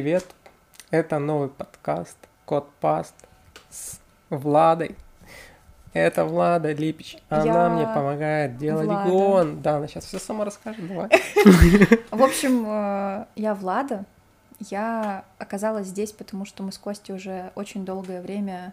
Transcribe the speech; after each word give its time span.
привет! 0.00 0.24
Это 0.90 1.18
новый 1.18 1.50
подкаст 1.50 2.16
Код 2.46 2.70
Паст 2.80 3.14
с 3.68 4.00
Владой. 4.30 4.96
Это 5.92 6.24
Влада 6.24 6.72
Липич. 6.72 7.18
Она 7.28 7.44
Я 7.44 7.68
мне 7.68 7.84
помогает 7.84 8.56
делать 8.56 8.86
Влада. 8.86 9.10
гон. 9.10 9.60
Да, 9.60 9.76
она 9.76 9.88
сейчас 9.88 10.06
все 10.06 10.18
сама 10.18 10.46
расскажет. 10.46 10.88
Давай. 10.88 11.10
В 12.10 12.22
общем, 12.22 12.64
э, 12.66 13.26
я 13.36 13.54
Влада. 13.54 14.06
Я 14.58 15.26
оказалась 15.36 15.88
здесь, 15.88 16.12
потому 16.12 16.46
что 16.46 16.62
мы 16.62 16.72
с 16.72 16.78
Костей 16.78 17.14
уже 17.14 17.52
очень 17.54 17.84
долгое 17.84 18.22
время 18.22 18.72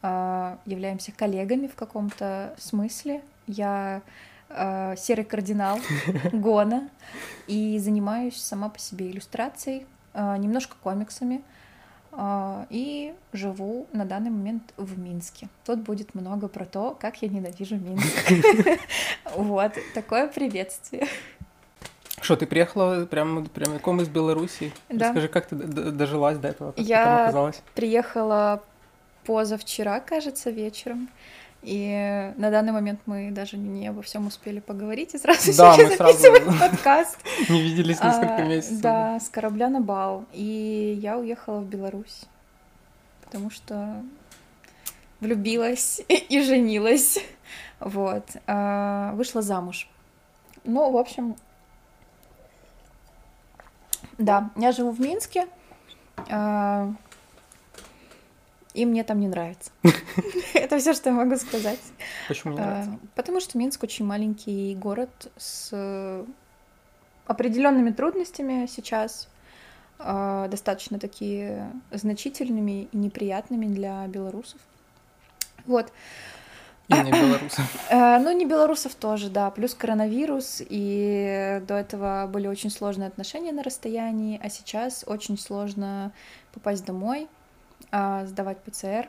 э, 0.00 0.56
являемся 0.64 1.12
коллегами 1.12 1.66
в 1.66 1.74
каком-то 1.74 2.54
смысле. 2.56 3.20
Я 3.46 4.00
э, 4.48 4.94
серый 4.96 5.26
кардинал 5.26 5.78
Гона 6.32 6.88
и 7.48 7.78
занимаюсь 7.78 8.40
сама 8.40 8.70
по 8.70 8.78
себе 8.78 9.10
иллюстрацией, 9.10 9.86
немножко 10.14 10.76
комиксами. 10.82 11.42
э, 12.12 12.66
И 12.70 13.14
живу 13.32 13.86
на 13.92 14.04
данный 14.04 14.30
момент 14.30 14.62
в 14.76 14.98
Минске. 14.98 15.48
Тут 15.64 15.80
будет 15.80 16.14
много 16.14 16.48
про 16.48 16.64
то, 16.64 16.96
как 17.00 17.22
я 17.22 17.28
ненавижу 17.28 17.76
Минск. 17.76 18.06
Вот, 19.36 19.72
такое 19.94 20.28
приветствие. 20.28 21.06
Что, 22.20 22.36
ты 22.36 22.46
приехала 22.46 23.04
прямо 23.06 23.44
прямиком 23.44 24.00
из 24.00 24.08
Белоруссии? 24.08 24.72
Да. 24.88 25.06
Расскажи, 25.08 25.28
как 25.28 25.46
ты 25.46 25.56
дожилась 25.56 26.38
до 26.38 26.48
этого? 26.48 26.70
Как 26.72 26.76
ты 26.76 26.82
Я 26.82 27.04
там 27.04 27.22
оказалась? 27.24 27.62
Приехала 27.74 28.62
позавчера, 29.26 30.00
кажется, 30.00 30.50
вечером. 30.50 31.08
И 31.64 32.32
на 32.36 32.50
данный 32.50 32.72
момент 32.72 33.00
мы 33.06 33.30
даже 33.30 33.56
не 33.56 33.86
обо 33.88 34.02
всем 34.02 34.26
успели 34.26 34.60
поговорить 34.60 35.14
и 35.14 35.18
сразу 35.18 35.56
Да, 35.56 35.70
мы 35.78 35.86
сразу- 35.86 35.96
записываем 35.96 36.58
подкаст. 36.58 37.18
Не 37.48 37.62
виделись 37.62 38.00
несколько 38.02 38.36
А, 38.36 38.42
месяцев. 38.44 38.80
Да, 38.80 39.18
с 39.18 39.28
корабля 39.30 39.70
на 39.70 39.80
бал. 39.80 40.26
И 40.32 40.98
я 41.00 41.16
уехала 41.18 41.60
в 41.60 41.64
Беларусь, 41.66 42.24
потому 43.24 43.50
что 43.50 44.02
влюбилась 45.20 46.02
и 46.08 46.42
женилась. 46.42 47.18
Вот. 47.80 48.24
А, 48.46 49.12
Вышла 49.14 49.40
замуж. 49.40 49.88
Ну, 50.64 50.90
в 50.90 50.96
общем, 50.98 51.34
да, 54.18 54.50
я 54.56 54.72
живу 54.72 54.90
в 54.90 55.00
Минске. 55.00 55.46
И 58.74 58.84
мне 58.86 59.04
там 59.04 59.20
не 59.20 59.28
нравится. 59.28 59.70
Это 60.54 60.78
все, 60.78 60.94
что 60.94 61.10
я 61.10 61.14
могу 61.14 61.36
сказать. 61.36 61.78
Почему 62.26 62.54
не 62.54 62.60
А, 62.60 62.64
нравится? 62.64 62.98
Потому 63.14 63.40
что 63.40 63.56
Минск 63.56 63.82
очень 63.84 64.04
маленький 64.04 64.74
город 64.74 65.30
с 65.36 65.68
э, 65.72 66.24
определенными 67.26 67.90
трудностями 67.90 68.66
сейчас, 68.66 69.28
а, 70.00 70.48
достаточно 70.48 70.98
такие 70.98 71.70
значительными 71.92 72.88
и 72.90 72.96
неприятными 72.96 73.66
для 73.66 74.04
белорусов. 74.08 74.60
Вот. 75.66 75.92
И 76.88 76.94
не 76.94 77.12
белорусов. 77.12 77.64
Э, 77.90 78.18
Ну, 78.18 78.32
не 78.32 78.44
белорусов 78.44 78.96
тоже, 78.96 79.30
да. 79.30 79.50
Плюс 79.50 79.74
коронавирус, 79.74 80.60
и 80.68 81.62
до 81.68 81.74
этого 81.76 82.28
были 82.30 82.48
очень 82.48 82.70
сложные 82.70 83.06
отношения 83.06 83.52
на 83.52 83.62
расстоянии, 83.62 84.40
а 84.42 84.50
сейчас 84.50 85.04
очень 85.06 85.38
сложно 85.38 86.10
попасть 86.52 86.84
домой, 86.84 87.28
а, 87.96 88.26
сдавать 88.26 88.58
ПЦР. 88.58 89.08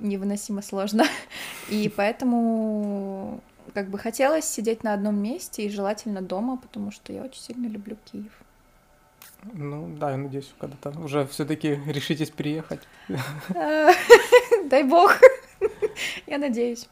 Невыносимо 0.00 0.62
сложно. 0.62 1.04
И 1.70 1.88
поэтому 1.88 3.40
как 3.72 3.88
бы 3.88 3.98
хотелось 3.98 4.46
сидеть 4.46 4.82
на 4.82 4.94
одном 4.94 5.16
месте 5.16 5.64
и 5.64 5.70
желательно 5.70 6.20
дома, 6.20 6.56
потому 6.56 6.90
что 6.90 7.12
я 7.12 7.22
очень 7.22 7.40
сильно 7.40 7.68
люблю 7.68 7.96
Киев. 8.04 8.32
Ну 9.52 9.96
да, 9.96 10.10
я 10.10 10.16
надеюсь, 10.16 10.52
когда-то 10.58 10.90
уже 10.98 11.24
все-таки 11.28 11.80
решитесь 11.86 12.30
приехать. 12.30 12.80
Э, 13.54 13.92
Дай 14.64 14.82
бог. 14.82 15.12
Я 16.26 16.38
надеюсь. 16.38 16.88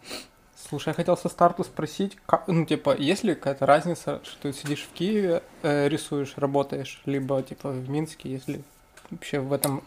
Слушай, 0.55 0.91
я 0.91 0.95
хотел 0.95 1.17
со 1.17 1.29
старту 1.29 1.65
спросить, 1.65 2.17
как, 2.25 2.47
ну, 2.47 2.65
типа, 2.65 2.97
есть 2.97 3.25
ли 3.25 3.35
какая-то 3.35 3.67
разница, 3.67 4.21
что 4.23 4.43
ты 4.43 4.53
сидишь 4.53 4.85
в 4.85 4.93
Киеве, 4.93 5.43
э, 5.63 5.89
рисуешь, 5.89 6.35
работаешь, 6.37 7.03
либо, 7.05 7.43
типа, 7.43 7.71
в 7.71 7.91
Минске, 7.91 8.31
если 8.31 8.63
вообще 9.11 9.41
в 9.41 9.53
этом 9.53 9.83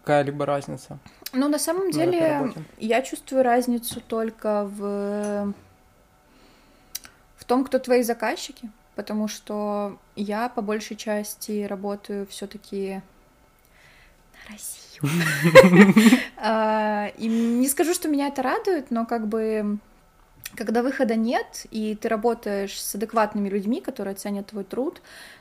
какая-либо 0.00 0.46
разница? 0.46 0.98
Ну, 1.32 1.48
на 1.48 1.58
самом 1.58 1.90
деле, 1.90 2.52
я 2.78 3.02
чувствую 3.02 3.42
разницу 3.42 4.00
только 4.00 4.64
в... 4.64 5.52
в 7.36 7.44
том, 7.44 7.64
кто 7.64 7.78
твои 7.78 8.02
заказчики, 8.02 8.70
потому 8.94 9.28
что 9.28 9.98
я 10.16 10.48
по 10.48 10.62
большей 10.62 10.96
части 10.96 11.64
работаю 11.64 12.26
все-таки 12.26 13.02
на 14.32 14.52
Россию. 14.52 14.88
А, 16.36 17.12
И 17.18 17.28
не 17.28 17.68
скажу, 17.68 17.94
что 17.94 18.08
меня 18.08 18.28
это 18.28 18.42
радует, 18.42 18.90
но 18.90 19.06
как 19.06 19.28
бы 19.28 19.78
когда 20.58 20.82
выхода 20.82 21.14
нет, 21.14 21.66
и 21.70 21.94
ты 21.94 22.08
работаешь 22.08 22.82
с 22.82 22.96
адекватными 22.96 23.48
людьми, 23.48 23.80
которые 23.80 24.16
ценят 24.16 24.48
твой 24.48 24.64
труд, 24.64 25.00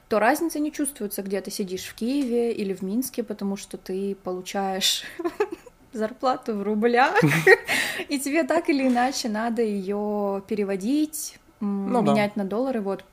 то 0.10 0.20
разница 0.20 0.60
не 0.60 0.72
чувствуется, 0.72 1.24
где 1.24 1.42
ты 1.42 1.50
сидишь 1.50 1.86
в 1.86 1.96
Киеве 1.96 2.54
или 2.54 2.72
в 2.72 2.84
Минске, 2.84 3.24
потому 3.24 3.58
что 3.58 3.78
ты 3.78 4.16
получаешь 4.24 5.04
зарплату 5.92 6.54
в 6.54 6.62
рублях, 6.62 7.20
и 8.10 8.20
тебе 8.20 8.44
так 8.44 8.70
или 8.70 8.88
иначе 8.88 9.28
надо 9.28 9.64
ее 9.64 10.44
переводить, 10.48 11.40
Ну 11.62 12.04
да. 12.04 12.12
менять 12.12 12.36
на 12.36 12.46
доллары, 12.46 12.82
вот. 12.82 13.04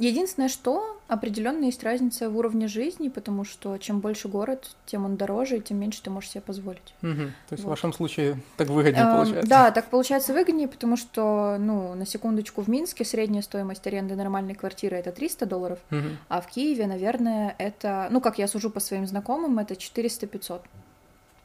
Единственное, 0.00 0.48
что 0.48 0.98
определенно 1.08 1.66
есть 1.66 1.84
разница 1.84 2.30
в 2.30 2.38
уровне 2.38 2.68
жизни, 2.68 3.08
потому 3.08 3.44
что 3.44 3.76
чем 3.76 4.00
больше 4.00 4.28
город, 4.28 4.70
тем 4.86 5.04
он 5.04 5.16
дороже, 5.16 5.58
и 5.58 5.60
тем 5.60 5.78
меньше 5.78 6.02
ты 6.02 6.08
можешь 6.08 6.30
себе 6.30 6.40
позволить. 6.40 6.94
Мгм. 7.02 7.34
То 7.48 7.52
есть 7.52 7.62
в 7.62 7.66
Вот. 7.66 7.72
вашем 7.72 7.92
случае 7.92 8.38
так 8.56 8.68
выгоднее 8.68 9.04
Эм, 9.04 9.16
получается? 9.16 9.50
Да, 9.50 9.70
так 9.70 9.86
получается 9.90 10.32
выгоднее, 10.32 10.68
потому 10.68 10.96
что, 10.96 11.56
ну, 11.60 11.94
на 11.94 12.06
секундочку, 12.06 12.62
в 12.62 12.68
Минске 12.68 13.04
средняя 13.04 13.42
стоимость 13.42 13.86
аренды 13.86 14.16
нормальной 14.16 14.54
квартиры 14.54 14.96
это 14.96 15.12
300 15.12 15.44
долларов, 15.44 15.78
Мгм. 15.90 16.16
а 16.30 16.40
в 16.40 16.46
Киеве, 16.46 16.86
наверное, 16.86 17.54
это, 17.58 18.08
ну, 18.10 18.22
как 18.22 18.38
я 18.38 18.48
сужу 18.48 18.70
по 18.70 18.80
своим 18.80 19.06
знакомым, 19.06 19.58
это 19.58 19.76
400-500. 19.76 20.62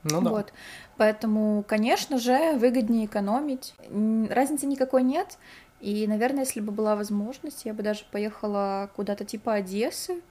Ну 0.08 0.22
да. 0.22 0.30
Вот. 0.30 0.54
Поэтому, 0.98 1.64
конечно 1.68 2.20
же, 2.20 2.56
выгоднее 2.58 3.06
экономить. 3.08 3.74
Разницы 4.30 4.68
никакой 4.68 5.02
нет. 5.02 5.40
И, 5.82 6.08
наверное, 6.08 6.44
если 6.46 6.62
бы 6.62 6.72
была 6.72 6.96
возможность, 6.96 7.66
я 7.66 7.74
бы 7.74 7.84
даже 7.84 8.06
поехала 8.12 8.90
куда-то 8.96 9.26
типа 9.26 9.56
Одессы, 9.56 10.22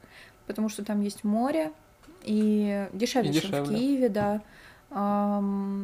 потому 0.47 0.69
что 0.69 0.85
там 0.85 1.01
есть 1.01 1.25
море, 1.25 1.73
и 2.23 2.89
дешевле, 2.93 3.31
И 3.31 3.35
чем 3.35 3.43
в 3.43 3.53
дешевле. 3.53 3.79
Киеве, 3.79 4.09
да, 4.09 4.41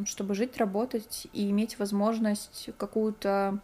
чтобы 0.05 0.35
жить, 0.35 0.57
работать 0.57 1.27
и 1.33 1.49
иметь 1.51 1.79
возможность 1.79 2.69
какую-то 2.77 3.59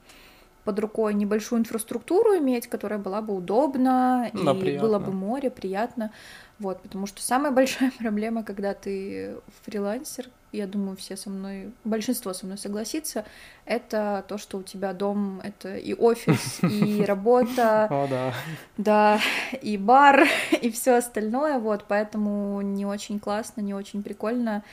под 0.67 0.79
рукой 0.79 1.13
небольшую 1.13 1.61
инфраструктуру 1.61 2.38
иметь, 2.39 2.67
которая 2.67 3.00
была 3.00 3.22
бы 3.22 3.33
удобна, 3.33 4.29
Ну 4.33 4.44
да, 4.44 4.51
и 4.51 4.59
приятно. 4.59 4.88
было 4.89 5.00
бы 5.00 5.13
море, 5.13 5.50
приятно. 5.50 6.11
Вот, 6.59 6.81
потому 6.81 7.07
что 7.07 7.22
самая 7.22 7.51
большая 7.59 7.94
проблема, 7.97 8.44
когда 8.44 8.73
ты 8.73 9.38
фрилансер, 9.63 10.25
я 10.51 10.67
думаю, 10.67 10.97
все 10.97 11.16
со 11.16 11.29
мной, 11.29 11.72
большинство 11.85 12.33
со 12.33 12.45
мной 12.45 12.57
согласится, 12.57 13.23
это 13.63 14.25
то, 14.27 14.38
что 14.38 14.57
у 14.57 14.63
тебя 14.63 14.91
дом, 14.91 15.39
это 15.41 15.77
и 15.77 15.94
офис, 15.94 16.59
и 16.63 17.06
работа, 17.07 17.85
О, 17.85 18.07
да. 18.09 18.33
да, 18.75 19.19
и 19.61 19.77
бар, 19.77 20.27
и 20.61 20.69
все 20.69 20.95
остальное, 20.97 21.59
вот, 21.59 21.85
поэтому 21.88 22.59
не 22.59 22.85
очень 22.85 23.22
классно, 23.22 23.61
не 23.61 23.73
очень 23.73 24.03
прикольно, 24.03 24.65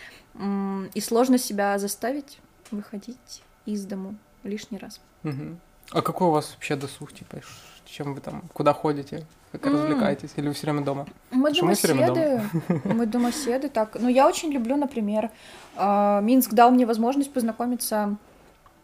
и 0.94 1.00
сложно 1.00 1.38
себя 1.38 1.78
заставить 1.78 2.40
выходить 2.72 3.44
из 3.64 3.84
дому 3.84 4.16
лишний 4.42 4.78
раз. 4.78 5.00
Мгм. 5.22 5.58
А 5.94 6.02
какой 6.02 6.26
у 6.26 6.30
вас 6.32 6.50
вообще 6.52 6.74
досуг, 6.74 7.12
типа, 7.12 7.38
чем 7.86 8.14
вы 8.14 8.20
там, 8.20 8.42
куда 8.52 8.72
ходите, 8.72 9.24
как 9.52 9.64
М. 9.66 9.74
развлекаетесь, 9.74 10.30
или 10.34 10.48
вы 10.48 10.54
все 10.54 10.66
время 10.66 10.84
дома? 10.84 11.06
Мы 11.30 11.54
Что 11.54 11.66
мы 11.66 11.74
домоседы, 11.74 12.42
мы 12.84 13.06
домоседы, 13.06 13.68
так, 13.68 13.96
ну 14.00 14.08
я 14.08 14.26
очень 14.26 14.52
люблю, 14.52 14.76
например, 14.76 15.30
а, 15.76 16.20
Минск 16.20 16.52
дал 16.52 16.72
мне 16.72 16.84
возможность 16.84 17.32
познакомиться 17.32 18.16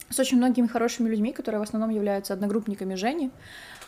с 0.08 0.20
очень 0.20 0.36
многими 0.36 0.68
хорошими 0.68 1.08
людьми, 1.08 1.32
которые 1.32 1.58
в 1.58 1.64
основном 1.64 1.90
являются 1.90 2.32
одногруппниками 2.32 2.94
Жени, 2.94 3.32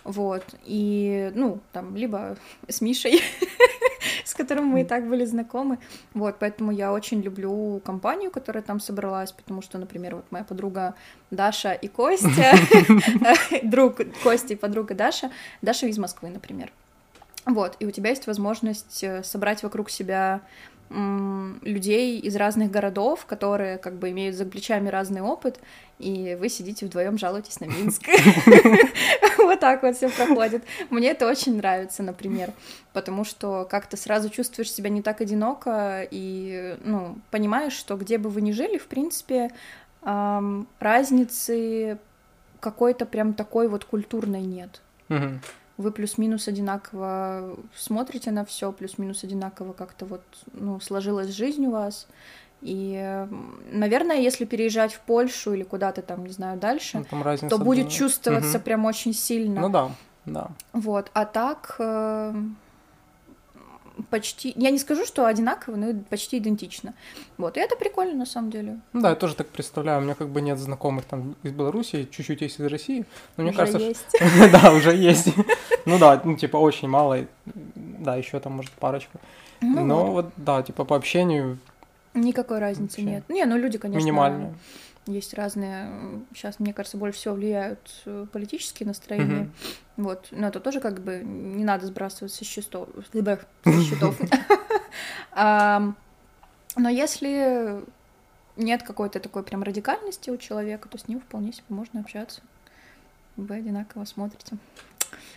вот, 0.03 0.45
и, 0.65 1.31
ну, 1.37 1.61
там, 1.73 1.95
либо 1.95 2.37
с 2.69 2.81
Мишей, 2.81 3.23
с 4.33 4.35
которым 4.35 4.65
мы 4.65 4.81
и 4.81 4.85
так 4.85 5.07
были 5.07 5.27
знакомы, 5.27 5.79
вот, 6.15 6.37
поэтому 6.39 6.73
я 6.73 6.91
очень 6.91 7.21
люблю 7.21 7.83
компанию, 7.85 8.31
которая 8.31 8.63
там 8.63 8.81
собралась, 8.81 9.31
потому 9.31 9.61
что, 9.61 9.77
например, 9.77 10.17
вот 10.17 10.25
моя 10.31 10.43
подруга 10.43 10.95
Даша 11.31 11.73
и 11.73 11.87
Костя, 11.87 12.55
друг 13.63 14.01
Костя 14.23 14.55
и 14.55 14.57
подруга 14.57 14.95
Даша, 14.95 15.31
Даша 15.61 15.87
из 15.87 15.99
Москвы, 15.99 16.31
например, 16.31 16.73
вот, 17.45 17.77
и 17.79 17.85
у 17.85 17.91
тебя 17.91 18.09
есть 18.09 18.27
возможность 18.27 19.05
э, 19.05 19.23
собрать 19.23 19.63
вокруг 19.63 19.91
себя 19.91 20.41
людей 21.63 22.19
из 22.21 22.37
разных 22.37 22.71
городов, 22.71 23.25
которые 23.27 23.79
как 23.79 23.95
бы 23.95 24.11
имеют 24.11 24.37
за 24.37 24.45
плечами 24.45 24.89
разный 24.89 25.21
опыт, 25.21 25.59
и 25.99 26.37
вы 26.39 26.49
сидите 26.49 26.87
вдвоем 26.87 27.19
жалуетесь 27.19 27.61
на 27.61 27.67
Минск. 27.67 28.03
Вот 29.39 29.61
так 29.61 29.83
вот 29.83 29.97
все 29.97 30.09
проходит. 30.09 30.63
Мне 30.91 31.11
это 31.11 31.27
очень 31.27 31.57
нравится, 31.57 32.03
например, 32.03 32.53
потому 32.93 33.25
что 33.25 33.67
как-то 33.69 33.97
сразу 33.97 34.29
чувствуешь 34.31 34.71
себя 34.71 34.89
не 34.89 35.03
так 35.03 35.21
одиноко 35.21 36.07
и, 36.11 36.77
ну, 36.85 37.19
понимаешь, 37.31 37.73
что 37.73 37.97
где 37.97 38.19
бы 38.19 38.31
вы 38.31 38.41
ни 38.41 38.53
жили, 38.53 38.79
в 38.79 38.87
принципе, 38.87 39.51
разницы 40.81 41.99
какой-то 42.61 43.05
прям 43.05 43.35
такой 43.35 43.69
вот 43.69 43.85
культурной 43.85 44.43
нет 44.43 44.81
вы 45.77 45.91
плюс-минус 45.91 46.49
одинаково 46.49 47.57
смотрите 47.75 48.31
на 48.31 48.45
все, 48.45 48.73
плюс-минус 48.73 49.25
одинаково 49.25 49.73
как-то 49.73 50.07
вот, 50.07 50.23
ну, 50.53 50.81
сложилась 50.81 51.31
жизнь 51.31 51.67
у 51.67 51.71
вас. 51.71 52.07
И, 52.61 53.27
наверное, 53.73 54.21
если 54.21 54.45
переезжать 54.45 54.93
в 54.95 55.01
Польшу 55.01 55.53
или 55.53 55.65
куда-то 55.65 56.01
там, 56.01 56.25
не 56.25 56.31
знаю, 56.31 56.59
дальше, 56.61 57.05
ну, 57.11 57.49
то 57.49 57.59
будет 57.59 57.89
чувствоваться 57.89 58.59
угу. 58.59 58.65
прям 58.65 58.85
очень 58.85 59.13
сильно. 59.13 59.61
Ну 59.61 59.69
да, 59.69 59.91
да. 60.27 60.51
Вот, 60.73 61.11
а 61.13 61.25
так 61.25 61.75
э, 61.81 62.35
почти, 64.11 64.53
я 64.57 64.71
не 64.71 64.79
скажу, 64.79 65.05
что 65.05 65.27
одинаково, 65.27 65.77
но 65.77 65.95
почти 66.11 66.39
идентично. 66.39 66.95
Вот, 67.39 67.57
и 67.57 67.61
это 67.61 67.77
прикольно 67.77 68.15
на 68.15 68.27
самом 68.27 68.51
деле. 68.51 68.81
Ну 68.93 69.01
да, 69.01 69.11
я 69.11 69.15
тоже 69.15 69.35
так 69.35 69.49
представляю. 69.49 70.01
У 70.01 70.05
меня 70.05 70.15
как 70.15 70.29
бы 70.29 70.41
нет 70.41 70.59
знакомых 70.59 71.05
там 71.05 71.37
из 71.43 71.53
Беларуси, 71.53 72.09
чуть-чуть 72.11 72.41
есть 72.41 72.61
из 72.61 72.67
России, 72.67 73.05
но 73.37 73.45
мне 73.45 73.51
уже 73.51 73.59
кажется, 73.59 73.79
есть. 73.79 74.07
Что... 74.15 74.49
да, 74.63 74.73
уже 74.73 74.95
есть. 74.95 75.29
ну 75.87 75.99
да, 75.99 76.21
ну 76.25 76.37
типа 76.37 76.57
очень 76.57 76.89
мало, 76.89 77.27
да, 77.45 78.17
еще 78.17 78.41
там 78.41 78.53
может 78.55 78.73
парочка. 78.73 79.19
Ну, 79.61 79.85
но 79.85 80.07
вот. 80.07 80.13
вот 80.13 80.33
да, 80.37 80.63
типа 80.63 80.85
по 80.85 80.97
общению. 80.97 81.59
Никакой 82.15 82.59
разницы 82.59 83.01
вообще. 83.01 83.17
нет. 83.17 83.29
Не, 83.29 83.45
ну 83.45 83.57
люди, 83.57 83.79
конечно. 83.79 83.99
Минимальные. 83.99 84.55
Есть 85.07 85.35
разные, 85.35 86.23
сейчас, 86.33 86.61
мне 86.61 86.73
кажется, 86.73 86.97
больше 86.97 87.19
всего 87.19 87.35
влияют 87.35 88.03
э, 88.05 88.27
политические 88.33 88.87
настроения. 88.87 89.45
Mm-hmm. 89.45 90.03
Вот, 90.03 90.29
но 90.31 90.47
это 90.47 90.61
тоже 90.61 90.81
как 90.81 91.01
бы 91.01 91.23
не 91.25 91.65
надо 91.65 91.87
сбрасывать 91.87 92.33
со 92.33 92.45
счетов. 92.45 92.89
Со 93.65 93.83
счетов. 93.83 94.17
Но 96.75 96.89
если 96.89 97.85
нет 98.57 98.83
какой-то 98.83 99.21
такой 99.21 99.43
прям 99.43 99.63
радикальности 99.63 100.31
у 100.31 100.37
человека, 100.37 100.89
то 100.89 100.99
с 100.99 101.09
ним 101.09 101.21
вполне 101.21 101.53
себе 101.53 101.65
можно 101.69 102.01
общаться. 102.01 102.41
Вы 103.37 103.57
одинаково 103.57 104.05
смотрите. 104.05 104.57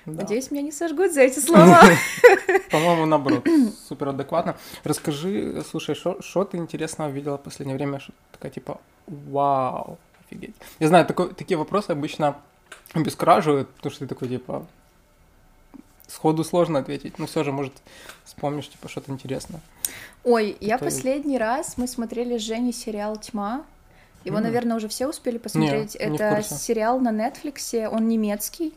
Да. 0.05 0.21
Надеюсь, 0.21 0.51
меня 0.51 0.61
не 0.61 0.71
сожгут 0.71 1.13
за 1.13 1.21
эти 1.21 1.39
слова. 1.39 1.81
По-моему, 2.71 3.05
наоборот, 3.05 3.47
супер 3.87 4.09
адекватно. 4.09 4.55
Расскажи, 4.83 5.63
слушай, 5.69 5.95
что 5.95 6.43
ты 6.43 6.57
интересного 6.57 7.09
видела 7.09 7.37
в 7.37 7.41
последнее 7.41 7.77
время? 7.77 7.99
Такая 8.31 8.51
типа, 8.51 8.79
вау, 9.07 9.97
офигеть. 10.25 10.55
Я 10.79 10.87
знаю, 10.87 11.05
такой, 11.05 11.33
такие 11.33 11.57
вопросы 11.57 11.91
обычно 11.91 12.37
обескураживают, 12.93 13.69
потому 13.69 13.91
что 13.91 13.99
ты 14.05 14.07
такой, 14.07 14.29
типа, 14.29 14.65
сходу 16.07 16.43
сложно 16.43 16.79
ответить, 16.79 17.19
но 17.19 17.25
все 17.25 17.43
же, 17.43 17.51
может, 17.51 17.73
вспомнишь, 18.23 18.69
типа, 18.69 18.87
что-то 18.87 19.11
интересное. 19.11 19.61
Ой, 20.23 20.57
я 20.59 20.77
последний 20.77 21.37
раз, 21.37 21.77
мы 21.77 21.87
смотрели 21.87 22.37
с 22.37 22.41
Женей 22.41 22.73
сериал 22.73 23.17
«Тьма», 23.17 23.65
его, 24.23 24.37
mm. 24.37 24.41
наверное, 24.41 24.77
уже 24.77 24.87
все 24.87 25.07
успели 25.07 25.37
посмотреть. 25.37 25.95
Не, 25.95 26.15
Это 26.15 26.37
не 26.37 26.43
сериал 26.43 26.99
на 26.99 27.09
Netflix, 27.09 27.87
он 27.87 28.07
немецкий, 28.07 28.73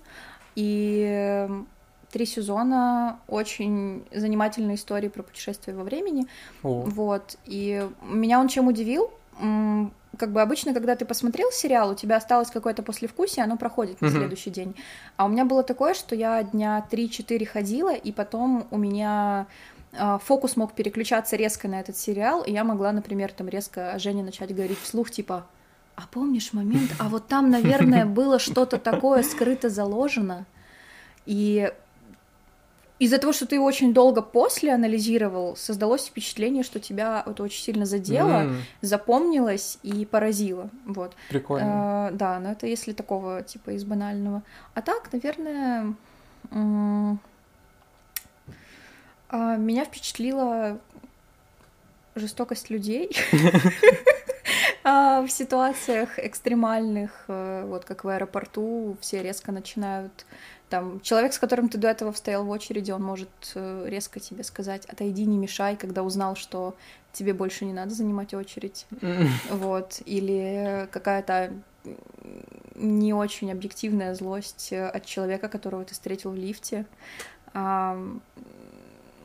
и 0.59 1.49
три 2.11 2.27
сезона 2.27 3.21
очень 3.29 4.05
занимательной 4.13 4.75
истории 4.75 5.09
про 5.09 5.23
путешествие 5.23 5.77
во 5.77 5.85
времени. 5.85 6.27
О. 6.65 6.83
Вот. 6.83 7.37
И 7.45 7.87
меня 8.03 8.41
он 8.41 8.49
чем 8.49 8.67
удивил? 8.67 9.11
как 10.19 10.33
бы 10.33 10.43
обычно, 10.43 10.75
когда 10.75 10.97
ты 10.97 11.05
посмотрел 11.05 11.53
сериал, 11.53 11.91
у 11.91 11.95
тебя 11.95 12.17
осталось 12.17 12.51
какое-то 12.51 12.83
послевкусие, 12.83 13.45
оно 13.45 13.57
проходит 13.57 14.01
на 14.01 14.07
mm-hmm. 14.07 14.11
следующий 14.11 14.51
день. 14.51 14.75
А 15.17 15.27
у 15.27 15.29
меня 15.29 15.45
было 15.45 15.63
такое, 15.63 15.95
что 15.95 16.17
я 16.17 16.43
дня 16.43 16.85
3-4 16.91 17.47
ходила, 17.47 17.95
и 17.95 18.11
потом 18.11 18.67
у 18.73 18.79
меня 18.79 19.47
э, 19.93 20.19
фокус 20.25 20.57
мог 20.57 20.73
переключаться 20.73 21.37
резко 21.37 21.69
на 21.69 21.79
этот 21.79 21.97
сериал, 21.97 22.43
и 22.43 22.51
я 22.51 22.65
могла, 22.65 22.91
например, 22.91 23.31
там 23.31 23.49
резко 23.49 23.97
Жене 24.01 24.25
начать 24.25 24.53
говорить 24.53 24.81
вслух, 24.81 25.13
типа, 25.13 25.47
а 25.99 26.03
помнишь 26.12 26.53
момент, 26.53 26.93
а 27.00 27.09
вот 27.09 27.27
там, 27.27 27.50
наверное, 27.50 28.06
было 28.06 28.39
что-то 28.39 28.79
такое 28.79 29.25
скрыто 29.25 29.69
заложено, 29.69 30.47
и 31.27 31.73
из-за 33.00 33.19
того, 33.19 33.33
что 33.33 33.47
ты 33.47 33.59
очень 33.59 33.93
долго 33.93 34.23
после 34.23 34.73
анализировал, 34.73 35.56
создалось 35.56 36.06
впечатление, 36.06 36.62
что 36.62 36.79
тебя 36.79 37.25
это 37.27 37.43
очень 37.43 37.65
сильно 37.65 37.85
задело, 37.85 38.45
mm. 38.45 38.56
запомнилось 38.83 39.79
и 39.83 40.05
поразило. 40.05 40.71
Вот. 40.85 41.15
Прикольно. 41.31 42.11
Э, 42.12 42.15
да, 42.15 42.39
но 42.39 42.53
это 42.53 42.69
если 42.69 42.93
такого 42.93 43.43
типа 43.43 43.71
из 43.71 43.83
банального. 43.83 44.43
А 44.75 44.83
так, 44.83 45.12
наверное, 45.12 45.95
э, 46.53 47.17
меня 49.33 49.85
впечатлила 49.85 50.79
жестокость 52.15 52.71
людей 52.71 53.17
а, 54.90 55.20
в 55.20 55.29
ситуациях 55.29 56.19
экстремальных, 56.19 57.25
э, 57.29 57.64
вот 57.67 57.85
как 57.85 58.05
в 58.05 58.08
аэропорту, 58.08 58.96
все 59.02 59.23
резко 59.23 59.52
начинают 59.52 60.25
там 60.70 61.02
человек, 61.02 61.35
с 61.35 61.38
которым 61.38 61.69
ты 61.69 61.76
до 61.76 61.88
этого 61.88 62.11
стоял 62.12 62.43
в 62.44 62.49
очереди, 62.49 62.90
он 62.90 63.02
может 63.02 63.29
э, 63.55 63.85
резко 63.87 64.19
тебе 64.19 64.44
сказать, 64.44 64.87
отойди, 64.87 65.26
не 65.26 65.37
мешай, 65.37 65.76
когда 65.76 66.02
узнал, 66.02 66.37
что 66.37 66.75
тебе 67.12 67.35
больше 67.35 67.67
не 67.67 67.75
надо 67.75 67.90
занимать 67.90 68.32
очередь. 68.32 68.87
Вот. 69.50 70.00
Или 70.06 70.88
какая-то 70.90 71.52
не 72.75 73.12
очень 73.12 73.52
объективная 73.52 74.14
злость 74.14 74.73
э, 74.73 74.88
от 74.88 75.05
человека, 75.05 75.50
которого 75.50 75.85
ты 75.85 75.93
встретил 75.93 76.31
в 76.31 76.37
лифте. 76.37 76.87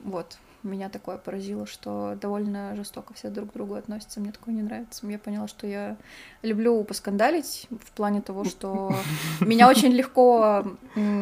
Вот 0.04 0.38
меня 0.64 0.90
такое 0.90 1.18
поразило, 1.18 1.66
что 1.66 2.18
довольно 2.20 2.76
жестоко 2.76 3.14
все 3.14 3.30
друг 3.30 3.52
к 3.52 3.54
другу 3.54 3.76
относятся. 3.76 4.20
Мне 4.20 4.32
такое 4.32 4.54
не 4.54 4.62
нравится. 4.62 5.06
Я 5.08 5.20
поняла, 5.20 5.48
что 5.48 5.68
я 5.68 5.98
люблю 6.42 6.84
поскандалить 6.84 7.68
в 7.70 7.92
плане 7.92 8.22
того, 8.22 8.44
что 8.44 8.96
меня 9.42 9.70
очень 9.70 9.92
легко 9.92 10.66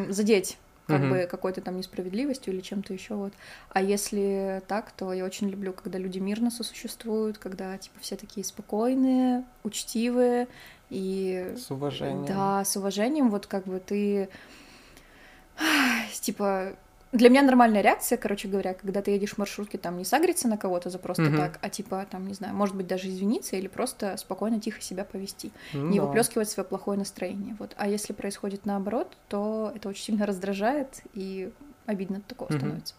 задеть 0.10 0.58
как 0.88 1.10
бы 1.10 1.28
какой-то 1.30 1.62
там 1.62 1.78
несправедливостью 1.78 2.54
или 2.54 2.62
чем-то 2.62 2.94
еще 2.94 3.16
вот. 3.16 3.34
А 3.70 3.82
если 3.82 4.62
так, 4.68 4.92
то 4.92 5.14
я 5.14 5.26
очень 5.26 5.50
люблю, 5.50 5.74
когда 5.74 5.98
люди 5.98 6.20
мирно 6.20 6.52
сосуществуют, 6.52 7.38
когда 7.38 7.78
типа 7.78 7.96
все 8.02 8.16
такие 8.16 8.44
спокойные, 8.44 9.46
учтивые 9.64 10.48
и 10.90 11.56
с 11.58 11.72
уважением. 11.72 12.26
Да, 12.26 12.66
с 12.66 12.76
уважением. 12.76 13.30
Вот 13.30 13.48
как 13.48 13.66
бы 13.66 13.80
ты 13.80 14.30
типа 16.22 16.74
для 17.12 17.30
меня 17.30 17.42
нормальная 17.42 17.82
реакция, 17.82 18.18
короче 18.18 18.48
говоря, 18.48 18.74
когда 18.74 19.02
ты 19.02 19.12
едешь 19.12 19.34
в 19.34 19.38
маршрутке, 19.38 19.78
там 19.78 19.98
не 19.98 20.06
сагриться 20.06 20.48
на 20.48 20.58
кого-то 20.58 20.90
за 20.90 20.98
просто 20.98 21.24
угу. 21.24 21.36
так, 21.36 21.60
а 21.62 21.70
типа 21.70 22.06
там, 22.10 22.26
не 22.28 22.34
знаю, 22.34 22.56
может 22.56 22.76
быть, 22.76 22.88
даже 22.88 23.10
извиниться 23.10 23.58
или 23.58 23.68
просто 23.68 24.16
спокойно, 24.18 24.62
тихо 24.62 24.82
себя 24.82 25.04
повести. 25.04 25.52
Ну, 25.74 25.90
не 25.90 26.00
да. 26.00 26.06
выплескивать 26.06 26.50
свое 26.50 26.68
плохое 26.68 26.98
настроение. 26.98 27.56
Вот. 27.60 27.74
А 27.78 27.88
если 27.88 28.14
происходит 28.14 28.66
наоборот, 28.66 29.18
то 29.28 29.74
это 29.76 29.90
очень 29.90 30.04
сильно 30.04 30.26
раздражает 30.26 31.02
и 31.14 31.52
обидно 31.86 32.20
от 32.20 32.26
такого 32.28 32.48
угу. 32.48 32.58
становится. 32.58 32.96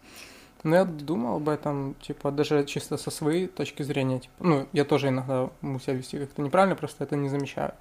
Ну, 0.63 0.77
я 0.77 0.85
думал 0.85 1.37
об 1.37 1.49
этом, 1.49 1.97
типа, 2.01 2.31
даже 2.31 2.65
чисто 2.67 2.97
со 2.97 3.11
своей 3.11 3.49
точки 3.49 3.83
зрения, 3.83 4.21
типа, 4.21 4.35
ну, 4.39 4.69
я 4.73 4.85
тоже 4.85 5.09
иногда 5.09 5.51
могу 5.61 5.81
себя 5.81 5.95
вести 5.95 6.19
как-то 6.19 6.41
неправильно, 6.41 6.77
просто 6.77 7.03
это 7.03 7.17
не 7.17 7.29
замечаю. 7.29 7.73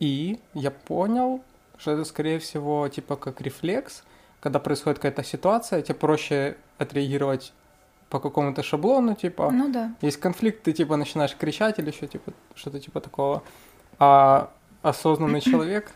И 0.00 0.40
я 0.54 0.72
понял, 0.72 1.42
что 1.76 1.92
это, 1.92 2.04
скорее 2.04 2.40
всего, 2.40 2.88
типа, 2.88 3.14
как 3.16 3.40
рефлекс, 3.40 4.02
когда 4.42 4.58
происходит 4.58 4.98
какая-то 4.98 5.22
ситуация, 5.22 5.82
тебе 5.82 5.94
проще 5.94 6.56
отреагировать 6.78 7.52
по 8.10 8.18
какому-то 8.18 8.62
шаблону, 8.64 9.14
типа. 9.14 9.50
Ну 9.52 9.72
да. 9.72 9.94
Есть 10.02 10.18
конфликт, 10.18 10.64
ты 10.64 10.72
типа 10.72 10.96
начинаешь 10.96 11.36
кричать 11.36 11.78
или 11.78 11.90
еще 11.90 12.08
типа 12.08 12.32
что-то 12.56 12.80
типа 12.80 13.00
такого. 13.00 13.44
А 14.00 14.50
осознанный 14.82 15.40
человек, 15.50 15.92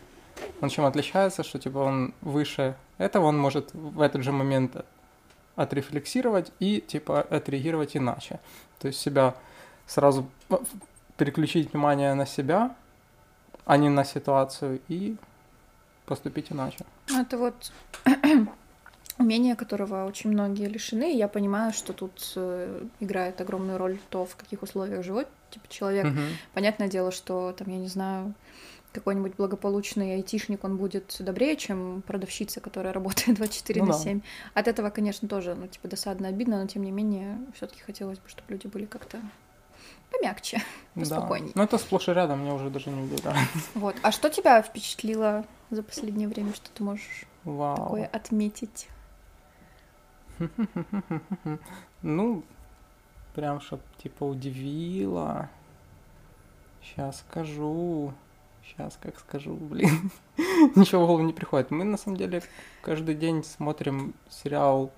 он 0.61 0.69
чем 0.69 0.85
отличается, 0.85 1.43
что 1.43 1.59
типа 1.59 1.79
он 1.79 2.15
выше 2.21 2.77
этого, 2.99 3.27
он 3.27 3.37
может 3.37 3.75
в 3.75 4.01
этот 4.01 4.23
же 4.23 4.31
момент 4.31 4.77
отрефлексировать 5.57 6.53
и 6.61 6.81
типа 6.81 7.23
отреагировать 7.23 7.97
иначе. 7.97 8.39
То 8.79 8.87
есть 8.87 9.01
себя 9.01 9.35
сразу 9.87 10.31
переключить 11.17 11.73
внимание 11.73 12.15
на 12.15 12.27
себя, 12.27 12.77
а 13.65 13.77
не 13.77 13.89
на 13.89 14.05
ситуацию 14.05 14.81
и 14.87 15.17
поступить 16.07 16.53
иначе. 16.53 16.85
Ну, 17.09 17.21
это 17.21 17.39
вот 17.39 17.73
умение, 19.19 19.57
которого 19.57 20.07
очень 20.07 20.31
многие 20.31 20.67
лишены. 20.67 21.13
И 21.15 21.17
я 21.17 21.29
понимаю, 21.29 21.73
что 21.73 21.93
тут 21.93 22.33
э, 22.37 22.83
играет 23.01 23.41
огромную 23.41 23.79
роль 23.79 23.99
то, 24.11 24.27
в 24.27 24.37
каких 24.37 24.63
условиях 24.63 25.05
живет 25.05 25.29
типа, 25.51 25.67
человек. 25.69 26.07
Угу. 26.07 26.21
Понятное 26.55 26.89
дело, 26.89 27.11
что 27.11 27.53
там, 27.53 27.69
я 27.69 27.79
не 27.79 27.89
знаю, 27.89 28.35
какой-нибудь 28.93 29.35
благополучный 29.37 30.15
айтишник, 30.15 30.65
он 30.65 30.77
будет 30.77 31.17
добрее, 31.21 31.57
чем 31.57 32.03
продавщица, 32.07 32.61
которая 32.61 32.93
работает 32.93 33.37
24 33.39 33.81
Ну 33.81 33.87
на 33.87 33.93
да. 33.93 33.99
7. 33.99 34.21
От 34.55 34.69
этого, 34.69 34.91
конечно, 34.91 35.29
тоже, 35.29 35.55
ну, 35.55 35.67
типа, 35.67 35.89
досадно, 35.89 36.29
обидно, 36.29 36.61
но 36.61 36.67
тем 36.67 36.83
не 36.83 36.91
менее, 36.91 37.39
все 37.55 37.67
таки 37.67 37.83
хотелось 37.83 38.19
бы, 38.19 38.29
чтобы 38.29 38.53
люди 38.53 38.67
были 38.67 38.87
как-то 38.87 39.19
помягче. 40.11 40.63
Да. 40.95 41.01
Поспокойней. 41.01 41.53
Ну, 41.55 41.63
это 41.63 41.79
сплошь 41.79 42.09
и 42.09 42.13
рядом, 42.13 42.41
мне 42.41 42.53
уже 42.53 42.71
даже 42.71 42.91
не 42.91 43.03
удивляет. 43.03 43.49
Вот. 43.75 43.97
А 44.03 44.13
что 44.13 44.31
тебя 44.31 44.63
впечатлило 44.63 45.45
за 45.71 45.83
последнее 45.83 46.29
время, 46.29 46.55
что 46.55 46.71
ты 46.71 46.83
можешь 46.83 47.25
Вау. 47.45 47.77
такое 47.77 48.07
отметить? 48.07 48.89
Ну, 52.03 52.45
прям, 53.35 53.61
чтоб, 53.61 53.81
типа, 53.97 54.25
удивило. 54.25 55.49
Сейчас 56.83 57.21
скажу. 57.21 58.13
Сейчас 58.65 58.99
как 59.01 59.19
скажу, 59.19 59.55
блин. 59.61 60.11
Ничего 60.77 61.05
в 61.05 61.07
голову 61.07 61.25
не 61.25 61.33
приходит. 61.33 61.71
Мы, 61.71 61.85
на 61.85 61.97
самом 61.97 62.17
деле, 62.17 62.43
каждый 62.83 63.15
день 63.15 63.43
смотрим 63.43 64.15
сериал 64.29 64.93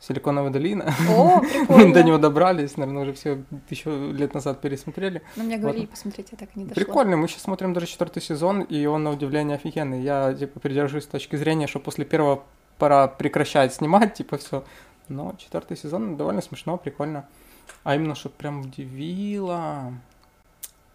«Силиконовая 0.00 0.50
долина». 0.50 0.94
О, 1.10 1.42
Мы 1.68 1.92
до 1.92 2.02
него 2.02 2.18
добрались, 2.18 2.76
наверное, 2.76 3.02
уже 3.02 3.12
все 3.12 3.42
еще 3.68 4.12
лет 4.12 4.34
назад 4.34 4.60
пересмотрели. 4.60 5.22
Но 5.36 5.44
мне 5.44 5.58
говорили 5.58 5.86
посмотреть, 5.86 6.28
я 6.32 6.38
так 6.38 6.50
и 6.54 6.60
не 6.60 6.64
дошла. 6.66 6.84
Прикольно, 6.84 7.16
мы 7.16 7.28
сейчас 7.28 7.42
смотрим 7.42 7.72
даже 7.72 7.86
четвертый 7.86 8.22
сезон, 8.22 8.62
и 8.62 8.86
он 8.86 9.04
на 9.04 9.10
удивление 9.10 9.56
офигенный. 9.56 10.00
Я, 10.00 10.32
типа, 10.34 10.60
придерживаюсь 10.60 11.06
точки 11.06 11.36
зрения, 11.36 11.66
что 11.66 11.80
после 11.80 12.04
первого 12.04 12.44
пора 12.78 13.08
прекращать 13.08 13.74
снимать, 13.74 14.14
типа, 14.14 14.38
все. 14.38 14.64
Но 15.08 15.34
четвертый 15.38 15.76
сезон 15.76 16.16
довольно 16.16 16.42
смешно, 16.42 16.76
прикольно. 16.76 17.26
А 17.84 17.94
именно, 17.94 18.14
что 18.14 18.28
прям 18.28 18.60
удивило. 18.60 19.92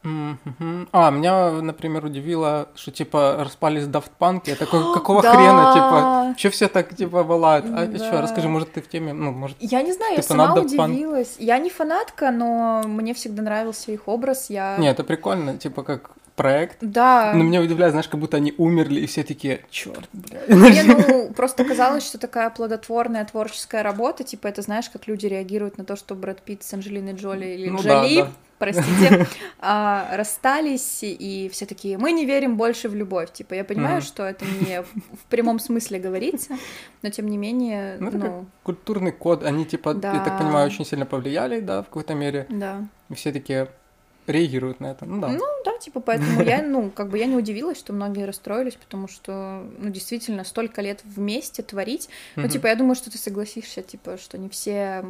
Мгм. 0.03 0.89
А, 0.91 1.09
меня, 1.11 1.49
например, 1.51 2.05
удивило, 2.05 2.67
что, 2.75 2.91
типа, 2.91 3.37
распались 3.39 3.83
Daft 3.85 4.11
Punk. 4.19 4.41
Я 4.45 4.55
такой, 4.55 4.81
какого 4.93 5.21
Да. 5.21 5.31
хрена, 5.33 5.73
типа, 5.73 6.35
что 6.37 6.49
все 6.49 6.67
так, 6.67 6.95
типа, 6.95 7.23
волают? 7.23 7.65
А 7.73 7.85
Да. 7.87 7.97
что, 7.97 8.21
расскажи, 8.21 8.49
может, 8.49 8.73
ты 8.73 8.81
в 8.81 8.87
теме, 8.89 9.13
ну, 9.13 9.31
может... 9.31 9.57
Я 9.59 9.81
не 9.81 9.93
знаю, 9.93 10.15
я 10.17 10.21
сама 10.23 10.53
Daft 10.55 10.65
Punk? 10.75 10.85
удивилась. 10.91 11.35
Я 11.39 11.57
не 11.59 11.69
фанатка, 11.69 12.31
но 12.31 12.83
мне 12.85 13.13
всегда 13.13 13.43
нравился 13.43 13.91
их 13.91 14.07
образ. 14.07 14.49
Я... 14.49 14.77
Не, 14.77 14.89
это 14.89 15.03
прикольно, 15.03 15.57
типа, 15.57 15.83
как 15.83 16.11
проект. 16.35 16.77
Да. 16.81 17.33
Но 17.35 17.43
меня 17.43 17.61
удивляет, 17.61 17.91
знаешь, 17.91 18.07
как 18.07 18.19
будто 18.19 18.37
они 18.37 18.53
умерли, 18.57 19.01
и 19.01 19.05
все 19.05 19.23
такие, 19.23 19.61
черт, 19.69 20.09
блядь. 20.13 20.49
Мне, 20.49 20.83
ну, 20.83 21.31
просто 21.33 21.63
казалось, 21.63 22.05
что 22.05 22.17
такая 22.17 22.49
плодотворная 22.49 23.23
творческая 23.25 23.83
работа, 23.83 24.23
типа, 24.23 24.47
это 24.47 24.61
знаешь, 24.61 24.89
как 24.89 25.07
люди 25.07 25.27
реагируют 25.27 25.77
на 25.77 25.83
то, 25.85 25.95
что 25.95 26.15
Брэд 26.15 26.41
Питт 26.41 26.63
с 26.63 26.73
Анджелиной 26.73 27.13
Джоли 27.13 27.45
или 27.45 27.69
Ну 27.69 27.81
да, 27.83 28.03
Джоли, 28.03 28.21
да. 28.21 28.31
простите, 28.57 29.27
а, 29.59 30.07
расстались, 30.13 30.99
и 31.03 31.49
все 31.53 31.65
такие, 31.67 31.97
мы 31.99 32.11
не 32.11 32.25
верим 32.25 32.57
больше 32.57 32.89
в 32.89 32.95
любовь. 32.95 33.31
Типа, 33.31 33.53
я 33.53 33.63
понимаю, 33.63 34.01
что 34.01 34.23
это 34.23 34.43
не 34.45 34.81
в 34.81 35.25
прямом 35.29 35.59
смысле 35.59 35.99
говорится, 35.99 36.57
но 37.03 37.09
тем 37.11 37.27
не 37.27 37.37
менее, 37.37 37.97
Ну, 37.99 38.09
ну, 38.11 38.45
культурный 38.63 39.11
код, 39.11 39.43
они, 39.43 39.65
типа, 39.65 39.89
я 39.89 39.95
Да. 39.95 40.19
так 40.23 40.39
понимаю, 40.39 40.67
очень 40.67 40.85
сильно 40.85 41.05
повлияли, 41.05 41.59
да, 41.59 41.81
в 41.83 41.85
какой-то 41.85 42.15
мере, 42.15 42.47
да. 42.49 42.87
и 43.09 43.13
все 43.13 43.31
такие 43.31 43.67
реагируют 44.27 44.79
на 44.79 44.91
это. 44.91 45.05
Ну 45.05 45.19
да. 45.21 45.29
Ну, 45.29 45.45
да, 45.65 45.77
типа, 45.77 45.99
поэтому 45.99 46.41
я, 46.43 46.61
ну, 46.61 46.89
как 46.89 47.09
бы 47.09 47.17
я 47.17 47.25
не 47.25 47.35
удивилась, 47.35 47.77
что 47.77 47.93
многие 47.93 48.25
расстроились, 48.25 48.75
потому 48.75 49.07
что, 49.07 49.65
ну, 49.77 49.89
действительно, 49.89 50.43
столько 50.43 50.81
лет 50.81 51.01
вместе 51.03 51.63
творить. 51.63 52.09
Ну, 52.35 52.47
типа, 52.47 52.67
я 52.67 52.75
думаю, 52.75 52.95
что 52.95 53.11
ты 53.11 53.17
согласишься, 53.17 53.81
типа, 53.81 54.17
что 54.17 54.37
не 54.37 54.49
все 54.49 55.05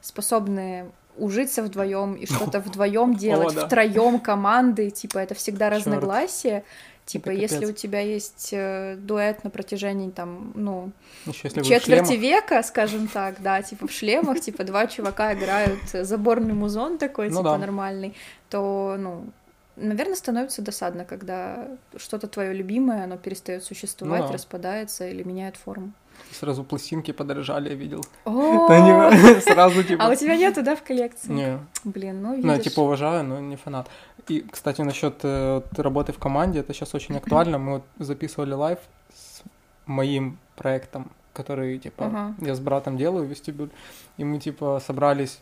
способны 0.00 0.90
ужиться 1.18 1.62
вдвоем 1.62 2.14
и 2.14 2.26
что-то 2.32 2.60
вдвоем 2.60 3.14
делать, 3.14 3.54
да. 3.54 3.66
втроем 3.66 4.20
команды, 4.20 4.90
типа, 4.90 5.18
это 5.18 5.34
всегда 5.34 5.70
Чёрт. 5.70 5.86
разногласия. 5.86 6.64
Типа, 7.04 7.30
Это 7.30 7.40
если 7.40 7.64
у 7.64 7.72
тебя 7.72 8.00
есть 8.00 8.50
э, 8.52 8.96
дуэт 8.98 9.42
на 9.42 9.48
протяжении, 9.48 10.10
там, 10.10 10.52
ну, 10.54 10.92
Еще 11.24 11.40
если 11.44 11.62
четверти 11.62 12.12
века, 12.12 12.62
скажем 12.62 13.08
так, 13.08 13.40
да, 13.40 13.62
типа 13.62 13.86
в 13.86 13.90
шлемах, 13.92 14.40
типа 14.40 14.62
два 14.64 14.86
чувака 14.86 15.32
играют 15.32 15.78
заборный 15.90 16.52
музон 16.52 16.98
такой, 16.98 17.30
Ну 17.30 17.38
типа 17.38 17.52
да. 17.52 17.58
нормальный, 17.58 18.14
то, 18.50 18.96
ну, 18.98 19.24
наверное, 19.76 20.16
становится 20.16 20.60
досадно, 20.60 21.06
когда 21.06 21.68
что-то 21.96 22.26
твое 22.26 22.52
любимое, 22.52 23.04
оно 23.04 23.16
перестает 23.16 23.64
существовать, 23.64 24.20
Ну 24.22 24.26
да. 24.28 24.32
распадается 24.34 25.08
или 25.08 25.22
меняет 25.22 25.56
форму. 25.56 25.92
Сразу 26.32 26.64
пластинки 26.64 27.12
подорожали, 27.12 27.70
я 27.70 27.74
видел. 27.74 28.04
Сразу, 29.40 29.82
типа... 29.82 30.04
А 30.04 30.10
у 30.10 30.14
тебя 30.14 30.36
нету, 30.36 30.62
да, 30.62 30.76
в 30.76 30.82
коллекции? 30.82 31.32
Не, 31.32 31.58
Блин, 31.84 32.22
ну 32.22 32.36
ну, 32.36 32.52
видишь. 32.52 32.64
типа, 32.64 32.80
уважаю, 32.80 33.24
но 33.24 33.40
не 33.40 33.56
фанат. 33.56 33.88
И, 34.28 34.44
кстати, 34.50 34.82
насчет 34.82 35.20
э, 35.22 35.62
работы 35.76 36.12
в 36.12 36.18
команде, 36.18 36.60
это 36.60 36.74
сейчас 36.74 36.94
очень 36.94 37.16
актуально. 37.16 37.58
Мы 37.58 37.72
вот 37.72 37.84
записывали 37.98 38.52
live 38.52 38.78
с 39.14 39.42
моим 39.86 40.38
проектом, 40.56 41.10
который, 41.32 41.78
типа, 41.78 42.34
я 42.40 42.54
с 42.54 42.60
братом 42.60 42.96
делаю, 42.96 43.26
вестибюль. 43.26 43.70
И 44.18 44.24
мы, 44.24 44.38
типа, 44.38 44.82
собрались, 44.86 45.40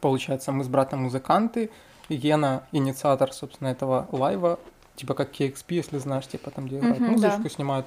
получается, 0.00 0.52
мы 0.52 0.64
с 0.64 0.68
братом 0.68 1.02
музыканты, 1.04 1.70
Гена 2.08 2.64
инициатор, 2.72 3.32
собственно, 3.32 3.68
этого 3.68 4.08
live 4.10 4.42
а, 4.42 4.58
типа, 4.96 5.14
как 5.14 5.32
KEXP, 5.32 5.64
если 5.68 5.98
знаешь, 5.98 6.26
типа, 6.26 6.50
там, 6.50 6.66
где 6.66 6.78
играют 6.78 7.00
Мгм, 7.00 7.12
музычку, 7.12 7.48
снимают. 7.48 7.86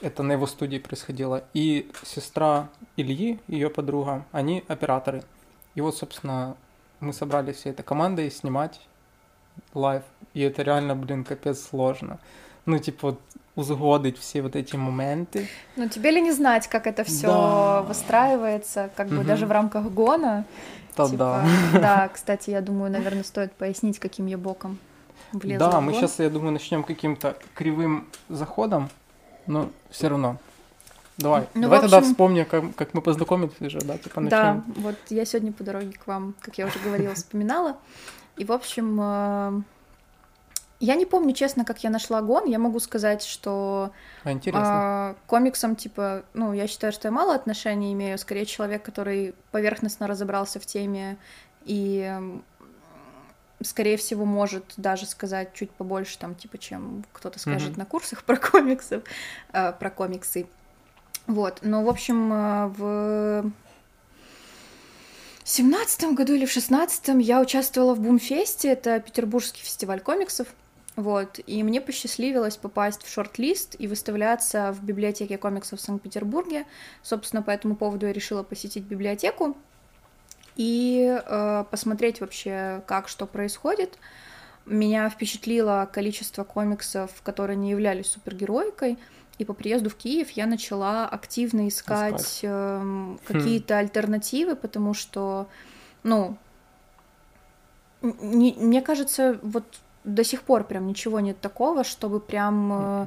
Это 0.00 0.22
на 0.22 0.32
его 0.32 0.46
студии 0.46 0.78
происходило. 0.78 1.44
И 1.54 1.90
сестра 2.04 2.68
Ильи, 2.96 3.40
ее 3.48 3.68
подруга, 3.70 4.24
они 4.32 4.64
операторы. 4.68 5.22
И 5.74 5.80
вот, 5.80 5.96
собственно, 5.96 6.56
мы 7.00 7.12
собрались 7.12 7.56
всей 7.56 7.70
этой 7.70 7.82
командой 7.82 8.30
снимать 8.30 8.80
live. 9.74 10.02
И 10.34 10.40
это 10.42 10.62
реально, 10.62 10.94
блин, 10.94 11.24
капец 11.24 11.60
сложно. 11.68 12.18
Ну, 12.66 12.78
типа, 12.78 13.08
вот 13.10 13.20
узгодить 13.56 14.18
все 14.18 14.40
вот 14.42 14.54
эти 14.54 14.76
моменты. 14.76 15.48
Ну 15.74 15.88
тебе 15.88 16.12
ли 16.12 16.20
не 16.20 16.30
знать, 16.32 16.68
как 16.68 16.86
это 16.86 17.02
все 17.02 17.26
Да. 17.26 17.82
выстраивается, 17.82 18.90
как 18.94 19.08
бы 19.08 19.16
Мгм. 19.16 19.26
даже 19.26 19.46
в 19.46 19.50
рамках 19.50 19.86
гона? 19.86 20.44
Да, 20.96 21.06
Типа, 21.06 21.16
да. 21.72 21.80
Да, 21.80 22.08
кстати, 22.08 22.50
я 22.50 22.60
думаю, 22.60 22.90
наверное, 22.92 23.24
стоит 23.24 23.52
пояснить, 23.52 23.98
каким 23.98 24.26
я 24.26 24.38
боком 24.38 24.78
влезла 25.32 25.70
Да, 25.70 25.80
мы 25.80 25.92
сейчас, 25.92 26.18
я 26.20 26.30
думаю, 26.30 26.52
начнем 26.52 26.84
каким-то 26.84 27.36
кривым 27.54 28.08
заходом, 28.28 28.90
но 29.48 29.70
все 29.90 30.08
равно. 30.08 30.36
Давай, 31.16 31.48
Ну, 31.54 31.62
давай 31.62 31.78
в 31.80 31.82
тогда 31.82 31.96
общем- 31.98 32.10
вспомни, 32.12 32.44
как, 32.44 32.76
как 32.76 32.94
мы 32.94 33.02
познакомились 33.02 33.60
уже, 33.60 33.80
да, 33.80 33.98
типа 33.98 34.20
Да, 34.20 34.54
начнем. 34.54 34.64
вот 34.82 34.94
я 35.08 35.24
сегодня 35.24 35.52
по 35.52 35.64
дороге 35.64 35.92
к 35.98 36.06
вам, 36.06 36.34
как 36.40 36.58
я 36.58 36.66
уже 36.66 36.78
говорила, 36.78 37.12
вспоминала. 37.14 37.76
И, 38.36 38.44
в 38.44 38.52
общем, 38.52 39.00
э, 39.00 39.62
я 40.78 40.94
не 40.94 41.06
помню, 41.06 41.32
честно, 41.34 41.64
как 41.64 41.82
я 41.82 41.90
нашла 41.90 42.22
гон. 42.22 42.44
Я 42.44 42.60
могу 42.60 42.78
сказать, 42.78 43.24
что 43.24 43.90
А, 44.22 44.30
интересно. 44.30 44.62
а, 44.64 45.14
комиксам, 45.26 45.74
типа, 45.74 46.22
ну, 46.34 46.52
я 46.52 46.68
считаю, 46.68 46.92
что 46.92 47.08
я 47.08 47.12
мало 47.12 47.34
отношений 47.34 47.92
имею. 47.94 48.16
Скорее, 48.16 48.46
человек, 48.46 48.84
который 48.84 49.34
поверхностно 49.50 50.06
разобрался 50.06 50.60
в 50.60 50.66
теме 50.66 51.16
и, 51.64 52.16
скорее 53.62 53.96
всего, 53.96 54.24
может 54.24 54.64
даже 54.76 55.06
сказать 55.06 55.52
чуть 55.54 55.70
побольше, 55.70 56.18
там, 56.18 56.34
типа, 56.34 56.58
чем 56.58 57.04
кто-то 57.12 57.38
скажет 57.38 57.70
Мгм. 57.70 57.78
на 57.78 57.86
курсах 57.86 58.22
про 58.24 58.36
комиксов, 58.36 59.02
э, 59.52 59.72
про 59.72 59.90
комиксы. 59.90 60.46
Вот, 61.26 61.58
но, 61.62 61.84
в 61.84 61.88
общем, 61.88 62.32
э, 62.32 62.66
в 62.78 63.52
семнадцатом 65.44 66.14
году 66.14 66.34
или 66.34 66.46
в 66.46 66.50
шестнадцатом 66.50 67.18
я 67.18 67.40
участвовала 67.40 67.94
в 67.94 68.00
Бумфесте, 68.00 68.68
это 68.68 69.00
петербургский 69.00 69.62
фестиваль 69.62 70.00
комиксов. 70.00 70.48
Вот, 70.96 71.38
и 71.46 71.62
мне 71.62 71.80
посчастливилось 71.80 72.56
попасть 72.56 73.04
в 73.04 73.12
шорт-лист 73.12 73.76
и 73.78 73.86
выставляться 73.86 74.72
в 74.72 74.82
библиотеке 74.82 75.38
комиксов 75.38 75.78
в 75.78 75.82
Санкт-Петербурге. 75.82 76.66
Собственно, 77.04 77.40
по 77.40 77.50
этому 77.50 77.76
поводу 77.76 78.06
я 78.06 78.12
решила 78.12 78.42
посетить 78.42 78.82
библиотеку 78.82 79.56
и 80.58 81.18
э, 81.24 81.64
посмотреть 81.70 82.20
вообще, 82.20 82.82
как 82.86 83.08
что 83.08 83.24
происходит. 83.26 83.96
Меня 84.66 85.08
впечатлило 85.08 85.88
количество 85.90 86.44
комиксов, 86.44 87.10
которые 87.22 87.56
не 87.56 87.70
являлись 87.70 88.08
супергероикой. 88.08 88.98
И 89.38 89.44
по 89.44 89.54
приезду 89.54 89.88
в 89.88 89.94
Киев 89.94 90.30
я 90.30 90.46
начала 90.46 91.06
активно 91.08 91.68
искать, 91.68 92.20
Искать. 92.20 92.40
эм, 92.42 93.20
какие-то 93.24 93.78
альтернативы, 93.78 94.56
потому 94.56 94.94
что, 94.94 95.46
ну, 96.02 96.36
не- 98.02 98.54
мне 98.58 98.82
кажется, 98.82 99.38
вот 99.42 99.64
до 100.02 100.24
сих 100.24 100.42
пор 100.42 100.64
прям 100.64 100.88
ничего 100.88 101.20
нет 101.20 101.40
такого, 101.40 101.84
чтобы 101.84 102.18
прям 102.20 102.72
э. 102.72 103.06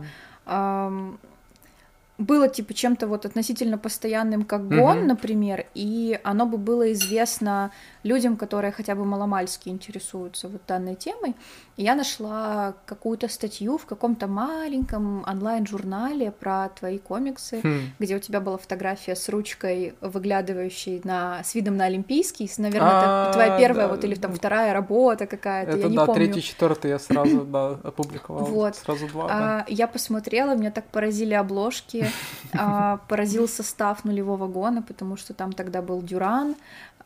Было 2.21 2.47
типа 2.47 2.73
чем-то 2.73 3.07
вот 3.07 3.25
относительно 3.25 3.77
постоянным, 3.77 4.43
как 4.43 4.67
гон, 4.67 4.97
Мгм. 4.99 5.07
например, 5.07 5.65
и 5.73 6.19
оно 6.23 6.45
бы 6.45 6.57
было 6.57 6.91
известно 6.93 7.71
людям, 8.03 8.37
которые 8.37 8.71
хотя 8.71 8.95
бы 8.95 9.05
маломальски 9.05 9.69
интересуются 9.69 10.47
вот 10.47 10.61
данной 10.67 10.95
темой. 10.95 11.35
И 11.77 11.83
я 11.83 11.95
нашла 11.95 12.73
какую-то 12.85 13.27
статью 13.27 13.77
в 13.77 13.85
каком-то 13.85 14.27
маленьком 14.27 15.23
онлайн-журнале 15.27 16.31
про 16.31 16.69
твои 16.69 16.99
комиксы, 16.99 17.61
Хм. 17.63 17.91
где 17.99 18.15
у 18.15 18.19
тебя 18.19 18.39
была 18.39 18.57
фотография 18.57 19.15
с 19.15 19.29
ручкой, 19.29 19.93
выглядывающей 20.01 21.01
на, 21.03 21.43
с 21.43 21.55
видом 21.55 21.77
на 21.77 21.85
Олимпийский. 21.85 22.49
Наверное, 22.57 22.89
это 22.89 23.29
А, 23.29 23.33
твоя 23.33 23.57
первая 23.57 23.87
да. 23.87 23.93
вот 23.95 24.03
или 24.03 24.15
там 24.15 24.33
вторая 24.33 24.73
работа 24.73 25.25
какая-то, 25.25 25.71
я 25.71 25.77
Это 25.77 25.89
не 25.89 25.95
да, 25.95 26.05
помню. 26.05 26.25
третий, 26.25 26.41
четвертый 26.41 26.91
я 26.91 26.99
сразу, 26.99 27.41
да, 27.45 27.79
опубликовал. 27.83 28.45
Вот. 28.45 28.75
Сразу 28.75 29.07
два, 29.07 29.27
да. 29.27 29.33
А, 29.33 29.65
я 29.67 29.87
посмотрела, 29.87 30.55
меня 30.55 30.71
так 30.71 30.85
поразили 30.85 31.33
обложки, 31.33 32.05
а, 32.05 32.10
поразил 33.07 33.47
состав 33.47 34.05
нулевого 34.05 34.47
гона, 34.47 34.81
потому 34.81 35.17
что 35.17 35.33
там 35.33 35.53
тогда 35.53 35.81
был 35.81 36.01
Дюран. 36.01 36.55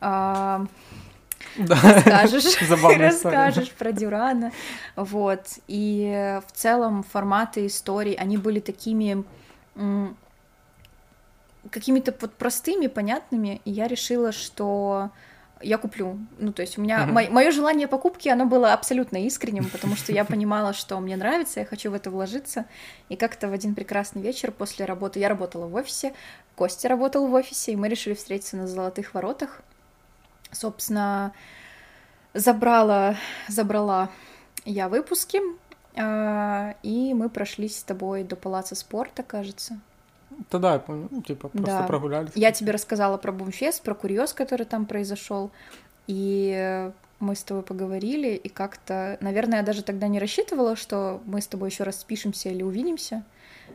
А, 0.00 0.66
Да. 1.56 2.00
Скажешь, 2.00 2.58
Забавная 2.68 3.10
история. 3.10 3.36
расскажешь 3.36 3.70
про 3.72 3.92
Дюрана. 3.92 4.52
Вот. 4.96 5.40
И 5.68 6.40
в 6.46 6.52
целом 6.52 7.02
форматы 7.02 7.66
историй, 7.66 8.14
они 8.14 8.36
были 8.36 8.60
такими 8.60 9.24
какими-то 11.70 12.14
вот 12.20 12.32
простыми, 12.34 12.86
понятными, 12.86 13.60
и 13.64 13.70
я 13.70 13.88
решила, 13.88 14.32
что 14.32 15.10
я 15.60 15.78
куплю. 15.78 16.18
Ну, 16.38 16.52
то 16.52 16.62
есть 16.62 16.78
у 16.78 16.82
меня 16.82 17.06
Мгм. 17.06 17.32
мое 17.32 17.50
желание 17.50 17.88
покупки, 17.88 18.28
оно 18.28 18.44
было 18.46 18.72
абсолютно 18.72 19.24
искренним, 19.24 19.68
потому 19.70 19.96
что 19.96 20.12
я 20.12 20.24
понимала, 20.24 20.72
что 20.72 20.98
мне 21.00 21.16
нравится, 21.16 21.60
я 21.60 21.66
хочу 21.66 21.90
в 21.90 21.94
это 21.94 22.10
вложиться. 22.10 22.66
И 23.08 23.16
как-то 23.16 23.48
в 23.48 23.52
один 23.52 23.74
прекрасный 23.74 24.22
вечер 24.22 24.52
после 24.52 24.84
работы, 24.84 25.18
я 25.18 25.28
работала 25.28 25.66
в 25.66 25.74
офисе, 25.74 26.12
Костя 26.54 26.88
работал 26.88 27.26
в 27.26 27.34
офисе, 27.34 27.72
и 27.72 27.76
мы 27.76 27.88
решили 27.88 28.14
встретиться 28.14 28.56
на 28.56 28.66
Золотых 28.66 29.14
воротах. 29.14 29.60
Собственно, 30.52 31.32
забрала, 32.34 33.16
забрала 33.48 34.10
я 34.64 34.88
выпуски, 34.88 35.40
а, 35.96 36.74
и 36.82 37.14
мы 37.14 37.28
прошлись 37.28 37.78
с 37.78 37.82
тобой 37.82 38.24
до 38.24 38.36
Палаца 38.36 38.74
спорта, 38.74 39.22
кажется. 39.22 39.78
Тогда 40.50 40.74
я 40.74 40.78
помню, 40.78 41.08
ну, 41.10 41.22
типа, 41.22 41.48
просто 41.48 41.78
Да. 41.80 41.86
прогулялись. 41.86 42.32
Я 42.34 42.52
тебе 42.52 42.72
рассказала 42.72 43.16
про 43.16 43.32
Бумфест, 43.32 43.82
про 43.82 43.94
курьез, 43.94 44.32
который 44.32 44.66
там 44.66 44.86
произошел, 44.86 45.50
и 46.06 46.90
мы 47.18 47.34
с 47.34 47.42
тобой 47.42 47.62
поговорили, 47.62 48.34
и 48.34 48.48
как-то, 48.48 49.16
наверное, 49.20 49.58
я 49.60 49.64
даже 49.64 49.82
тогда 49.82 50.08
не 50.08 50.18
рассчитывала, 50.18 50.76
что 50.76 51.22
мы 51.24 51.40
с 51.40 51.46
тобой 51.46 51.70
еще 51.70 51.84
раз 51.84 52.00
спишемся 52.00 52.50
или 52.50 52.62
увидимся, 52.62 53.24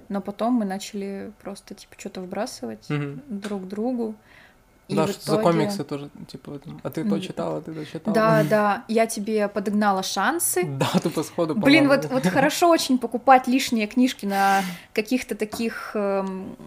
но 0.10 0.22
потом 0.22 0.54
мы 0.54 0.66
начали 0.66 1.32
просто, 1.42 1.74
типа, 1.74 1.96
что-то 1.98 2.22
вбрасывать 2.22 2.90
Мгм. 2.90 3.22
друг 3.28 3.68
другу. 3.68 4.16
И 4.88 4.96
Да, 4.96 5.08
что 5.08 5.22
за 5.22 5.36
итоге- 5.38 5.44
комиксы 5.44 5.84
тоже, 5.86 6.10
типа, 6.28 6.60
там, 6.60 6.82
а 6.84 6.90
ты 6.90 7.06
то 7.06 7.18
читала, 7.20 7.58
а 7.60 7.62
ты 7.62 7.72
то 7.74 7.86
читала. 7.86 8.14
Да, 8.14 8.44
да, 8.44 8.84
я 8.90 9.06
тебе 9.08 9.48
подогнала 9.48 10.04
шансы. 10.04 10.64
Да, 10.66 10.90
тупо 11.04 11.24
сходу 11.24 11.56
Блин, 11.56 11.88
вот, 11.88 12.06
вот 12.12 12.26
хорошо 12.28 12.70
очень 12.70 12.98
покупать 12.98 13.48
лишние 13.48 13.88
книжки 13.88 14.26
на 14.26 14.64
каких-то 14.94 15.36
таких, 15.36 15.92
эм, 15.94 16.58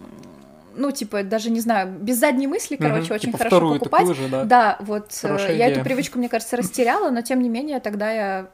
ну, 0.75 0.91
типа, 0.91 1.21
даже 1.23 1.51
не 1.51 1.59
знаю, 1.59 1.89
без 2.01 2.17
задней 2.19 2.47
мысли, 2.47 2.77
короче, 2.77 3.13
очень 3.13 3.27
типа 3.31 3.37
хорошо 3.37 3.73
покупать. 3.75 4.07
же, 4.15 4.27
да. 4.27 4.43
Да, 4.43 4.77
вот 4.79 5.11
э, 5.11 5.27
Хорошая 5.27 5.51
я 5.51 5.67
идея. 5.67 5.69
эту 5.75 5.83
привычку, 5.83 6.17
мне 6.17 6.27
кажется, 6.27 6.57
растеряла, 6.57 7.11
но 7.11 7.21
тем 7.21 7.41
не 7.43 7.49
менее, 7.49 7.79
тогда 7.79 8.11
я, 8.11 8.47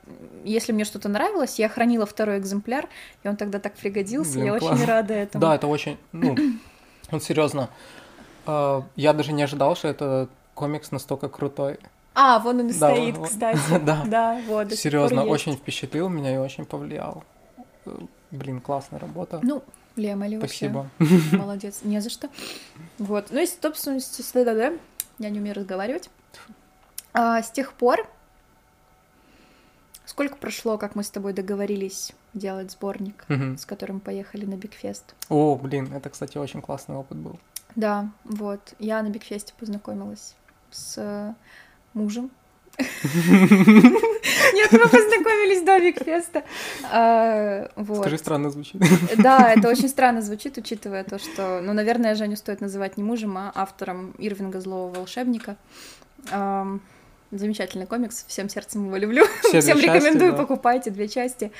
если 0.44 0.74
мне 0.74 0.84
что-то 0.84 1.08
нравилось, 1.08 1.60
я 1.60 1.70
хранила 1.70 2.06
второй 2.06 2.39
экземпляр, 2.39 2.89
и 3.24 3.27
он 3.30 3.38
тогда 3.38 3.60
так 3.60 3.74
пригодился, 3.75 4.34
Блин, 4.34 4.46
я 4.53 4.60
класс. 4.60 4.74
очень 4.74 4.86
рада 4.86 5.13
этому. 5.13 5.41
Да, 5.41 5.56
это 5.56 5.68
очень, 5.68 5.98
ну, 6.12 6.36
вот 7.12 7.24
серьезно. 7.24 7.70
Я 8.45 9.13
даже 9.13 9.33
не 9.33 9.43
ожидал, 9.43 9.75
что 9.75 9.88
это 9.88 10.29
комикс 10.53 10.91
настолько 10.91 11.29
крутой. 11.29 11.79
А, 12.13 12.39
вон 12.39 12.60
он 12.60 12.67
и 12.67 12.74
Да, 12.74 12.93
стоит, 12.93 13.17
вот. 13.17 13.29
кстати. 13.29 13.60
Да. 13.86 14.03
Да, 14.05 14.41
вот. 14.48 14.74
Серьезно, 14.74 15.24
очень 15.24 15.55
впечатлил 15.55 16.10
меня 16.10 16.33
и 16.33 16.38
очень 16.38 16.65
повлиял. 16.65 17.24
Э, 17.86 17.98
Блин, 18.31 18.62
классная 18.62 19.00
работа. 19.00 19.39
Ну, 19.43 19.63
Лема, 19.95 20.27
или 20.27 20.38
вообще. 20.38 20.69
Спасибо. 20.69 20.89
Молодец, 21.38 21.79
не 21.83 22.00
за 22.00 22.10
что. 22.10 22.29
Вот. 22.98 23.27
Ну 23.31 23.41
и, 23.41 23.48
собственно, 23.48 24.00
да, 24.45 24.74
я 25.19 25.29
не 25.29 25.39
умею 25.39 25.55
разговаривать. 25.55 26.10
А, 27.13 27.41
с 27.41 27.51
тех 27.51 27.74
пор, 27.74 28.07
сколько 30.05 30.36
прошло, 30.36 30.77
как 30.77 30.95
мы 30.95 31.03
с 31.03 31.10
тобой 31.10 31.33
договорились 31.33 32.13
делать 32.33 32.71
сборник, 32.71 33.25
с 33.27 33.65
которым 33.65 34.00
поехали 34.00 34.45
на 34.45 34.55
Бигфест? 34.55 35.15
О, 35.29 35.55
блин, 35.55 35.93
это, 35.93 36.10
кстати, 36.10 36.38
очень 36.38 36.62
классный 36.62 36.95
опыт 36.95 37.17
был. 37.17 37.39
Да, 37.75 38.09
вот. 38.23 38.73
Я 38.79 39.01
на 39.01 39.09
Бигфесте 39.09 39.53
познакомилась 39.59 40.35
с 40.71 41.35
мужем. 41.93 42.31
Нет, 42.79 44.71
мы 44.71 44.79
познакомились 44.79 45.63
до 45.63 45.79
Бигфеста. 45.79 46.43
А. 46.91 47.69
Скажи, 47.99 48.17
странно 48.17 48.49
звучит. 48.49 48.81
Да, 49.17 49.53
это 49.53 49.69
очень 49.69 49.89
странно 49.89 50.21
звучит, 50.21 50.57
учитывая 50.57 51.03
то, 51.03 51.19
что, 51.19 51.62
ну, 51.62 51.73
наверное, 51.73 52.15
Женю 52.15 52.36
стоит 52.36 52.62
называть 52.62 52.97
не 52.97 53.03
мужем, 53.03 53.38
а 53.38 53.51
автором 53.53 54.13
Ирвинга 54.17 54.60
«Злого 54.62 54.93
волшебника». 54.93 55.57
Ам, 56.31 56.81
Замечательный 57.31 57.86
комикс, 57.86 58.25
всем 58.27 58.49
сердцем 58.49 58.88
его 58.88 58.97
люблю. 58.97 59.25
Все 59.43 59.62
Всем 59.62 59.79
рекомендую, 59.79 60.36
покупайте 60.36 60.89
две 60.89 61.07
части. 61.07 61.51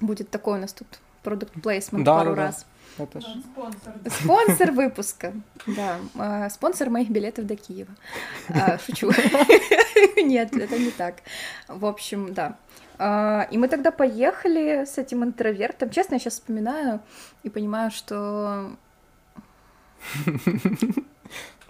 Будет 0.00 0.30
такой 0.30 0.58
у 0.58 0.60
нас 0.60 0.72
тут 0.72 0.86
продукт 1.24 1.52
плейсмент 1.60 2.06
пару 2.06 2.34
раз. 2.34 2.66
Это 2.98 3.20
ж... 3.20 3.24
Спонсор. 3.24 3.92
Спонсор 4.10 4.70
выпуска, 4.72 5.32
да, 5.66 5.98
а, 6.18 6.48
спонсор 6.50 6.88
моих 6.90 7.10
билетов 7.10 7.46
до 7.46 7.56
Киева. 7.56 7.90
А, 8.48 8.78
Шучу. 8.78 9.10
Нет, 10.16 10.56
это 10.56 10.78
не 10.78 10.90
так. 10.90 11.16
В 11.68 11.84
общем, 11.84 12.32
да. 12.32 12.56
А, 12.98 13.46
И 13.50 13.58
мы 13.58 13.68
тогда 13.68 13.90
поехали 13.90 14.84
с 14.86 14.96
этим 14.98 15.24
интровертом. 15.24 15.90
Честно, 15.90 16.14
я 16.14 16.20
сейчас 16.20 16.34
вспоминаю 16.34 17.00
и 17.42 17.50
понимаю, 17.50 17.90
что, 17.90 18.70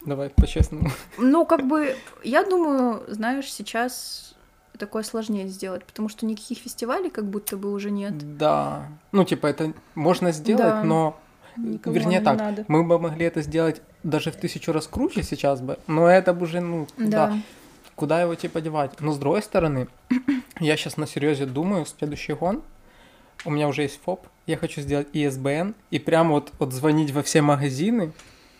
Давай, 0.04 0.30
по-честному. 0.30 0.90
ну, 1.18 1.44
как 1.46 1.66
бы, 1.66 1.96
я 2.22 2.44
думаю, 2.44 3.02
знаешь, 3.08 3.52
сейчас 3.52 4.35
такое 4.76 5.02
сложнее 5.02 5.48
сделать, 5.48 5.84
потому 5.84 6.08
что 6.08 6.26
никаких 6.26 6.58
фестивалей 6.58 7.10
как 7.10 7.24
будто 7.26 7.56
бы 7.56 7.72
уже 7.72 7.90
нет. 7.90 8.36
Да. 8.38 8.88
Ну, 9.12 9.24
типа, 9.24 9.46
это 9.46 9.72
можно 9.94 10.32
сделать, 10.32 10.62
Да. 10.64 10.82
но... 10.84 11.18
Никому 11.56 11.94
Вернее 11.94 12.18
не 12.18 12.24
так, 12.24 12.38
надо. 12.38 12.64
мы 12.68 12.84
бы 12.84 12.98
могли 12.98 13.24
это 13.24 13.40
сделать 13.40 13.80
даже 14.02 14.30
в 14.30 14.36
тысячу 14.36 14.72
раз 14.72 14.86
круче 14.86 15.22
сейчас 15.22 15.62
бы, 15.62 15.78
но 15.86 16.06
это 16.06 16.34
бы 16.34 16.42
уже, 16.44 16.60
ну, 16.60 16.86
куда, 16.96 17.28
Да. 17.28 17.38
куда 17.94 18.20
его 18.20 18.34
типа 18.34 18.60
девать? 18.60 19.00
Но 19.00 19.12
с 19.12 19.18
другой 19.18 19.42
стороны, 19.42 19.88
я 20.60 20.76
сейчас 20.76 20.98
на 20.98 21.06
серьезе 21.06 21.46
думаю, 21.46 21.86
следующий 21.86 22.34
гон, 22.34 22.62
у 23.46 23.50
меня 23.50 23.68
уже 23.68 23.82
есть 23.82 23.98
ФОП, 24.04 24.26
я 24.46 24.58
хочу 24.58 24.82
сделать 24.82 25.08
ISBN 25.14 25.74
и 25.90 25.98
прямо 25.98 26.32
вот, 26.32 26.52
вот 26.58 26.72
звонить 26.74 27.10
во 27.12 27.22
все 27.22 27.40
магазины 27.40 28.12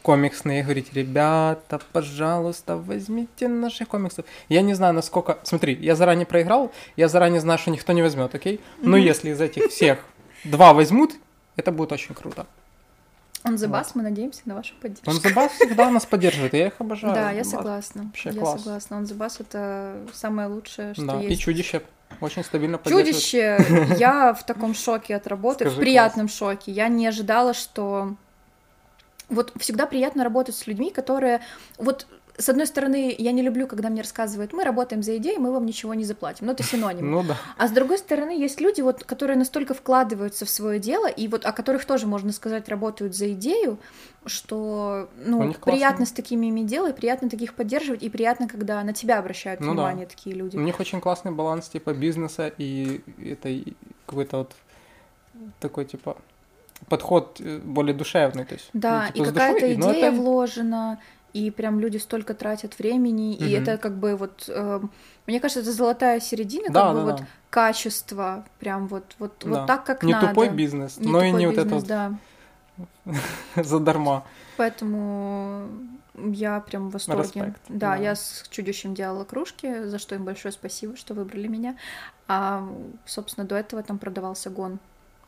комиксные 0.07 0.61
и 0.61 0.63
говорить, 0.63 0.93
ребята, 0.93 1.81
пожалуйста, 1.93 2.77
возьмите 2.77 3.49
наших 3.49 3.89
комиксов. 3.89 4.25
Я 4.49 4.63
не 4.63 4.73
знаю, 4.75 4.95
насколько... 4.95 5.41
Смотри, 5.43 5.75
я 5.75 5.97
заранее 5.97 6.27
проиграл, 6.27 6.71
я 6.95 7.09
заранее 7.09 7.41
знаю, 7.41 7.59
что 7.59 7.73
никто 7.73 7.93
не 7.93 8.03
возьмет, 8.03 8.33
окей? 8.33 8.61
Но 8.83 8.97
если 8.97 9.31
из 9.31 9.41
этих 9.41 9.65
всех 9.73 9.99
два 10.45 10.75
возьмут, 10.75 11.15
это 11.57 11.73
будет 11.73 11.91
очень 11.91 12.15
круто. 12.15 12.47
Он 13.43 13.57
Вот. 13.57 13.69
Bass, 13.69 13.89
мы 13.95 14.05
надеемся 14.05 14.43
на 14.45 14.55
вашу 14.55 14.75
поддержку. 14.81 15.11
Он 15.11 15.17
Забас 15.17 15.51
всегда 15.53 15.91
нас 15.91 16.07
поддерживает, 16.07 16.55
я 16.55 16.69
их 16.69 16.75
обожаю. 16.79 17.13
Да, 17.13 17.33
я 17.33 17.43
согласна. 17.43 18.05
Вообще 18.05 18.31
я 18.31 18.41
класс. 18.41 18.63
согласна. 18.63 18.99
Он 18.99 19.05
the 19.05 19.17
Bass 19.17 19.37
это 19.41 19.97
самое 20.13 20.47
лучшее, 20.47 20.95
что 20.95 21.05
Да, 21.05 21.21
и 21.21 21.31
есть. 21.31 21.43
чудище 21.43 21.83
очень 22.21 22.45
стабильно 22.45 22.79
поддерживает. 22.79 23.17
Чудище! 23.17 23.97
Я 23.99 24.35
в 24.35 24.47
таком 24.47 24.73
шоке 24.73 25.17
от 25.17 25.27
работы, 25.27 25.65
Скажи, 25.65 25.77
в 25.77 25.81
приятном 25.81 26.29
шоке. 26.29 26.71
Я 26.71 26.87
не 26.87 27.09
ожидала, 27.09 27.55
что... 27.55 28.15
Вот 29.29 29.53
всегда 29.59 29.87
приятно 29.87 30.25
работать 30.25 30.55
с 30.55 30.67
людьми, 30.67 30.91
которые... 30.91 31.41
Вот 31.79 32.07
с 32.39 32.49
одной 32.49 32.67
стороны, 32.67 33.15
я 33.17 33.33
не 33.33 33.43
люблю, 33.43 33.67
когда 33.67 33.89
мне 33.89 34.03
рассказывают, 34.03 34.53
мы 34.53 34.65
работаем 34.65 35.03
за 35.03 35.17
идею, 35.17 35.41
мы 35.41 35.53
вам 35.53 35.65
ничего 35.65 35.95
не 35.95 36.05
заплатим. 36.05 36.47
Ну, 36.47 36.53
это 36.53 36.63
синоним. 36.63 37.11
Ну 37.11 37.23
да. 37.23 37.37
А 37.57 37.67
с 37.67 37.71
другой 37.71 37.99
стороны, 37.99 38.31
есть 38.39 38.61
люди, 38.61 38.83
вот, 38.83 39.05
которые 39.05 39.39
настолько 39.39 39.75
вкладываются 39.75 40.45
в 40.45 40.51
свое 40.51 40.79
дело, 40.79 41.07
и 41.07 41.29
вот 41.29 41.47
о 41.47 41.53
которых 41.53 41.85
тоже, 41.85 42.07
можно 42.07 42.33
сказать, 42.33 42.69
работают 42.69 43.15
за 43.15 43.33
идею, 43.33 43.79
что 44.27 45.09
ну, 45.25 45.55
приятно 45.55 46.05
с 46.05 46.13
такими 46.13 46.49
иметь 46.51 46.67
дело, 46.67 46.91
и 46.91 46.93
приятно 46.93 47.31
таких 47.31 47.55
поддерживать, 47.55 48.03
и 48.03 48.11
приятно, 48.11 48.49
когда 48.49 48.83
на 48.83 48.93
тебя 48.93 49.19
обращают 49.19 49.61
Ну 49.61 49.69
да. 49.69 49.73
внимание 49.73 50.07
такие 50.07 50.37
люди. 50.37 50.57
У 50.57 50.61
них 50.61 50.79
очень 50.79 51.01
классный 51.01 51.33
баланс 51.33 51.69
типа 51.69 51.95
бизнеса 51.95 52.53
и 52.59 53.01
этой 53.25 53.77
какой-то 54.05 54.39
вот 54.39 54.53
такой 55.61 55.85
типа 55.85 56.17
подход 56.89 57.41
э, 57.41 57.59
более 57.59 57.95
душевный, 57.95 58.45
то 58.45 58.55
есть. 58.55 58.69
Да, 58.73 59.03
ну, 59.03 59.09
и 59.09 59.13
типа, 59.13 59.25
с 59.27 59.29
какая-то 59.33 59.67
но 59.79 59.93
идея 59.93 60.09
это- 60.09 60.17
вложена, 60.17 61.01
и 61.33 61.51
прям 61.51 61.81
люди 61.81 61.99
столько 61.99 62.33
тратят 62.35 62.79
времени, 62.79 63.35
и 63.35 63.45
Мгм. 63.55 63.63
это 63.63 63.77
как 63.79 63.97
бы 63.99 64.17
вот, 64.17 64.45
э, 64.49 64.81
мне 65.27 65.41
кажется, 65.41 65.61
это 65.61 65.73
золотая 65.73 66.21
середина, 66.21 66.69
Да, 66.71 66.83
как 66.87 66.93
бы 66.95 66.99
да, 67.01 67.05
вот 67.05 67.17
да. 67.21 67.27
качество, 67.51 68.45
прям 68.59 68.87
вот, 68.89 69.05
вот, 69.19 69.33
Да. 69.45 69.49
вот 69.51 69.67
так, 69.67 69.85
как 69.85 70.03
Не 70.03 70.13
надо. 70.13 70.29
тупой 70.29 70.49
бизнес, 70.49 70.97
Не 70.99 71.11
но 71.11 71.23
и 71.23 71.27
тупой 71.29 71.41
не 71.41 71.47
вот 71.47 71.55
это 71.59 71.65
бизнес, 71.65 71.83
вот 71.83 71.89
да. 71.89 72.15
задарма. 73.63 74.25
Поэтому 74.57 75.69
я 76.15 76.61
прям 76.61 76.89
в 76.89 76.93
восторге. 76.93 77.23
Респект, 77.23 77.61
Да, 77.69 77.91
да. 77.91 77.97
я 77.97 78.15
с 78.15 78.45
чудищем 78.51 78.95
делала 78.95 79.25
кружки, 79.25 79.85
за 79.85 79.99
что 79.99 80.15
им 80.15 80.25
большое 80.25 80.53
спасибо, 80.53 80.97
что 80.97 81.15
выбрали 81.15 81.47
меня. 81.49 81.77
А, 82.29 82.67
собственно, 83.05 83.47
до 83.47 83.57
этого 83.57 83.83
там 83.83 83.99
продавался 83.99 84.51
гон. 84.51 84.79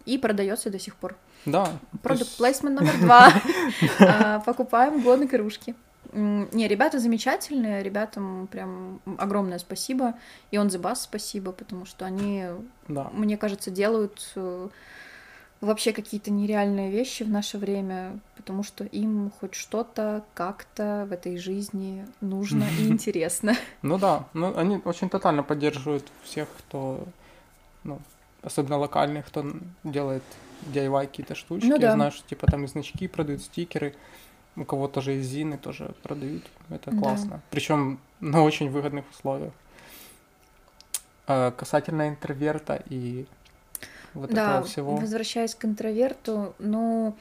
И 0.06 0.16
продается 0.16 0.70
до 0.70 0.78
сих 0.78 0.96
пор. 0.96 1.16
Да. 1.50 1.68
Продукт 2.02 2.36
плейсмент 2.36 2.80
номер 2.80 2.98
два. 3.00 3.32
А, 4.00 4.40
Покупаем 4.40 5.02
гон 5.02 5.22
и 5.22 5.26
кружки. 5.26 5.74
М, 6.12 6.48
Не, 6.52 6.68
ребята 6.68 6.98
замечательные, 6.98 7.82
ребятам 7.82 8.46
прям 8.50 9.00
огромное 9.18 9.58
спасибо. 9.58 10.14
И 10.50 10.58
он 10.58 10.68
the 10.68 10.80
Bus 10.80 10.96
спасибо, 10.96 11.52
потому 11.52 11.84
что 11.86 12.06
они, 12.06 12.46
Да. 12.88 13.10
мне 13.12 13.36
кажется, 13.36 13.70
делают 13.70 14.32
э, 14.36 14.68
вообще 15.60 15.92
какие-то 15.92 16.30
нереальные 16.30 16.90
вещи 16.90 17.24
в 17.24 17.28
наше 17.30 17.58
время, 17.58 18.18
потому 18.36 18.62
что 18.62 18.84
им 18.84 19.30
хоть 19.40 19.54
что-то 19.54 20.24
как-то 20.34 21.06
в 21.08 21.12
этой 21.12 21.36
жизни 21.36 22.06
нужно 22.20 22.64
и 22.78 22.88
интересно. 22.88 23.54
Ну 23.82 23.98
да, 23.98 24.24
ну 24.32 24.56
они 24.56 24.80
очень 24.84 25.10
тотально 25.10 25.42
поддерживают 25.42 26.06
всех, 26.22 26.48
кто, 26.58 27.04
ну, 27.84 27.98
особенно 28.42 28.78
локальных, 28.78 29.26
кто 29.26 29.44
делает 29.84 30.22
DIY 30.62 31.06
какие-то 31.06 31.34
штучки. 31.34 31.66
Ну 31.68 31.78
да. 31.78 31.86
Я 31.88 31.92
знаю, 31.92 32.10
что 32.12 32.28
типа 32.28 32.46
там 32.46 32.64
и 32.64 32.66
значки 32.68 33.08
продают, 33.08 33.42
стикеры, 33.42 33.94
у 34.56 34.64
кого 34.64 34.88
тоже 34.88 35.16
и 35.16 35.20
зины 35.22 35.56
тоже 35.58 35.94
продают. 36.02 36.42
Это 36.70 36.90
Да. 36.90 36.98
классно. 36.98 37.40
Причем 37.50 38.00
на 38.20 38.42
очень 38.42 38.70
выгодных 38.70 39.04
условиях. 39.10 39.52
А, 41.26 41.50
касательно 41.52 42.08
интроверта 42.08 42.82
и 42.88 43.26
вот 44.14 44.30
Да, 44.30 44.46
такого 44.54 44.64
всего. 44.66 44.96
возвращаясь 44.96 45.54
к 45.54 45.64
интроверту, 45.66 46.54
ну, 46.58 47.14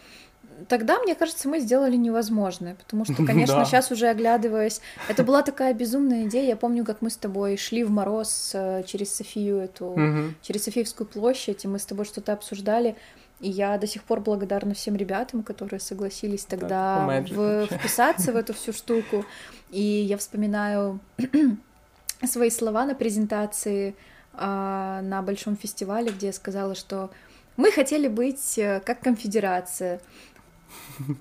тогда, 0.70 0.98
мне 1.00 1.14
кажется, 1.14 1.50
мы 1.50 1.60
сделали 1.60 1.98
невозможное, 1.98 2.76
потому 2.76 3.04
что, 3.04 3.16
конечно, 3.26 3.58
Да. 3.58 3.66
сейчас 3.66 3.92
уже 3.92 4.08
оглядываясь, 4.08 4.80
это 5.10 5.24
была 5.26 5.44
такая 5.44 5.74
безумная 5.74 6.26
идея. 6.26 6.48
Я 6.48 6.56
помню, 6.56 6.86
как 6.86 7.02
мы 7.02 7.10
с 7.10 7.18
тобой 7.18 7.58
шли 7.58 7.84
в 7.84 7.92
мороз 7.92 8.52
э, 8.56 8.84
через 8.88 9.14
Софию 9.14 9.58
эту, 9.58 9.90
Мгм. 9.90 10.36
через 10.42 10.64
Софиевскую 10.64 11.06
площадь, 11.08 11.66
и 11.66 11.68
мы 11.68 11.78
с 11.78 11.86
тобой 11.86 12.06
что-то 12.06 12.32
обсуждали. 12.34 12.96
И 13.40 13.50
я 13.50 13.78
до 13.78 13.86
сих 13.86 14.04
пор 14.04 14.22
благодарна 14.22 14.74
всем 14.74 14.96
ребятам, 14.96 15.44
которые 15.44 15.80
согласились 15.80 16.44
тогда 16.46 17.06
magic 17.08 17.34
в- 17.36 17.78
вписаться 17.78 18.32
в 18.32 18.36
эту 18.36 18.54
всю 18.54 18.74
штуку. 18.74 19.26
И 19.70 19.82
я 19.82 20.18
вспоминаю 20.18 21.00
свои 22.26 22.50
слова 22.50 22.86
на 22.86 22.96
презентации 22.96 23.96
а, 24.34 25.02
на 25.02 25.22
большом 25.22 25.56
фестивале, 25.56 26.12
где 26.12 26.28
я 26.28 26.34
сказала, 26.34 26.74
что 26.76 27.12
мы 27.58 27.72
хотели 27.72 28.08
быть 28.08 28.58
э, 28.58 28.82
как 28.86 29.00
конфедерация. 29.00 30.00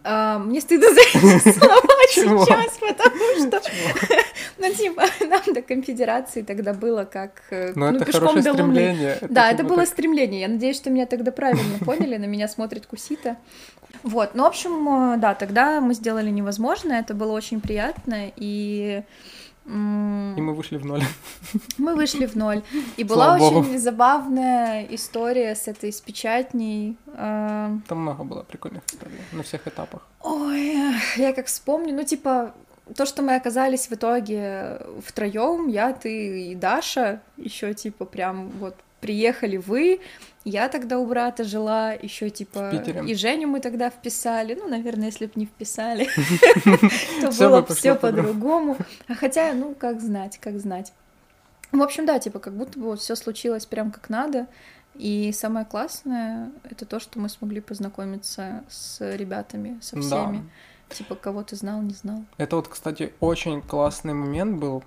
А, 0.04 0.38
мне 0.38 0.61
стыдно 0.61 0.88
за 0.88 1.00
эти 1.00 1.52
слова 1.59 1.76
сейчас, 2.09 2.78
потому 2.78 3.37
что, 3.38 3.61
ну, 4.59 4.74
типа, 4.74 5.04
нам 5.28 5.42
до 5.54 5.62
конфедерации 5.62 6.42
тогда 6.42 6.72
было 6.72 7.04
как, 7.04 7.42
э, 7.50 7.72
Но 7.74 7.90
ну, 7.90 7.98
это 7.98 8.12
хорошее 8.12 8.42
стремление. 8.42 9.18
Да, 9.28 9.50
это 9.50 9.64
было 9.64 9.85
стремление. 9.85 10.40
Я 10.42 10.48
надеюсь, 10.48 10.76
что 10.76 10.90
меня 10.90 11.06
тогда 11.06 11.30
правильно 11.30 11.78
поняли, 11.85 12.16
на 12.16 12.24
меня 12.24 12.48
смотрит 12.48 12.87
Кусита. 12.87 13.37
Вот, 14.02 14.35
ну, 14.35 14.44
в 14.44 14.46
общем, 14.46 15.14
э, 15.14 15.16
да, 15.18 15.35
тогда 15.35 15.80
мы 15.80 15.94
сделали 15.94 16.30
невозможное, 16.30 17.00
это 17.00 17.14
было 17.14 17.32
очень 17.32 17.61
приятно, 17.61 18.32
и 18.37 19.02
И 19.66 20.40
мы 20.40 20.55
вышли 20.55 20.76
в 20.76 20.85
ноль. 20.87 21.02
мы 21.79 21.96
вышли 21.96 22.26
в 22.26 22.37
ноль. 22.37 22.62
И 22.96 23.05
была 23.05 23.38
Слава 23.38 23.59
очень 23.61 23.79
забавная 23.79 24.87
история 24.90 25.55
с 25.55 25.66
этой, 25.66 25.92
с 25.92 26.00
печатней. 26.00 26.96
Э, 27.09 27.76
Там 27.88 27.98
много 27.98 28.24
было 28.24 28.42
прикольных 28.42 28.83
историй 28.87 29.18
на 29.33 29.42
всех 29.42 29.66
этапах. 29.66 30.07
Ой, 30.22 30.76
я 31.16 31.33
как 31.33 31.46
вспомню, 31.46 31.94
ну, 31.94 32.05
типа, 32.05 32.55
то, 32.94 33.07
что 33.07 33.22
мы 33.22 33.35
оказались 33.35 33.88
в 33.88 33.92
итоге 33.92 34.81
втроем, 35.05 35.66
я, 35.68 35.92
ты 35.92 36.50
и 36.50 36.55
Даша, 36.55 37.20
еще 37.37 37.74
типа 37.74 38.05
прям 38.05 38.50
вот 38.61 38.76
приехали 39.07 39.57
вы, 39.57 40.01
я 40.45 40.69
тогда 40.69 40.99
у 40.99 41.07
брата 41.07 41.45
жила, 41.45 41.92
еще 41.92 42.29
типа 42.31 42.71
и 43.07 43.14
Женю 43.14 43.49
мы 43.49 43.61
тогда 43.61 43.88
вписали, 43.90 44.55
ну, 44.55 44.69
наверное, 44.69 45.07
если 45.07 45.27
бы 45.27 45.33
не 45.37 45.47
вписали, 45.47 46.09
то 47.21 47.31
было 47.38 47.62
бы 47.62 47.75
все 47.75 47.95
по-другому. 47.95 48.77
А 49.09 49.14
хотя, 49.14 49.53
ну, 49.55 49.75
как 49.75 50.01
знать, 50.01 50.38
как 50.38 50.59
знать. 50.59 50.92
В 51.73 51.83
общем, 51.83 52.07
да, 52.07 52.19
типа, 52.19 52.38
как 52.38 52.55
будто 52.55 52.79
бы 52.79 52.97
все 52.97 53.16
случилось 53.16 53.66
прям 53.66 53.90
как 53.90 54.09
надо. 54.09 54.47
И 54.95 55.31
самое 55.33 55.66
классное 55.66 56.51
это 56.64 56.87
то, 56.87 57.01
что 57.01 57.19
мы 57.21 57.29
смогли 57.29 57.61
познакомиться 57.61 58.64
с 58.69 59.01
ребятами, 59.16 59.79
со 59.83 60.01
всеми. 60.01 60.49
Типа, 60.88 61.16
кого 61.16 61.42
ты 61.42 61.57
знал, 61.57 61.83
не 61.83 61.95
знал. 61.95 62.25
Это 62.38 62.57
вот, 62.57 62.69
кстати, 62.69 63.12
очень 63.21 63.62
классный 63.62 64.14
момент 64.14 64.61
был. 64.61 64.85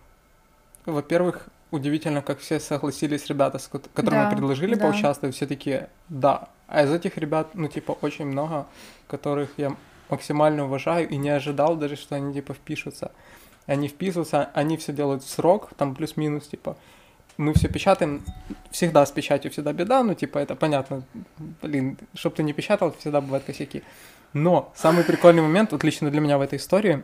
Во-первых, 0.85 1.49
удивительно, 1.71 2.21
как 2.21 2.39
все 2.39 2.59
согласились 2.59 3.27
ребята, 3.27 3.59
с 3.59 3.67
ко- 3.67 3.79
которым 3.79 4.19
Да, 4.19 4.25
мы 4.25 4.31
предложили 4.35 4.75
да. 4.75 4.85
поучаствовать, 4.85 5.35
все 5.35 5.45
такие 5.47 5.89
«да». 6.09 6.49
А 6.67 6.83
из 6.83 6.91
этих 6.91 7.17
ребят, 7.17 7.49
ну, 7.55 7.67
типа, 7.67 7.97
очень 8.01 8.25
много, 8.25 8.67
которых 9.07 9.49
я 9.57 9.75
максимально 10.09 10.65
уважаю 10.65 11.07
и 11.09 11.17
не 11.17 11.29
ожидал 11.29 11.75
даже, 11.75 11.95
что 11.95 12.15
они, 12.15 12.33
типа, 12.33 12.53
впишутся. 12.53 13.11
Они 13.65 13.87
вписываются, 13.87 14.49
они 14.53 14.77
все 14.77 14.93
делают 14.93 15.23
в 15.23 15.29
срок, 15.29 15.69
там 15.77 15.95
плюс-минус, 15.95 16.47
типа, 16.47 16.77
мы 17.37 17.53
все 17.53 17.67
печатаем, 17.69 18.23
всегда 18.71 19.05
с 19.05 19.11
печатью 19.11 19.51
всегда 19.51 19.73
беда, 19.73 20.03
ну, 20.03 20.13
типа, 20.13 20.39
это 20.39 20.55
понятно, 20.55 21.03
блин, 21.61 21.97
чтоб 22.13 22.33
ты 22.35 22.43
не 22.43 22.53
печатал, 22.53 22.93
всегда 22.99 23.21
бывают 23.21 23.45
косяки. 23.45 23.83
Но 24.33 24.71
самый 24.75 25.03
прикольный 25.03 25.41
момент, 25.41 25.71
вот 25.71 25.83
лично 25.83 26.11
для 26.11 26.21
меня 26.21 26.37
в 26.37 26.41
этой 26.41 26.57
истории, 26.57 27.03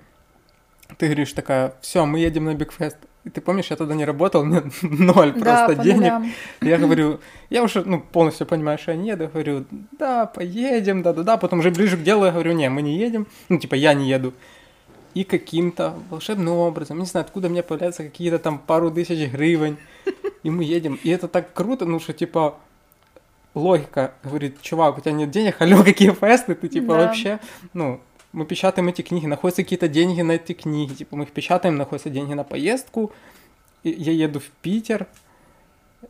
ты 0.98 1.06
говоришь 1.08 1.34
такая, 1.34 1.74
все, 1.82 2.06
мы 2.06 2.20
едем 2.20 2.46
на 2.46 2.54
Бигфест. 2.54 2.98
Ты 3.34 3.42
помнишь, 3.42 3.68
я 3.72 3.76
тогда 3.76 3.96
не 3.96 4.06
работал, 4.06 4.46
мне 4.46 4.62
ноль 4.82 5.34
да, 5.34 5.66
просто 5.68 5.84
денег. 5.84 6.00
нулям. 6.02 6.32
Я 6.62 6.78
говорю, 6.78 7.20
я 7.50 7.64
уже 7.64 7.84
ну, 7.84 8.00
полностью 8.00 8.46
понимаю, 8.46 8.78
что 8.78 8.92
я 8.92 8.98
не 8.98 9.10
еду. 9.10 9.28
Говорю, 9.28 9.66
да, 9.98 10.26
поедем, 10.28 11.02
да-да-да. 11.02 11.38
Потом 11.38 11.60
уже 11.60 11.72
ближе 11.72 11.98
к 11.98 12.04
делу 12.04 12.26
я 12.26 12.32
говорю, 12.32 12.54
не, 12.54 12.70
мы 12.70 12.82
не 12.84 12.98
едем. 12.98 13.26
Ну, 13.50 13.58
типа, 13.58 13.76
я 13.76 13.94
не 13.94 14.08
еду. 14.08 14.34
И 15.16 15.24
каким-то 15.24 15.96
волшебным 16.10 16.54
образом, 16.56 17.00
не 17.00 17.06
знаю, 17.06 17.26
откуда 17.26 17.50
мне 17.50 17.64
появляются 17.64 18.04
какие-то 18.04 18.38
там 18.38 18.60
пару 18.60 18.92
тысяч 18.92 19.32
гривен. 19.32 19.78
И 20.44 20.50
мы 20.52 20.64
едем. 20.64 21.00
И 21.04 21.10
это 21.10 21.28
так 21.28 21.52
круто, 21.54 21.86
ну, 21.86 22.00
что, 22.00 22.14
типа, 22.14 22.56
логика 23.56 24.12
говорит, 24.24 24.62
чувак, 24.62 24.98
у 24.98 25.02
тебя 25.02 25.14
нет 25.14 25.32
денег, 25.32 25.56
алло, 25.62 25.84
какие 25.84 26.12
фесты, 26.12 26.54
ты, 26.54 26.68
типа, 26.68 26.94
Да. 26.94 27.00
вообще, 27.06 27.40
ну, 27.74 28.00
мы 28.36 28.46
печатаем 28.46 28.90
эти 28.90 29.02
книги, 29.02 29.26
находятся 29.26 29.64
какие-то 29.64 29.88
деньги 29.88 30.22
на 30.22 30.34
эти 30.34 30.54
книги, 30.54 30.94
типа, 30.94 31.16
мы 31.16 31.24
их 31.24 31.32
печатаем, 31.32 31.78
находятся 31.78 32.10
деньги 32.10 32.34
на 32.34 32.44
поездку, 32.44 33.12
я 33.84 34.12
еду 34.12 34.40
в 34.40 34.50
Питер, 34.62 35.08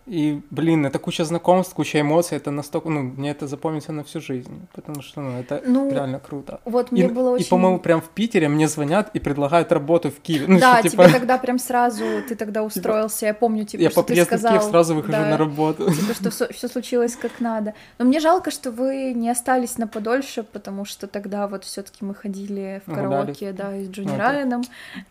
и, 0.06 0.42
блин, 0.50 0.86
это 0.86 1.00
куча 1.00 1.26
знакомств, 1.26 1.74
куча 1.74 2.02
эмоций, 2.02 2.38
это 2.38 2.52
настолько, 2.52 2.90
ну, 2.90 3.02
мне 3.02 3.32
это 3.32 3.48
запомнится 3.48 3.92
на 3.92 4.04
всю 4.04 4.22
жизнь, 4.22 4.68
потому 4.74 5.02
что, 5.02 5.22
ну, 5.22 5.40
это 5.40 5.62
Ну, 5.66 5.92
реально 5.92 6.20
круто. 6.20 6.60
Вот 6.66 6.92
И, 6.92 6.96
мне 6.96 7.08
было 7.08 7.32
и, 7.32 7.40
очень... 7.40 7.50
по-моему, 7.50 7.80
прям 7.80 8.02
в 8.02 8.10
Питере 8.10 8.48
мне 8.48 8.68
звонят 8.68 9.10
и 9.14 9.20
предлагают 9.20 9.72
работу 9.72 10.10
в 10.12 10.20
Киеве. 10.20 10.46
Ну, 10.48 10.60
да, 10.60 10.80
что, 10.80 10.90
типа, 10.90 11.04
тебе 11.06 11.14
тогда 11.14 11.38
прям 11.38 11.60
сразу, 11.60 12.04
ты 12.28 12.36
тогда 12.36 12.64
устроился, 12.64 13.26
я 13.28 13.34
помню, 13.34 13.66
типа, 13.66 13.82
я 13.82 13.90
что 13.90 14.02
по 14.02 14.08
ты 14.08 14.14
приезду 14.14 14.36
в 14.36 14.40
сказал. 14.40 14.60
Киев 14.60 14.70
сразу 14.72 14.96
выхожу 14.96 15.12
да, 15.12 15.30
на 15.30 15.38
работу. 15.38 15.92
Типа, 15.92 16.14
что 16.14 16.54
все 16.54 16.68
случилось 16.68 17.16
как 17.16 17.40
надо. 17.40 17.74
Но 17.98 18.06
мне 18.06 18.20
жалко, 18.20 18.52
что 18.52 18.72
вы 18.72 19.14
не 19.14 19.30
остались 19.30 19.78
на 19.78 19.88
подольше, 19.88 20.44
потому 20.44 20.86
что 20.86 21.08
тогда 21.08 21.48
вот 21.48 21.64
все 21.64 21.82
таки 21.82 22.04
мы 22.06 22.14
ходили 22.16 22.82
в 22.86 22.90
Гуляли. 22.90 23.10
караоке, 23.10 23.52
да, 23.52 23.76
и 23.76 23.86
с 23.86 23.90
Джонни 23.90 24.08
Ну, 24.08 24.14
это 24.14 24.24
Райаном. 24.24 24.62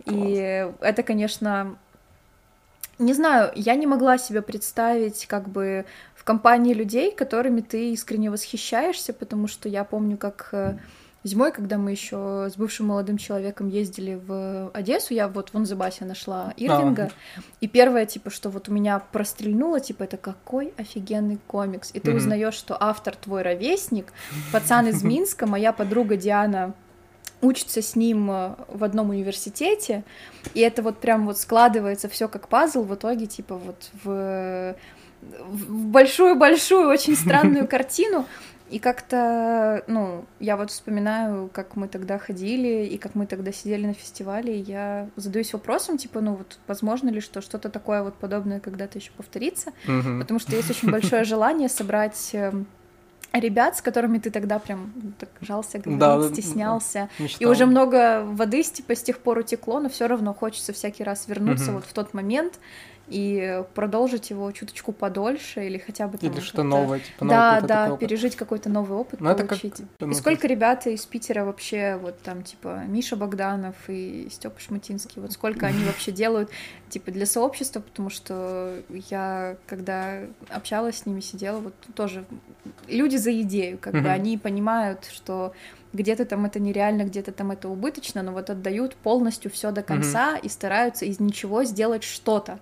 И 0.06 0.68
это, 0.80 1.02
конечно, 1.02 1.76
не 2.98 3.12
знаю, 3.14 3.50
я 3.54 3.74
не 3.74 3.86
могла 3.86 4.18
себе 4.18 4.42
представить 4.42 5.26
как 5.26 5.48
бы 5.48 5.84
в 6.14 6.24
компании 6.24 6.74
людей, 6.74 7.10
которыми 7.12 7.60
ты 7.60 7.92
искренне 7.92 8.30
восхищаешься, 8.30 9.12
потому 9.12 9.48
что 9.48 9.68
я 9.68 9.84
помню, 9.84 10.16
как 10.16 10.48
э, 10.52 10.76
зимой, 11.24 11.52
когда 11.52 11.76
мы 11.76 11.90
еще 11.90 12.48
с 12.50 12.56
бывшим 12.56 12.86
молодым 12.86 13.18
человеком 13.18 13.68
ездили 13.68 14.14
в 14.26 14.70
Одессу, 14.72 15.14
я 15.14 15.28
вот 15.28 15.50
в 15.50 15.54
Онзебасе 15.56 16.04
нашла 16.04 16.52
Ирвинга, 16.56 17.10
и 17.60 17.68
первое, 17.68 18.06
типа, 18.06 18.30
что 18.30 18.50
вот 18.50 18.68
у 18.68 18.72
меня 18.72 18.98
прострельнуло, 18.98 19.80
типа, 19.80 20.04
это 20.04 20.16
какой 20.16 20.72
офигенный 20.76 21.38
комикс. 21.46 21.90
И 21.94 22.00
ты 22.00 22.10
Мгм. 22.10 22.18
узнаешь, 22.18 22.54
что 22.54 22.76
автор 22.80 23.16
твой 23.16 23.42
ровесник, 23.42 24.12
пацан 24.52 24.86
из 24.88 25.02
Минска, 25.02 25.46
моя 25.46 25.72
подруга 25.72 26.16
Диана 26.16 26.74
учится 27.44 27.82
с 27.82 27.96
ним 27.96 28.30
э, 28.30 28.54
в 28.68 28.82
одном 28.84 29.10
университете, 29.10 30.02
и 30.54 30.60
это 30.60 30.82
вот 30.82 30.98
прям 30.98 31.26
вот 31.26 31.38
складывается 31.38 32.08
все 32.08 32.28
как 32.28 32.48
пазл 32.48 32.82
в 32.82 32.94
итоге, 32.94 33.26
типа, 33.26 33.54
вот 33.56 33.90
в 34.04 34.74
большую-большую, 35.22 36.88
очень 36.88 37.16
странную 37.16 37.66
картину. 37.68 38.26
И 38.70 38.78
как-то, 38.78 39.84
ну, 39.86 40.24
я 40.40 40.56
вот 40.56 40.70
вспоминаю, 40.70 41.50
как 41.52 41.76
мы 41.76 41.86
тогда 41.86 42.18
ходили, 42.18 42.86
и 42.86 42.96
как 42.98 43.14
мы 43.14 43.26
тогда 43.26 43.52
сидели 43.52 43.86
на 43.86 43.92
фестивале, 43.92 44.58
и 44.58 44.62
я 44.62 45.08
задаюсь 45.16 45.52
вопросом, 45.52 45.98
типа, 45.98 46.20
ну 46.20 46.34
вот, 46.36 46.58
возможно 46.66 47.10
ли, 47.10 47.20
что 47.20 47.40
что-то 47.42 47.68
такое 47.68 48.02
вот 48.02 48.14
подобное 48.14 48.60
когда-то 48.60 48.98
еще 48.98 49.12
повторится, 49.12 49.72
Мгм. 49.86 50.20
потому 50.20 50.40
что 50.40 50.56
есть 50.56 50.70
очень 50.70 50.90
большое 50.90 51.24
желание 51.24 51.68
собрать 51.68 52.30
эм, 52.32 52.66
ребят, 53.40 53.76
с 53.76 53.82
которыми 53.82 54.18
ты 54.18 54.30
тогда 54.30 54.58
прям 54.58 54.92
так 55.18 55.28
жался, 55.40 55.78
говорить, 55.78 55.98
Да, 55.98 56.22
стеснялся. 56.28 57.08
И 57.18 57.22
Мечтал. 57.24 57.50
уже 57.50 57.66
много 57.66 58.24
воды 58.24 58.62
типа 58.62 58.94
с 58.94 59.02
тех 59.02 59.18
пор 59.18 59.38
утекло, 59.38 59.80
но 59.80 59.88
все 59.88 60.06
равно 60.06 60.32
хочется 60.34 60.72
всякий 60.72 61.04
раз 61.04 61.26
вернуться 61.28 61.66
Мгм. 61.66 61.74
вот 61.76 61.84
в 61.84 61.92
тот 61.92 62.14
момент 62.14 62.58
и 63.08 63.62
продолжить 63.74 64.30
его 64.30 64.50
чуточку 64.52 64.92
подольше 64.92 65.66
или 65.66 65.78
хотя 65.78 66.08
бы 66.08 66.16
там 66.18 66.30
Или 66.30 66.40
что 66.40 66.56
как-то- 66.58 66.62
новое, 66.64 67.00
типа 67.00 67.24
новый 67.24 67.36
Да, 67.36 67.60
да, 67.60 67.86
опыт. 67.92 68.00
пережить 68.00 68.36
какой-то 68.36 68.70
новый 68.70 68.96
опыт, 68.98 69.20
Ну, 69.20 69.28
это 69.30 69.40
как, 69.46 69.60
получить. 69.60 69.82
И 70.00 70.14
сколько 70.14 70.46
ребят 70.46 70.86
из 70.86 71.04
Питера 71.04 71.44
вообще, 71.44 71.96
вот 72.00 72.18
там, 72.22 72.42
типа, 72.42 72.82
Миша 72.86 73.16
Богданов 73.16 73.76
и 73.88 74.28
Степа 74.30 74.58
Шматинский, 74.58 75.20
вот 75.20 75.32
сколько 75.32 75.66
они 75.66 75.84
вообще 75.84 76.12
делают, 76.12 76.50
типа, 76.88 77.10
для 77.10 77.26
сообщества, 77.26 77.80
потому 77.80 78.08
что 78.10 78.80
я, 79.10 79.56
когда 79.66 80.20
общалась 80.48 80.98
с 80.98 81.06
ними, 81.06 81.20
сидела, 81.20 81.58
вот 81.58 81.74
тоже 81.94 82.24
люди 82.88 83.16
за 83.16 83.38
идею, 83.42 83.78
как 83.78 83.94
бы 83.94 84.08
они 84.08 84.38
понимают, 84.38 85.04
что 85.12 85.52
где-то 85.94 86.24
там 86.24 86.44
это 86.44 86.60
нереально, 86.60 87.04
где-то 87.04 87.32
там 87.32 87.52
это 87.52 87.68
убыточно, 87.68 88.22
но 88.22 88.32
вот 88.32 88.50
отдают 88.50 88.96
полностью 88.96 89.50
все 89.50 89.70
до 89.70 89.82
конца 89.82 90.36
и 90.36 90.48
стараются 90.48 91.04
из 91.04 91.20
ничего 91.20 91.64
сделать 91.64 92.02
что-то. 92.04 92.58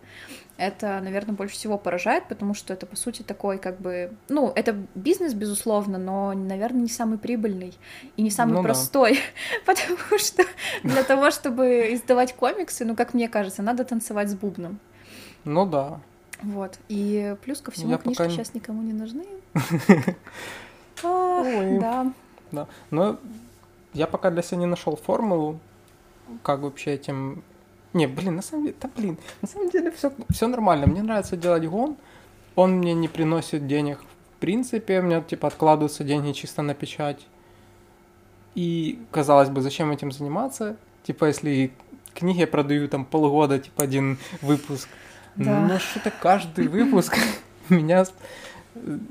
Это, 0.59 1.01
наверное, 1.01 1.35
больше 1.35 1.55
всего 1.55 1.79
поражает, 1.79 2.29
потому 2.29 2.55
что 2.55 2.73
это, 2.75 2.87
по 2.87 2.95
сути, 2.95 3.23
такой, 3.23 3.59
как 3.59 3.81
бы, 3.81 4.13
ну, 4.29 4.53
это 4.55 4.77
бизнес, 4.95 5.33
безусловно, 5.35 5.99
но, 5.99 6.35
наверное, 6.35 6.83
не 6.83 6.89
самый 6.89 7.19
прибыльный 7.19 7.75
и 8.17 8.23
не 8.23 8.31
самый 8.31 8.53
Ну 8.53 8.59
да. 8.59 8.65
простой, 8.65 9.19
потому 9.67 10.19
что 10.19 10.45
для 10.85 11.03
того, 11.03 11.31
чтобы 11.31 11.95
издавать 11.95 12.35
комиксы, 12.35 12.85
ну, 12.85 12.95
как 12.95 13.15
мне 13.15 13.29
кажется, 13.29 13.63
надо 13.63 13.85
танцевать 13.85 14.29
с 14.29 14.35
бубном. 14.35 14.79
Ну 15.45 15.67
да. 15.67 16.01
Вот. 16.43 16.79
И 16.89 17.35
плюс 17.45 17.61
ко 17.61 17.71
всему 17.71 17.93
Я 17.93 17.99
книжки 17.99 18.19
пока 18.19 18.31
сейчас 18.31 18.55
никому 18.55 18.83
не 18.83 18.93
нужны. 18.93 19.25
Ой. 21.03 21.79
Да. 21.79 22.13
Да. 22.53 22.69
Но 22.91 23.19
я 23.95 24.07
пока 24.07 24.31
для 24.31 24.43
себя 24.43 24.59
не 24.59 24.67
нашел 24.67 24.97
формулу, 24.97 25.59
как 26.43 26.61
вообще 26.61 26.93
этим. 26.93 27.43
Не, 27.93 28.07
блин, 28.07 28.37
на 28.37 28.43
самом 28.43 28.65
деле, 28.65 28.77
да 28.81 28.89
блин, 28.95 29.19
на 29.43 29.49
самом 29.49 29.71
деле 29.71 29.91
все, 29.91 30.13
все 30.31 30.47
нормально. 30.47 30.87
Мне 30.87 31.03
нравится 31.03 31.37
делать 31.37 31.67
гон. 31.67 31.97
Он 32.55 32.73
мне 32.79 32.95
не 32.95 33.09
приносит 33.09 33.67
денег. 33.67 33.99
В 34.37 34.41
принципе, 34.41 35.01
у 35.01 35.03
меня 35.03 35.21
типа 35.21 35.49
откладываются 35.49 36.05
деньги 36.05 36.33
чисто 36.33 36.63
на 36.63 36.75
печать. 36.75 37.27
И 38.55 38.99
казалось 39.11 39.49
бы, 39.49 39.63
зачем 39.63 39.91
этим 39.91 40.13
заниматься? 40.13 40.77
Типа, 41.05 41.27
если 41.27 41.73
книги 42.15 42.41
я 42.41 42.47
продаю 42.47 42.89
там 42.89 43.05
полгода, 43.05 43.59
типа 43.59 43.85
один 43.85 44.19
выпуск. 44.43 44.89
Да. 45.37 45.61
Ну 45.61 45.79
что-то 45.79 46.11
каждый 46.11 46.69
выпуск 46.69 47.17
меня 47.69 48.05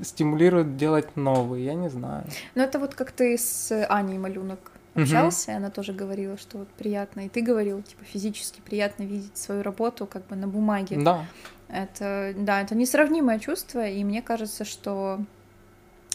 стимулирует 0.02 0.76
делать 0.76 1.16
новый, 1.16 1.62
я 1.62 1.74
не 1.74 1.88
знаю. 1.88 2.24
Ну, 2.54 2.62
это 2.62 2.78
вот 2.78 2.94
как 2.94 3.12
ты 3.12 3.36
с 3.38 3.70
Аней 3.88 4.18
Малюнок 4.18 4.72
общался, 4.94 5.52
и 5.52 5.54
она 5.54 5.70
тоже 5.70 5.92
говорила, 5.92 6.36
что 6.36 6.58
вот 6.58 6.68
приятно, 6.68 7.26
и 7.26 7.28
ты 7.28 7.40
говорил, 7.40 7.82
типа, 7.82 8.04
физически 8.04 8.60
приятно 8.60 9.04
видеть 9.04 9.36
свою 9.36 9.62
работу 9.62 10.06
как 10.06 10.26
бы 10.26 10.36
на 10.36 10.46
бумаге. 10.48 10.98
Да. 11.02 11.26
Это, 11.68 12.34
да, 12.36 12.60
это 12.60 12.74
несравнимое 12.74 13.38
чувство, 13.38 13.86
и 13.88 14.04
мне 14.04 14.20
кажется, 14.20 14.64
что 14.66 15.20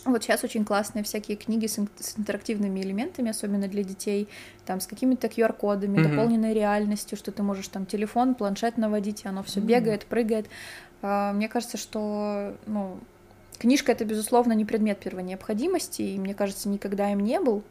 вот 0.06 0.24
сейчас 0.24 0.44
очень 0.44 0.64
классные 0.64 1.04
всякие 1.04 1.36
книги 1.36 1.66
с, 1.66 1.80
ин- 1.80 1.90
с 2.00 2.18
интерактивными 2.20 2.80
элементами, 2.80 3.32
особенно 3.32 3.68
для 3.68 3.84
детей, 3.84 4.30
там 4.66 4.80
с 4.80 4.86
какими-то 4.88 5.28
QR-кодами, 5.28 5.98
Мгм. 6.00 6.10
дополненной 6.10 6.54
реальностью, 6.54 7.18
что 7.18 7.32
ты 7.32 7.42
можешь 7.44 7.68
там 7.70 7.86
телефон, 7.86 8.36
планшет 8.36 8.78
наводить, 8.78 9.26
и 9.26 9.28
оно 9.28 9.42
все 9.44 9.60
Мгм. 9.60 9.68
бегает, 9.68 10.06
прыгает. 10.06 10.48
А, 11.02 11.34
Мне 11.34 11.50
кажется, 11.50 11.78
что, 11.78 12.56
ну, 12.68 13.00
книжка 13.60 13.92
это, 13.92 14.06
безусловно, 14.06 14.54
не 14.54 14.66
предмет 14.66 15.00
первой 15.00 15.24
необходимости, 15.24 16.02
и, 16.02 16.20
мне 16.20 16.34
кажется, 16.34 16.70
никогда 16.70 17.12
им 17.12 17.20
не 17.20 17.40
был. 17.40 17.64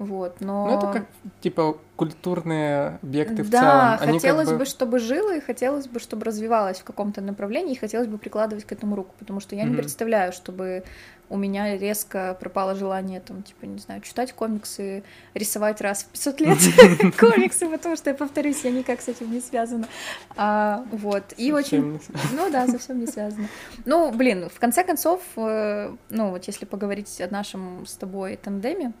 Вот, 0.00 0.40
но... 0.40 0.66
Ну, 0.66 0.78
это 0.78 0.92
как, 0.92 1.06
типа, 1.42 1.76
культурные 1.96 2.98
объекты 3.02 3.42
в 3.42 3.50
да, 3.50 3.60
целом. 3.60 4.08
Они 4.08 4.18
как 4.18 4.22
хотелось 4.22 4.48
бы- 4.48 4.56
бы, 4.56 4.64
чтобы 4.64 4.98
жило, 4.98 5.36
и 5.36 5.40
хотелось 5.40 5.88
бы, 5.88 6.00
чтобы 6.00 6.24
развивалось 6.24 6.78
в 6.80 6.84
каком-то 6.84 7.20
направлении, 7.20 7.74
и 7.74 7.78
хотелось 7.78 8.08
бы 8.08 8.16
прикладывать 8.16 8.64
к 8.64 8.72
этому 8.72 8.96
руку, 8.96 9.14
потому 9.18 9.40
что 9.40 9.54
я 9.56 9.64
не 9.64 9.68
Мгм. 9.72 9.76
представляю, 9.80 10.32
чтобы 10.32 10.84
у 11.28 11.36
меня 11.36 11.76
резко 11.76 12.34
пропало 12.40 12.74
желание, 12.74 13.20
там, 13.20 13.42
типа, 13.42 13.66
не 13.66 13.78
знаю, 13.78 14.00
читать 14.00 14.32
комиксы, 14.32 15.04
рисовать 15.34 15.82
раз 15.82 16.04
в 16.04 16.06
500 16.06 16.40
лет 16.40 16.58
комиксы, 17.18 17.68
потому 17.68 17.94
что, 17.96 18.08
я 18.08 18.16
повторюсь, 18.16 18.64
я 18.64 18.70
никак 18.70 19.02
с 19.02 19.08
этим 19.08 19.30
не 19.30 19.40
связана. 19.42 19.86
А, 20.34 20.82
вот, 20.92 21.24
и 21.36 21.52
очень... 21.52 21.92
Не 21.92 22.00
Ну 22.32 22.50
да, 22.50 22.66
совсем 22.68 22.98
не 23.00 23.06
связано. 23.06 23.48
Ну, 23.84 24.10
блин, 24.12 24.48
в 24.48 24.58
конце 24.58 24.82
концов, 24.82 25.20
э, 25.36 25.94
ну 26.08 26.30
вот 26.30 26.44
если 26.44 26.64
поговорить 26.64 27.20
о 27.20 27.28
нашем 27.30 27.84
с 27.84 27.92
тобой 27.96 28.36
тандеме, 28.36 28.94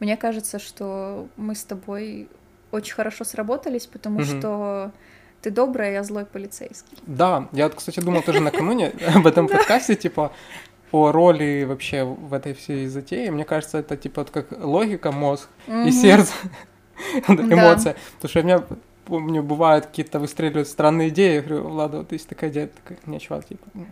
мне 0.00 0.16
кажется, 0.16 0.58
что 0.58 1.28
мы 1.36 1.54
с 1.54 1.64
тобой 1.64 2.28
очень 2.72 2.94
хорошо 2.94 3.24
сработались, 3.24 3.86
потому 3.86 4.20
Мгм. 4.20 4.26
что 4.26 4.90
ты 5.42 5.50
добрый, 5.50 5.88
а 5.88 5.92
я 5.92 6.02
злой 6.02 6.24
полицейский. 6.26 6.96
Да, 7.06 7.48
я 7.52 7.64
вот, 7.64 7.74
кстати, 7.76 8.00
думал 8.00 8.22
тоже 8.22 8.40
накануне 8.40 8.92
об 9.14 9.26
этом 9.26 9.46
подкасте, 9.48 9.94
типа, 9.94 10.32
о 10.90 11.12
роли 11.12 11.64
вообще 11.64 12.04
в 12.04 12.32
этой 12.34 12.54
всей 12.54 12.86
затее. 12.86 13.30
Мне 13.30 13.44
кажется, 13.44 13.78
это 13.78 13.96
типа 13.96 14.24
как 14.24 14.46
логика, 14.58 15.12
мозг 15.12 15.48
и 15.66 15.90
сердце, 15.90 16.32
эмоция. 17.28 17.96
Потому 18.20 18.28
что 18.30 18.40
у 18.40 18.42
меня, 18.42 18.62
помню, 19.04 19.42
бывают 19.42 19.86
какие-то 19.86 20.18
выстреливают 20.18 20.68
странные 20.68 21.08
идеи. 21.08 21.34
Я 21.34 21.42
говорю, 21.42 21.68
Влада, 21.68 21.98
вот 21.98 22.12
есть 22.12 22.28
такая 22.28 22.50
идея, 22.50 22.68
такая, 22.68 22.98
не, 23.06 23.20
чувак, 23.20 23.46
типа, 23.46 23.66
м, 23.74 23.84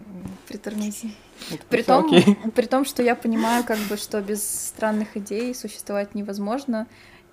Притормози. 0.49 1.11
это 1.51 1.65
При 1.69 1.83
том, 1.83 2.07
при 2.55 2.67
том, 2.67 2.85
что 2.85 3.03
я 3.03 3.15
понимаю, 3.15 3.65
как 3.65 3.79
бы, 3.79 3.97
что 3.97 4.21
без 4.21 4.43
странных 4.43 5.17
идей 5.17 5.55
существовать 5.55 6.15
невозможно, 6.15 6.87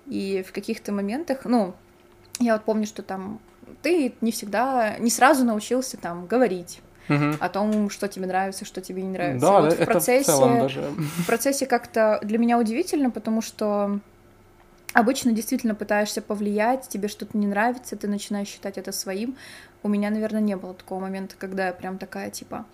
и 0.06 0.44
в 0.46 0.52
каких-то 0.52 0.92
моментах, 0.92 1.44
ну, 1.44 1.74
я 2.40 2.54
вот 2.54 2.64
помню, 2.64 2.86
что 2.86 3.02
там 3.02 3.40
ты 3.82 4.14
не 4.20 4.32
всегда, 4.32 4.96
не 4.98 5.10
сразу 5.10 5.44
научился 5.44 5.96
там 5.96 6.26
говорить 6.26 6.80
Мгм. 7.08 7.38
о 7.40 7.48
том, 7.48 7.90
что 7.90 8.08
тебе 8.08 8.26
нравится, 8.26 8.64
что 8.64 8.80
тебе 8.80 9.02
не 9.02 9.08
нравится. 9.10 9.46
Да, 9.46 9.60
вот 9.60 9.72
это 9.72 9.82
в 9.82 9.86
процессе, 9.86 10.22
в 10.22 10.26
целом 10.26 10.60
даже. 10.60 10.80
в 10.90 11.26
процессе 11.26 11.66
как-то 11.66 12.20
для 12.22 12.38
меня 12.38 12.58
удивительно, 12.58 13.10
потому 13.10 13.42
что 13.42 14.00
обычно 14.92 15.32
действительно 15.32 15.74
пытаешься 15.74 16.22
повлиять, 16.22 16.88
тебе 16.88 17.08
что-то 17.08 17.36
не 17.36 17.46
нравится, 17.46 17.96
ты 17.96 18.08
начинаешь 18.08 18.48
считать 18.48 18.78
это 18.78 18.92
своим. 18.92 19.36
У 19.82 19.88
меня, 19.88 20.10
наверное, 20.10 20.40
не 20.40 20.56
было 20.56 20.74
такого 20.74 21.00
момента, 21.00 21.36
когда 21.38 21.68
я 21.68 21.72
прям 21.72 21.98
такая, 21.98 22.30
типа, 22.30 22.66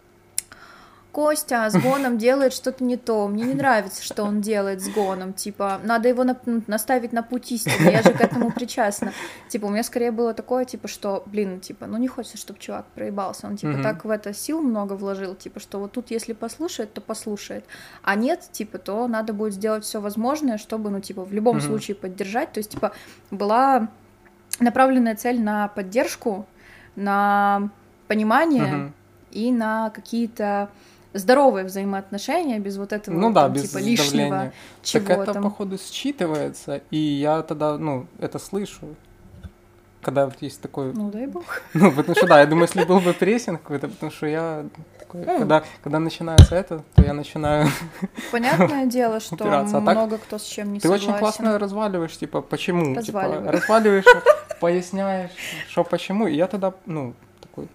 Костя 1.17 1.71
с 1.71 1.75
Гоном 1.79 2.19
делает 2.19 2.53
что-то 2.53 2.85
не 2.85 2.99
то, 2.99 3.27
мне 3.27 3.45
не 3.45 3.55
нравится, 3.55 4.03
что 4.03 4.23
он 4.25 4.43
делает 4.43 4.83
с 4.83 4.89
Гоном, 4.91 5.33
типа, 5.33 5.81
надо 5.83 6.11
его 6.11 6.25
ну, 6.25 6.63
наставить 6.67 7.15
на 7.15 7.23
путь 7.23 7.51
истины, 7.53 7.89
я 7.89 8.03
же 8.03 8.13
к 8.13 8.21
этому 8.21 8.53
причастна. 8.53 9.15
Типа, 9.49 9.65
у 9.65 9.71
меня 9.71 9.83
скорее 9.83 10.11
было 10.11 10.35
такое, 10.35 10.67
типа, 10.67 10.89
что, 10.89 11.23
блин, 11.25 11.61
типа, 11.61 11.87
ну 11.87 11.97
не 11.97 12.07
хочется, 12.07 12.37
чтобы 12.37 12.59
чувак 12.59 12.85
проебался, 12.95 13.47
он, 13.47 13.57
типа, 13.57 13.73
Мгм. 13.73 13.83
так 13.83 14.05
в 14.05 14.11
это 14.11 14.35
сил 14.35 14.61
много 14.61 14.93
вложил, 14.93 15.35
типа, 15.35 15.59
что 15.59 15.79
вот 15.79 15.93
тут, 15.93 16.11
если 16.11 16.35
послушает, 16.35 16.93
то 16.93 17.01
послушает, 17.01 17.65
а 18.03 18.15
нет, 18.15 18.47
типа, 18.53 18.77
то 18.77 19.09
надо 19.09 19.33
будет 19.33 19.55
сделать 19.55 19.85
все 19.85 20.03
возможное, 20.03 20.59
чтобы, 20.59 20.91
ну, 20.91 21.01
типа, 21.01 21.25
в 21.25 21.33
любом 21.33 21.57
Мгм. 21.57 21.65
случае 21.67 21.95
поддержать, 21.95 22.53
то 22.53 22.59
есть, 22.59 22.73
типа, 22.73 22.93
была 23.31 23.89
направленная 24.61 25.17
цель 25.17 25.41
на 25.41 25.69
поддержку, 25.69 26.45
на 26.95 27.71
понимание 28.07 28.75
Мгм. 28.75 28.95
и 29.31 29.51
на 29.51 29.89
какие-то 29.89 30.69
здоровые 31.19 31.65
взаимоотношения 31.65 32.59
без 32.59 32.77
вот 32.77 32.93
этого 32.93 33.15
Ну 33.15 33.33
да, 33.33 33.43
там, 33.45 33.53
без 33.53 33.69
типа 33.69 33.79
лишнего 33.79 34.29
давления. 34.31 34.53
чего 34.83 35.07
так 35.07 35.19
это, 35.21 35.33
там. 35.35 35.43
походу, 35.43 35.77
считывается, 35.77 36.81
и 36.91 36.97
я 36.99 37.43
тогда, 37.43 37.77
ну, 37.79 38.07
это 38.19 38.39
слышу. 38.39 38.95
Когда 40.03 40.27
вот 40.27 40.37
есть 40.41 40.61
такой 40.61 40.93
Ну 40.93 41.11
дай 41.11 41.27
бог. 41.27 41.63
Ну, 41.75 41.91
потому 41.91 42.15
что 42.15 42.27
да, 42.29 42.41
я 42.41 42.47
думаю, 42.47 42.69
если 42.69 42.85
был 42.85 43.01
бы 43.01 43.13
прессинг 43.13 43.61
какой-то, 43.63 43.89
потому 43.89 44.13
что 44.13 44.27
я 44.27 44.65
такой, 45.01 45.25
Ну. 45.25 45.39
когда, 45.39 45.65
когда 45.83 45.99
начинается 45.99 46.55
это, 46.55 46.85
то 46.95 47.03
я 47.03 47.13
начинаю... 47.13 47.69
Понятное 48.33 48.87
дело, 48.97 49.19
что 49.19 49.35
Упираться, 49.35 49.79
а 49.79 49.81
так 49.81 49.97
много 49.97 50.19
кто 50.19 50.39
с 50.39 50.45
чем 50.45 50.73
не 50.73 50.79
Ты 50.79 50.83
согласен. 50.89 51.11
очень 51.11 51.19
классно 51.19 51.59
разваливаешь, 51.59 52.17
типа, 52.17 52.41
почему? 52.41 52.95
Разваливаю. 52.95 53.41
Типа, 53.41 53.53
разваливаешь, 53.53 54.05
поясняешь, 54.61 55.31
что 55.69 55.83
почему. 55.83 56.29
И 56.29 56.37
я 56.37 56.47
тогда, 56.47 56.73
ну, 56.87 57.15
такой, 57.41 57.67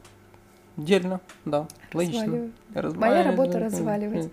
дельно, 0.83 1.21
да, 1.45 1.67
логично. 1.93 2.49
Разваливаю, 2.73 3.25
работа 3.25 3.59
разваливать. 3.59 4.29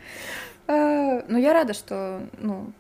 А, 0.67 1.25
ну, 1.29 1.39
я 1.39 1.53
рада, 1.53 1.73
что, 1.73 2.21
ну, 2.39 2.73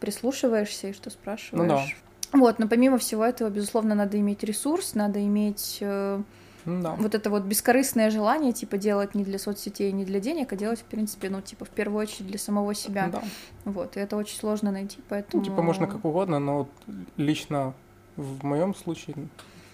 прислушиваешься 0.00 0.88
и 0.88 0.92
что 0.92 1.10
спрашиваешь. 1.10 1.68
Ну 1.68 1.76
да. 1.76 2.38
Вот, 2.38 2.58
но 2.58 2.68
помимо 2.68 2.98
всего 2.98 3.24
этого, 3.24 3.48
безусловно, 3.48 3.94
надо 3.94 4.18
иметь 4.20 4.44
ресурс, 4.44 4.94
надо 4.94 5.24
иметь 5.24 5.78
э, 5.80 6.20
Ну 6.66 6.82
да. 6.82 6.94
вот 6.98 7.14
это 7.14 7.30
вот 7.30 7.44
бескорыстное 7.44 8.10
желание, 8.10 8.52
типа, 8.52 8.76
делать 8.76 9.14
не 9.14 9.24
для 9.24 9.38
соцсетей, 9.38 9.90
не 9.92 10.04
для 10.04 10.20
денег, 10.20 10.52
а 10.52 10.56
делать, 10.56 10.80
в 10.80 10.84
принципе, 10.84 11.30
ну, 11.30 11.40
типа, 11.40 11.64
в 11.64 11.70
первую 11.70 12.02
очередь 12.02 12.26
для 12.26 12.38
самого 12.38 12.74
себя. 12.74 13.08
Да. 13.10 13.22
Вот, 13.64 13.96
и 13.96 14.00
это 14.00 14.16
очень 14.16 14.36
сложно 14.38 14.70
найти, 14.70 14.96
Ну, 14.98 15.04
поэтому... 15.08 15.42
типа, 15.42 15.62
можно 15.62 15.86
как 15.86 16.04
угодно, 16.04 16.38
но 16.38 16.68
лично 17.16 17.72
в 18.16 18.44
моем 18.44 18.74
случае, 18.74 19.16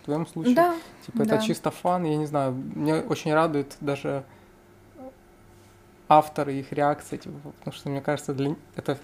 в 0.05 0.07
твоем 0.07 0.27
случае, 0.27 0.55
Да, 0.55 0.75
Типа 1.07 1.23
это 1.23 1.37
Да. 1.37 1.39
чисто 1.39 1.71
фан, 1.71 2.05
я 2.05 2.17
не 2.17 2.27
знаю, 2.27 2.53
меня 2.53 3.01
очень 3.01 3.33
радует 3.33 3.75
даже 3.81 4.23
авторы, 6.11 6.53
их 6.55 6.73
реакции, 6.73 7.17
типа, 7.17 7.37
потому 7.59 7.75
что, 7.75 7.89
мне 7.89 8.03
кажется, 8.03 8.35
для... 8.35 8.55
это 8.77 8.99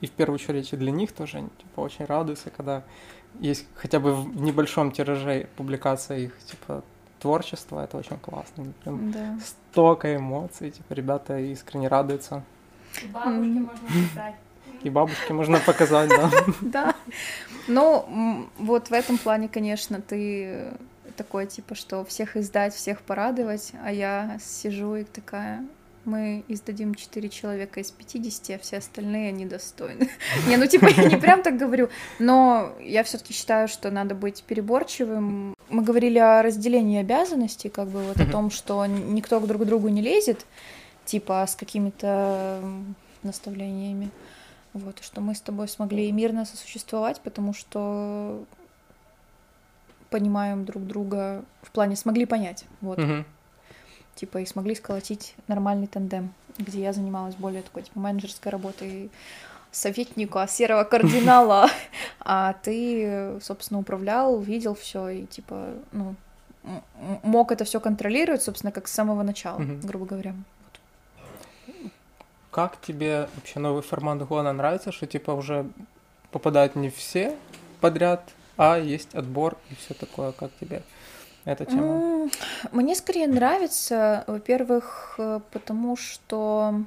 и 0.00 0.06
в 0.06 0.10
первую 0.12 0.36
очередь 0.36 0.72
и 0.72 0.76
для 0.76 0.92
них 0.92 1.12
тоже 1.12 1.46
типа, 1.58 1.80
очень 1.80 2.06
радуются, 2.06 2.48
когда 2.48 2.82
есть 3.38 3.66
хотя 3.74 4.00
бы 4.00 4.14
в 4.14 4.40
небольшом 4.40 4.92
тираже 4.92 5.46
публикация 5.56 6.18
их 6.18 6.38
типа 6.40 6.82
творчества, 7.20 7.84
это 7.84 7.98
очень 7.98 8.16
классно. 8.18 8.72
Прям 8.82 9.12
да. 9.12 9.38
столько 9.44 10.16
эмоций, 10.16 10.70
типа 10.70 10.94
ребята 10.94 11.38
искренне 11.38 11.88
радуются. 11.88 12.42
Бабушке 13.12 13.60
можно 13.60 13.72
показать. 13.72 14.34
И 14.82 14.90
бабушке 14.90 15.32
можно 15.32 15.58
показать, 15.58 16.08
да. 16.08 16.30
Да. 16.62 16.94
Ну, 17.68 18.48
вот 18.58 18.90
в 18.90 18.92
этом 18.92 19.18
плане, 19.18 19.48
конечно, 19.48 20.00
ты 20.00 20.72
такой, 21.16 21.46
типа, 21.46 21.74
что 21.74 22.04
всех 22.04 22.36
издать, 22.36 22.74
всех 22.74 23.00
порадовать, 23.00 23.72
а 23.82 23.92
я 23.92 24.38
сижу 24.40 24.96
и 24.96 25.04
такая, 25.04 25.64
мы 26.06 26.44
издадим 26.46 26.94
4 26.94 27.28
человека 27.28 27.80
из 27.80 27.90
50, 27.90 28.56
а 28.56 28.62
все 28.62 28.78
остальные 28.78 29.32
недостойны. 29.32 30.08
Не, 30.46 30.56
ну 30.56 30.66
типа 30.66 30.86
я 30.86 31.04
не 31.04 31.16
прям 31.16 31.42
так 31.42 31.56
говорю, 31.56 31.90
но 32.18 32.72
я 32.80 33.02
все 33.02 33.18
таки 33.18 33.34
считаю, 33.34 33.66
что 33.66 33.90
надо 33.90 34.14
быть 34.14 34.44
переборчивым. 34.44 35.54
Мы 35.68 35.82
говорили 35.82 36.18
о 36.18 36.42
разделении 36.42 37.00
обязанностей, 37.00 37.68
как 37.68 37.88
бы 37.88 38.02
вот 38.02 38.20
о 38.20 38.30
том, 38.30 38.50
что 38.50 38.86
никто 38.86 39.40
друг 39.40 39.62
к 39.62 39.64
другу 39.64 39.88
не 39.88 40.00
лезет, 40.00 40.46
типа 41.04 41.44
с 41.46 41.56
какими-то 41.56 42.62
наставлениями. 43.24 44.10
Вот, 44.76 45.02
что 45.02 45.20
мы 45.20 45.34
с 45.34 45.40
тобой 45.40 45.68
смогли 45.68 46.10
мирно 46.12 46.44
сосуществовать, 46.44 47.20
потому 47.20 47.52
что 47.54 48.44
понимаем 50.10 50.64
друг 50.64 50.86
друга 50.86 51.44
в 51.62 51.70
плане 51.70 51.96
смогли 51.96 52.26
понять. 52.26 52.64
Вот. 52.80 52.98
Угу 52.98 53.24
типа, 54.16 54.38
и 54.38 54.46
смогли 54.46 54.74
сколотить 54.74 55.34
нормальный 55.46 55.86
тандем, 55.86 56.32
где 56.58 56.82
я 56.82 56.92
занималась 56.92 57.36
более 57.36 57.62
такой, 57.62 57.82
типа, 57.82 58.00
менеджерской 58.00 58.50
работой 58.50 59.10
советника, 59.70 60.46
серого 60.48 60.84
кардинала, 60.84 61.68
а 62.20 62.54
ты, 62.54 63.38
собственно, 63.40 63.78
управлял, 63.78 64.40
видел 64.40 64.74
все 64.74 65.08
и, 65.08 65.26
типа, 65.26 65.74
ну, 65.92 66.16
мог 67.22 67.52
это 67.52 67.64
все 67.64 67.78
контролировать, 67.78 68.42
собственно, 68.42 68.72
как 68.72 68.88
с 68.88 68.92
самого 68.92 69.22
начала, 69.22 69.60
грубо 69.84 70.06
говоря. 70.06 70.34
Как 72.56 72.80
тебе 72.80 73.28
вообще 73.34 73.60
новый 73.60 73.82
формат 73.82 74.26
гона 74.26 74.50
нравится, 74.54 74.90
что 74.90 75.06
типа 75.06 75.32
уже 75.32 75.66
попадают 76.30 76.74
не 76.74 76.88
все 76.88 77.36
подряд, 77.82 78.22
а 78.56 78.78
есть 78.78 79.14
отбор 79.14 79.58
и 79.68 79.74
все 79.74 79.92
такое, 79.92 80.32
как 80.32 80.50
тебе? 80.58 80.82
эта 81.44 81.66
тема? 81.66 82.30
Мне 82.72 82.94
скорее 82.94 83.26
нравится, 83.26 84.24
во-первых, 84.26 85.16
э, 85.18 85.40
потому 85.52 85.98
что, 85.98 86.80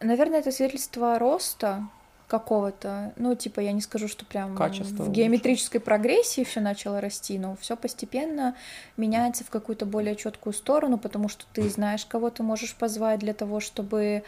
наверное, 0.00 0.40
это 0.40 0.52
свидетельство 0.52 1.18
роста 1.18 1.88
какого-то, 2.26 3.12
ну, 3.16 3.34
типа, 3.34 3.60
я 3.60 3.72
не 3.72 3.80
скажу, 3.80 4.08
что 4.08 4.24
прям 4.24 4.56
Качество 4.56 5.04
в 5.04 5.12
геометрической 5.12 5.80
прогрессии 5.80 6.44
все 6.44 6.60
начало 6.60 7.00
расти, 7.00 7.38
но 7.38 7.56
все 7.60 7.76
постепенно 7.76 8.56
меняется 8.96 9.44
в 9.44 9.50
какую-то 9.50 9.86
более 9.86 10.16
четкую 10.16 10.52
сторону, 10.52 10.98
потому 10.98 11.28
что 11.28 11.44
ты 11.52 11.68
знаешь, 11.68 12.04
кого 12.04 12.30
ты 12.30 12.42
можешь 12.42 12.74
позвать 12.74 13.20
для 13.20 13.32
того, 13.32 13.60
чтобы 13.60 14.24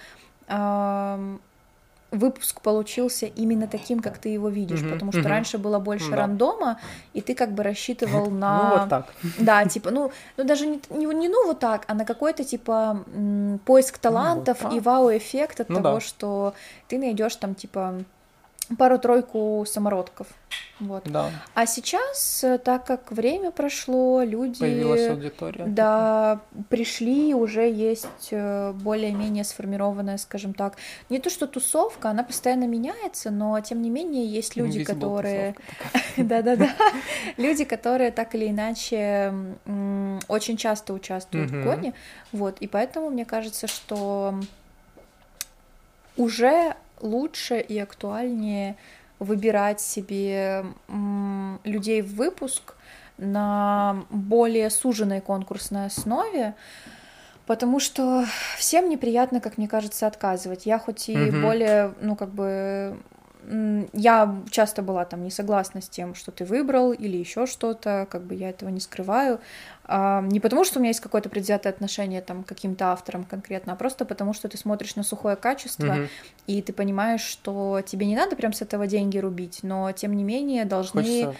выпуск 2.10 2.60
получился 2.60 3.26
именно 3.26 3.66
таким, 3.66 4.00
как 4.00 4.18
ты 4.18 4.30
его 4.30 4.48
видишь, 4.48 4.80
mm-hmm, 4.80 4.92
потому 4.92 5.12
что 5.12 5.20
mm-hmm. 5.20 5.28
раньше 5.28 5.58
было 5.58 5.78
больше 5.78 6.10
да. 6.10 6.16
рандома, 6.16 6.80
и 7.12 7.20
ты 7.20 7.34
как 7.34 7.52
бы 7.52 7.62
рассчитывал 7.62 8.30
на... 8.30 8.62
Ну, 8.62 8.80
вот 8.80 8.88
так. 8.88 9.14
Да, 9.38 9.64
типа, 9.66 9.90
ну, 9.90 10.10
ну 10.36 10.44
даже 10.44 10.66
не, 10.66 10.80
не, 10.90 11.06
не 11.06 11.28
ну 11.28 11.46
вот 11.46 11.58
так, 11.58 11.84
а 11.86 11.94
на 11.94 12.04
какой-то, 12.04 12.44
типа, 12.44 13.04
поиск 13.64 13.98
талантов 13.98 14.58
ну, 14.62 14.68
вот 14.70 14.76
и 14.76 14.80
вау-эффект 14.80 15.60
от 15.60 15.68
ну, 15.68 15.82
того, 15.82 15.96
да. 15.96 16.00
что 16.00 16.54
ты 16.88 16.98
найдешь 16.98 17.36
там, 17.36 17.54
типа, 17.54 18.04
пару-тройку 18.76 19.64
самородков. 19.66 20.26
Вот. 20.80 21.02
Да. 21.06 21.30
А 21.54 21.66
сейчас, 21.66 22.44
э, 22.44 22.58
так 22.58 22.84
как 22.86 23.10
время 23.10 23.50
прошло, 23.50 24.22
люди... 24.22 24.60
Появилась 24.60 25.08
аудитория. 25.08 25.64
Да, 25.66 26.40
пришли, 26.68 27.34
уже 27.34 27.68
есть 27.68 28.28
э, 28.30 28.72
более-менее 28.72 29.42
сформированная, 29.42 30.18
скажем 30.18 30.54
так, 30.54 30.76
не 31.10 31.18
то 31.18 31.30
что 31.30 31.46
тусовка, 31.46 32.10
она 32.10 32.22
постоянно 32.22 32.68
меняется, 32.68 33.30
но 33.30 33.58
тем 33.60 33.82
не 33.82 33.90
менее 33.90 34.26
есть 34.26 34.56
люди, 34.56 34.84
которые... 34.84 35.56
Да-да-да. 36.16 36.70
Люди, 37.36 37.64
которые 37.64 38.12
так 38.12 38.34
или 38.34 38.48
иначе 38.48 39.32
очень 40.28 40.56
часто 40.56 40.92
участвуют 40.92 41.50
в 41.50 41.64
гоне. 41.64 41.94
Вот, 42.32 42.58
и 42.60 42.68
поэтому 42.68 43.10
мне 43.10 43.24
кажется, 43.24 43.66
что 43.66 44.34
уже 46.16 46.74
лучше 47.00 47.60
и 47.60 47.78
актуальнее 47.78 48.76
выбирать 49.18 49.80
себе 49.80 50.64
людей 51.64 52.02
в 52.02 52.14
выпуск 52.14 52.74
на 53.16 54.04
более 54.10 54.70
суженной 54.70 55.20
конкурсной 55.20 55.86
основе, 55.86 56.54
потому 57.46 57.80
что 57.80 58.24
всем 58.56 58.88
неприятно, 58.88 59.40
как 59.40 59.58
мне 59.58 59.66
кажется, 59.66 60.06
отказывать. 60.06 60.66
Я 60.66 60.78
хоть 60.78 61.08
и 61.08 61.14
mm-hmm. 61.14 61.42
более, 61.42 61.94
ну, 62.00 62.14
как 62.14 62.30
бы 62.30 62.96
я 63.92 64.42
часто 64.50 64.82
была 64.82 65.04
там 65.04 65.22
не 65.24 65.30
согласна 65.30 65.80
с 65.80 65.88
тем, 65.88 66.14
что 66.14 66.32
ты 66.32 66.44
выбрал 66.44 66.92
или 66.92 67.16
еще 67.16 67.46
что-то, 67.46 68.06
как 68.10 68.24
бы 68.24 68.34
я 68.34 68.50
этого 68.50 68.68
не 68.68 68.80
скрываю. 68.80 69.40
А, 69.84 70.20
не 70.22 70.38
потому, 70.38 70.64
что 70.64 70.78
у 70.78 70.82
меня 70.82 70.90
есть 70.90 71.00
какое-то 71.00 71.30
предвзятое 71.30 71.72
отношение 71.72 72.20
там, 72.20 72.44
к 72.44 72.48
каким-то 72.48 72.92
авторам 72.92 73.24
конкретно, 73.24 73.72
а 73.72 73.76
просто 73.76 74.04
потому, 74.04 74.34
что 74.34 74.48
ты 74.48 74.58
смотришь 74.58 74.96
на 74.96 75.02
сухое 75.02 75.36
качество, 75.36 75.86
mm-hmm. 75.86 76.08
и 76.46 76.62
ты 76.62 76.72
понимаешь, 76.74 77.22
что 77.22 77.80
тебе 77.84 78.06
не 78.06 78.16
надо 78.16 78.36
прям 78.36 78.52
с 78.52 78.60
этого 78.60 78.86
деньги 78.86 79.18
рубить, 79.18 79.60
но 79.62 79.92
тем 79.92 80.14
не 80.14 80.24
менее 80.24 80.64
должны... 80.64 81.02
Хочется 81.02 81.34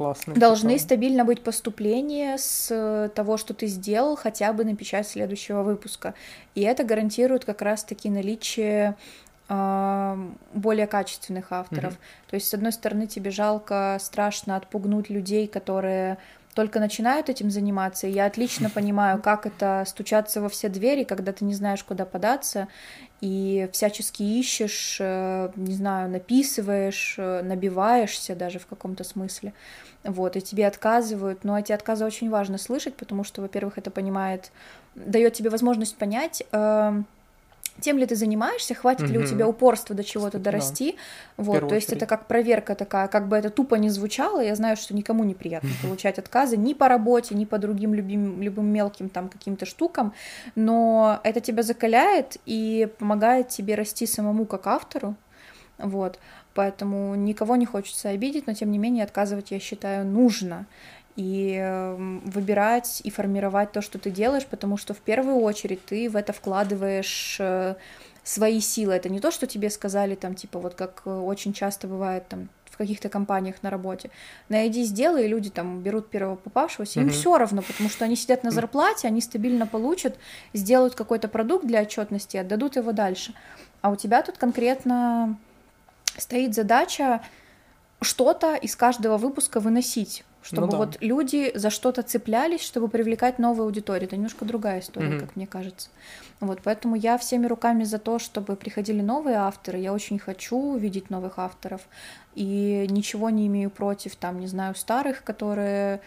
классный. 0.00 0.34
Должны 0.34 0.72
типа. 0.72 0.82
стабильно 0.82 1.24
быть 1.26 1.42
поступления 1.42 2.38
с 2.38 3.10
того, 3.14 3.36
что 3.36 3.52
ты 3.52 3.66
сделал, 3.66 4.16
хотя 4.16 4.52
бы 4.54 4.64
на 4.64 4.74
печать 4.74 5.06
следующего 5.06 5.62
выпуска. 5.62 6.14
И 6.54 6.62
это 6.62 6.84
гарантирует 6.84 7.44
как 7.44 7.60
раз-таки 7.60 8.08
наличие 8.08 8.96
более 9.50 10.86
качественных 10.86 11.50
авторов. 11.50 11.94
Mm-hmm. 11.94 12.30
То 12.30 12.34
есть, 12.34 12.48
с 12.48 12.54
одной 12.54 12.70
стороны, 12.70 13.08
тебе 13.08 13.32
жалко, 13.32 13.98
страшно 14.00 14.54
отпугнуть 14.54 15.10
людей, 15.10 15.48
которые 15.48 16.18
только 16.54 16.80
начинают 16.80 17.28
этим 17.28 17.50
заниматься, 17.50 18.06
и 18.06 18.10
я 18.12 18.26
отлично 18.26 18.70
понимаю, 18.74 19.20
как 19.20 19.46
это 19.46 19.84
стучаться 19.86 20.40
во 20.40 20.48
все 20.48 20.68
двери, 20.68 21.04
когда 21.04 21.32
ты 21.32 21.44
не 21.44 21.54
знаешь, 21.54 21.82
куда 21.84 22.04
податься, 22.04 22.68
и 23.20 23.68
всячески 23.72 24.22
ищешь, 24.22 24.98
э, 25.00 25.50
не 25.56 25.74
знаю, 25.74 26.10
написываешь, 26.10 27.14
э, 27.18 27.42
набиваешься 27.42 28.34
даже 28.34 28.58
в 28.58 28.66
каком-то 28.66 29.04
смысле, 29.04 29.52
вот, 30.04 30.36
и 30.36 30.40
тебе 30.40 30.66
отказывают, 30.66 31.44
но 31.44 31.58
эти 31.58 31.72
отказы 31.72 32.04
очень 32.04 32.30
важно 32.30 32.58
слышать, 32.58 32.96
потому 32.96 33.24
что, 33.24 33.42
во-первых, 33.42 33.78
это 33.78 33.90
понимает, 33.90 34.50
дает 34.94 35.34
тебе 35.34 35.50
возможность 35.50 35.96
понять, 35.96 36.42
эм, 36.52 37.06
тем 37.80 37.98
ли 37.98 38.06
ты 38.06 38.16
занимаешься, 38.16 38.74
хватит 38.74 39.04
угу. 39.04 39.12
ли 39.12 39.18
у 39.18 39.26
тебя 39.26 39.46
упорства 39.46 39.94
до 39.94 40.04
чего-то 40.04 40.38
дорасти. 40.38 40.96
Да. 41.36 41.44
Вот, 41.44 41.68
то 41.68 41.74
есть 41.74 41.88
очередь. 41.88 42.02
это 42.02 42.06
как 42.06 42.26
проверка 42.26 42.74
такая, 42.74 43.08
как 43.08 43.28
бы 43.28 43.36
это 43.36 43.50
тупо 43.50 43.76
не 43.76 43.88
звучало, 43.88 44.40
я 44.40 44.54
знаю, 44.54 44.76
что 44.76 44.94
никому 44.94 45.24
неприятно 45.24 45.70
получать 45.82 46.18
отказы 46.18 46.56
ни 46.56 46.74
по 46.74 46.88
работе, 46.88 47.34
ни 47.34 47.44
по 47.44 47.58
другим 47.58 47.94
любим, 47.94 48.42
любым 48.42 48.66
мелким 48.66 49.08
там 49.08 49.28
каким-то 49.28 49.66
штукам, 49.66 50.12
но 50.54 51.20
это 51.24 51.40
тебя 51.40 51.62
закаляет 51.62 52.36
и 52.46 52.88
помогает 52.98 53.48
тебе 53.48 53.74
расти 53.74 54.06
самому 54.06 54.44
как 54.46 54.66
автору. 54.66 55.14
Вот, 55.78 56.18
поэтому 56.54 57.14
никого 57.14 57.56
не 57.56 57.64
хочется 57.64 58.10
обидеть, 58.10 58.46
но 58.46 58.52
тем 58.52 58.70
не 58.70 58.78
менее 58.78 59.04
отказывать, 59.04 59.50
я 59.50 59.58
считаю, 59.58 60.04
нужно 60.04 60.66
и 61.16 61.56
эм, 61.60 62.20
выбирать 62.20 63.00
и 63.04 63.10
формировать 63.10 63.72
то, 63.72 63.82
что 63.82 63.98
ты 63.98 64.10
делаешь, 64.10 64.46
потому 64.46 64.76
что 64.76 64.94
в 64.94 64.98
первую 64.98 65.36
очередь 65.36 65.84
ты 65.84 66.08
в 66.08 66.16
это 66.16 66.32
вкладываешь 66.32 67.36
э, 67.40 67.74
свои 68.22 68.60
силы. 68.60 68.94
Это 68.94 69.08
не 69.08 69.20
то, 69.20 69.30
что 69.30 69.46
тебе 69.46 69.70
сказали 69.70 70.14
там, 70.14 70.34
типа, 70.34 70.58
вот 70.58 70.74
как 70.74 71.02
э, 71.04 71.10
очень 71.10 71.52
часто 71.52 71.88
бывает 71.88 72.28
там 72.28 72.48
в 72.70 72.76
каких-то 72.76 73.08
компаниях 73.08 73.62
на 73.62 73.70
работе. 73.70 74.10
Найди, 74.48 74.84
сделай, 74.84 75.24
и 75.24 75.28
люди 75.28 75.50
там 75.50 75.80
берут 75.80 76.08
первого 76.08 76.36
попавшегося, 76.36 77.00
mm-hmm. 77.00 77.02
им 77.02 77.10
все 77.10 77.36
равно, 77.36 77.62
потому 77.62 77.90
что 77.90 78.04
они 78.04 78.16
сидят 78.16 78.44
на 78.44 78.50
зарплате, 78.50 79.08
они 79.08 79.20
стабильно 79.20 79.66
получат, 79.66 80.16
сделают 80.54 80.94
какой-то 80.94 81.28
продукт 81.28 81.66
для 81.66 81.82
отчетности, 81.82 82.36
отдадут 82.36 82.76
его 82.76 82.92
дальше. 82.92 83.34
А 83.82 83.90
у 83.90 83.96
тебя 83.96 84.22
тут 84.22 84.38
конкретно 84.38 85.38
стоит 86.16 86.54
задача 86.54 87.22
что-то 88.00 88.54
из 88.54 88.76
каждого 88.76 89.18
выпуска 89.18 89.60
выносить 89.60 90.24
чтобы 90.42 90.66
ну, 90.66 90.72
да. 90.72 90.78
вот 90.78 90.96
люди 91.00 91.52
за 91.54 91.70
что-то 91.70 92.02
цеплялись, 92.02 92.62
чтобы 92.62 92.88
привлекать 92.88 93.38
новую 93.38 93.66
аудиторию. 93.66 94.06
Это 94.06 94.16
немножко 94.16 94.44
другая 94.44 94.80
история, 94.80 95.08
mm-hmm. 95.08 95.20
как 95.20 95.36
мне 95.36 95.46
кажется. 95.46 95.88
Вот, 96.40 96.60
поэтому 96.64 96.96
я 96.96 97.18
всеми 97.18 97.46
руками 97.46 97.84
за 97.84 97.98
то, 97.98 98.18
чтобы 98.18 98.56
приходили 98.56 99.02
новые 99.02 99.36
авторы. 99.36 99.78
Я 99.78 99.92
очень 99.92 100.18
хочу 100.18 100.76
видеть 100.76 101.10
новых 101.10 101.38
авторов. 101.38 101.82
И 102.34 102.86
ничего 102.88 103.28
не 103.30 103.46
имею 103.48 103.70
против, 103.70 104.16
там, 104.16 104.40
не 104.40 104.46
знаю, 104.46 104.74
старых, 104.74 105.22
которые 105.22 106.00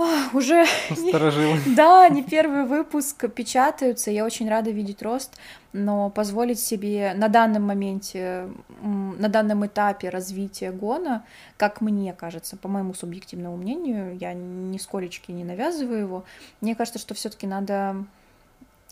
А, 0.00 0.30
уже 0.32 0.64
Сторожилы. 0.90 1.58
да, 1.76 2.08
не 2.08 2.22
первый 2.22 2.64
выпуск 2.64 3.28
печатаются. 3.30 4.10
Я 4.10 4.24
очень 4.24 4.48
рада 4.48 4.70
видеть 4.70 5.02
рост, 5.02 5.34
но 5.72 6.10
позволить 6.10 6.58
себе 6.58 7.14
на 7.14 7.28
данном 7.28 7.62
моменте, 7.62 8.48
на 8.82 9.28
данном 9.28 9.66
этапе 9.66 10.08
развития 10.08 10.72
гона, 10.72 11.24
как 11.56 11.80
мне 11.80 12.12
кажется, 12.12 12.56
по 12.56 12.68
моему 12.68 12.94
субъективному 12.94 13.56
мнению, 13.56 14.16
я 14.18 14.32
нисколечки 14.34 15.30
не 15.30 15.44
навязываю 15.44 16.00
его, 16.00 16.24
мне 16.60 16.74
кажется, 16.74 16.98
что 16.98 17.14
все-таки 17.14 17.46
надо 17.46 18.04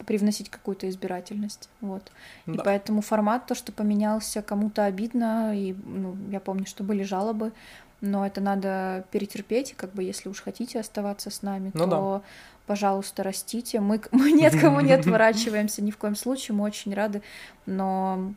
привносить 0.07 0.49
какую-то 0.49 0.89
избирательность, 0.89 1.69
вот. 1.81 2.13
И 2.47 2.53
Да. 2.53 2.63
поэтому 2.63 3.01
формат, 3.01 3.47
то, 3.47 3.57
что 3.57 3.73
поменялся, 3.73 4.43
кому-то 4.43 4.85
обидно, 4.85 5.57
и 5.57 5.75
ну, 5.85 6.17
я 6.31 6.39
помню, 6.39 6.67
что 6.67 6.85
были 6.85 7.03
жалобы, 7.03 7.53
но 8.01 8.25
это 8.25 8.41
надо 8.41 9.05
перетерпеть, 9.11 9.73
и 9.73 9.75
как 9.75 9.93
бы 9.95 10.05
если 10.05 10.29
уж 10.29 10.41
хотите 10.41 10.79
оставаться 10.79 11.31
с 11.31 11.43
нами, 11.43 11.73
Ну 11.75 11.91
то, 11.91 12.23
пожалуйста, 12.69 13.23
растите. 13.25 13.81
Мы, 13.81 14.01
мы 14.13 14.31
ни 14.31 14.45
от 14.45 14.55
кого 14.61 14.81
не 14.81 14.93
отворачиваемся 15.01 15.83
ни 15.83 15.91
в 15.91 15.97
коем 15.97 16.15
случае, 16.15 16.55
мы 16.55 16.65
очень 16.65 16.95
рады, 16.95 17.23
но 17.67 18.33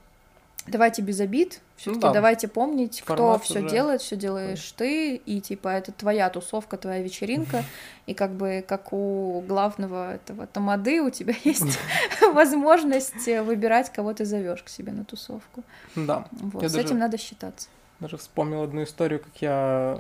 давайте 0.68 1.02
без 1.02 1.20
обид, 1.20 1.60
все 1.76 1.92
таки 1.92 1.96
Ну 1.96 2.02
да. 2.02 2.14
давайте 2.14 2.48
помнить, 2.48 3.02
кто 3.02 3.16
Формат 3.16 3.44
все 3.44 3.60
уже 3.60 3.70
делает, 3.70 4.02
все 4.02 4.16
делаешь 4.16 4.72
ты, 4.78 5.16
и 5.16 5.42
типа 5.42 5.68
это 5.70 5.92
твоя 5.92 6.30
тусовка, 6.30 6.78
твоя 6.78 7.02
вечеринка, 7.04 7.64
и 8.06 8.14
как 8.14 8.32
бы 8.32 8.64
как 8.68 8.94
у 8.94 9.44
главного 9.48 10.14
этого 10.16 10.48
тамады 10.48 11.02
у 11.02 11.10
тебя 11.10 11.34
есть 11.44 11.78
возможность 12.34 13.28
э, 13.28 13.42
выбирать, 13.42 13.92
кого 13.92 14.14
ты 14.14 14.26
зовешь 14.26 14.64
к 14.64 14.70
себе 14.70 14.92
на 14.92 15.04
тусовку. 15.04 15.64
Да. 15.96 16.26
Вот, 16.32 16.64
Я 16.64 16.70
с 16.70 16.74
даже- 16.74 16.86
этим 16.88 17.00
надо 17.00 17.18
считаться. 17.18 17.68
Даже 18.00 18.18
вспомнил 18.18 18.64
одну 18.64 18.84
историю, 18.84 19.20
как 19.20 19.42
я, 19.42 20.00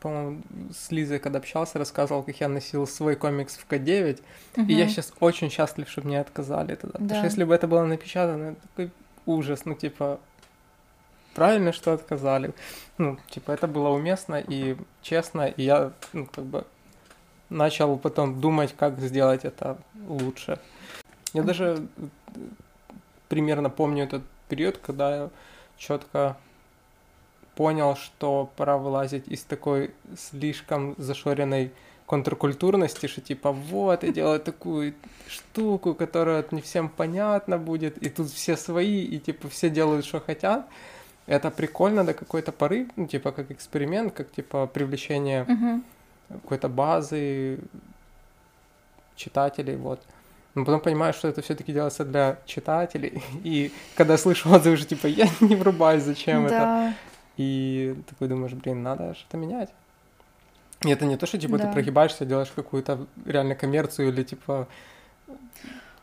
по-моему, 0.00 0.42
с 0.74 0.90
Лизой, 0.90 1.18
когда 1.18 1.38
общался, 1.38 1.78
рассказывал, 1.78 2.22
как 2.22 2.40
я 2.40 2.48
носил 2.48 2.86
свой 2.86 3.16
комикс 3.16 3.56
в 3.56 3.66
К9. 3.70 4.20
И 4.66 4.72
я 4.72 4.88
сейчас 4.88 5.12
очень 5.20 5.50
счастлив, 5.50 5.88
что 5.88 6.02
мне 6.02 6.20
отказали 6.20 6.74
тогда. 6.74 6.92
Потому 6.92 7.08
Да. 7.08 7.16
что 7.16 7.24
если 7.26 7.44
бы 7.44 7.54
это 7.54 7.68
было 7.68 7.84
напечатано, 7.84 8.52
это 8.52 8.60
такой 8.68 8.90
ужас. 9.26 9.64
Ну, 9.66 9.74
типа, 9.74 10.18
правильно, 11.34 11.72
что 11.72 11.92
отказали. 11.92 12.52
Ну, 12.98 13.18
типа, 13.30 13.52
это 13.52 13.66
было 13.66 13.88
уместно 13.90 14.40
и 14.40 14.76
честно. 15.02 15.46
И 15.48 15.62
я, 15.62 15.92
ну, 16.12 16.26
как 16.26 16.44
бы, 16.44 16.64
начал 17.50 17.98
потом 17.98 18.40
думать, 18.40 18.74
как 18.76 18.98
сделать 19.00 19.44
это 19.44 19.76
лучше. 20.08 20.58
Я 21.34 21.42
даже 21.42 21.86
примерно 23.28 23.70
помню 23.70 24.04
этот 24.04 24.22
период, 24.48 24.78
когда 24.78 25.16
я 25.16 25.30
четко 25.76 26.36
понял, 27.60 27.94
что 27.94 28.48
пора 28.56 28.78
вылазить 28.78 29.28
из 29.28 29.42
такой 29.42 29.90
слишком 30.16 30.94
зашоренной 30.96 31.70
контркультурности, 32.06 33.06
что 33.06 33.20
типа 33.20 33.52
вот, 33.52 34.02
я 34.02 34.12
делаю 34.12 34.40
такую 34.40 34.94
штуку, 35.28 35.92
которая 35.92 36.42
не 36.52 36.62
всем 36.62 36.88
понятна 36.88 37.58
будет, 37.58 37.98
и 37.98 38.08
тут 38.08 38.30
все 38.30 38.56
свои, 38.56 39.04
и 39.04 39.18
типа 39.18 39.50
все 39.50 39.68
делают, 39.68 40.06
что 40.06 40.20
хотят. 40.20 40.66
Это 41.26 41.50
прикольно 41.50 42.02
до 42.02 42.14
какой-то 42.14 42.50
поры, 42.50 42.88
ну, 42.96 43.06
типа 43.06 43.30
как 43.30 43.50
эксперимент, 43.50 44.14
как 44.14 44.30
типа 44.32 44.66
привлечение 44.66 45.44
Мгм. 45.44 45.84
какой-то 46.28 46.70
базы 46.70 47.58
читателей, 49.16 49.76
вот. 49.76 50.00
Но 50.54 50.64
потом 50.64 50.80
понимаю, 50.80 51.12
что 51.12 51.28
это 51.28 51.42
все-таки 51.42 51.74
делается 51.74 52.06
для 52.06 52.38
читателей. 52.46 53.22
И 53.44 53.70
когда 53.96 54.16
слышу 54.16 54.50
отзывы, 54.50 54.78
что 54.78 54.86
типа 54.86 55.08
я 55.08 55.28
не 55.40 55.56
врубаюсь, 55.56 56.04
зачем 56.04 56.46
это. 56.46 56.94
И 57.40 57.94
такой 58.06 58.28
думаешь, 58.28 58.52
блин, 58.52 58.82
надо 58.82 59.14
что-то 59.14 59.38
менять. 59.38 59.70
И 60.84 60.90
это 60.90 61.06
не 61.06 61.16
то, 61.16 61.24
что 61.24 61.38
типа 61.38 61.56
Да. 61.56 61.66
ты 61.66 61.72
прогибаешься, 61.72 62.26
делаешь 62.26 62.52
какую-то 62.54 63.06
реально 63.24 63.54
коммерцию 63.54 64.08
или 64.08 64.22
типа 64.22 64.68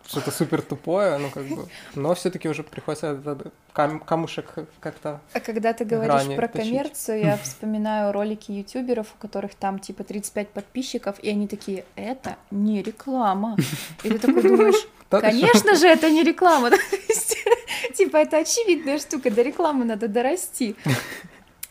что-то 0.08 0.32
супер 0.32 0.62
тупое, 0.64 1.18
ну 1.20 1.30
как 1.30 1.44
бы. 1.46 1.68
Но 1.94 2.16
все-таки 2.16 2.50
уже 2.50 2.64
приходится 2.64 3.08
этот 3.12 3.54
кам- 3.74 4.00
камушек 4.00 4.52
как-то. 4.80 5.20
А 5.34 5.40
когда 5.40 5.74
ты 5.74 5.86
говоришь 5.86 6.36
про 6.36 6.48
точить. 6.48 6.70
коммерцию, 6.70 7.20
я 7.20 7.38
вспоминаю 7.44 8.12
ролики 8.14 8.52
ютуберов, 8.52 9.08
у 9.16 9.22
которых 9.22 9.54
там 9.54 9.78
типа 9.78 10.04
35 10.04 10.50
подписчиков, 10.50 11.20
и 11.20 11.30
они 11.30 11.48
такие, 11.48 11.86
это 11.96 12.36
не 12.50 12.82
реклама. 12.82 13.58
И 14.04 14.10
ты 14.10 14.18
такой 14.18 14.42
думаешь, 14.42 14.88
конечно 15.12 15.76
же, 15.76 15.86
это 15.88 16.10
не 16.10 16.24
реклама. 16.24 16.72
Типа, 17.95 18.18
это 18.18 18.38
очевидная 18.38 19.00
штука, 19.00 19.32
до 19.32 19.41
рекламы 19.41 19.86
надо 19.86 20.08
дорасти. 20.08 20.76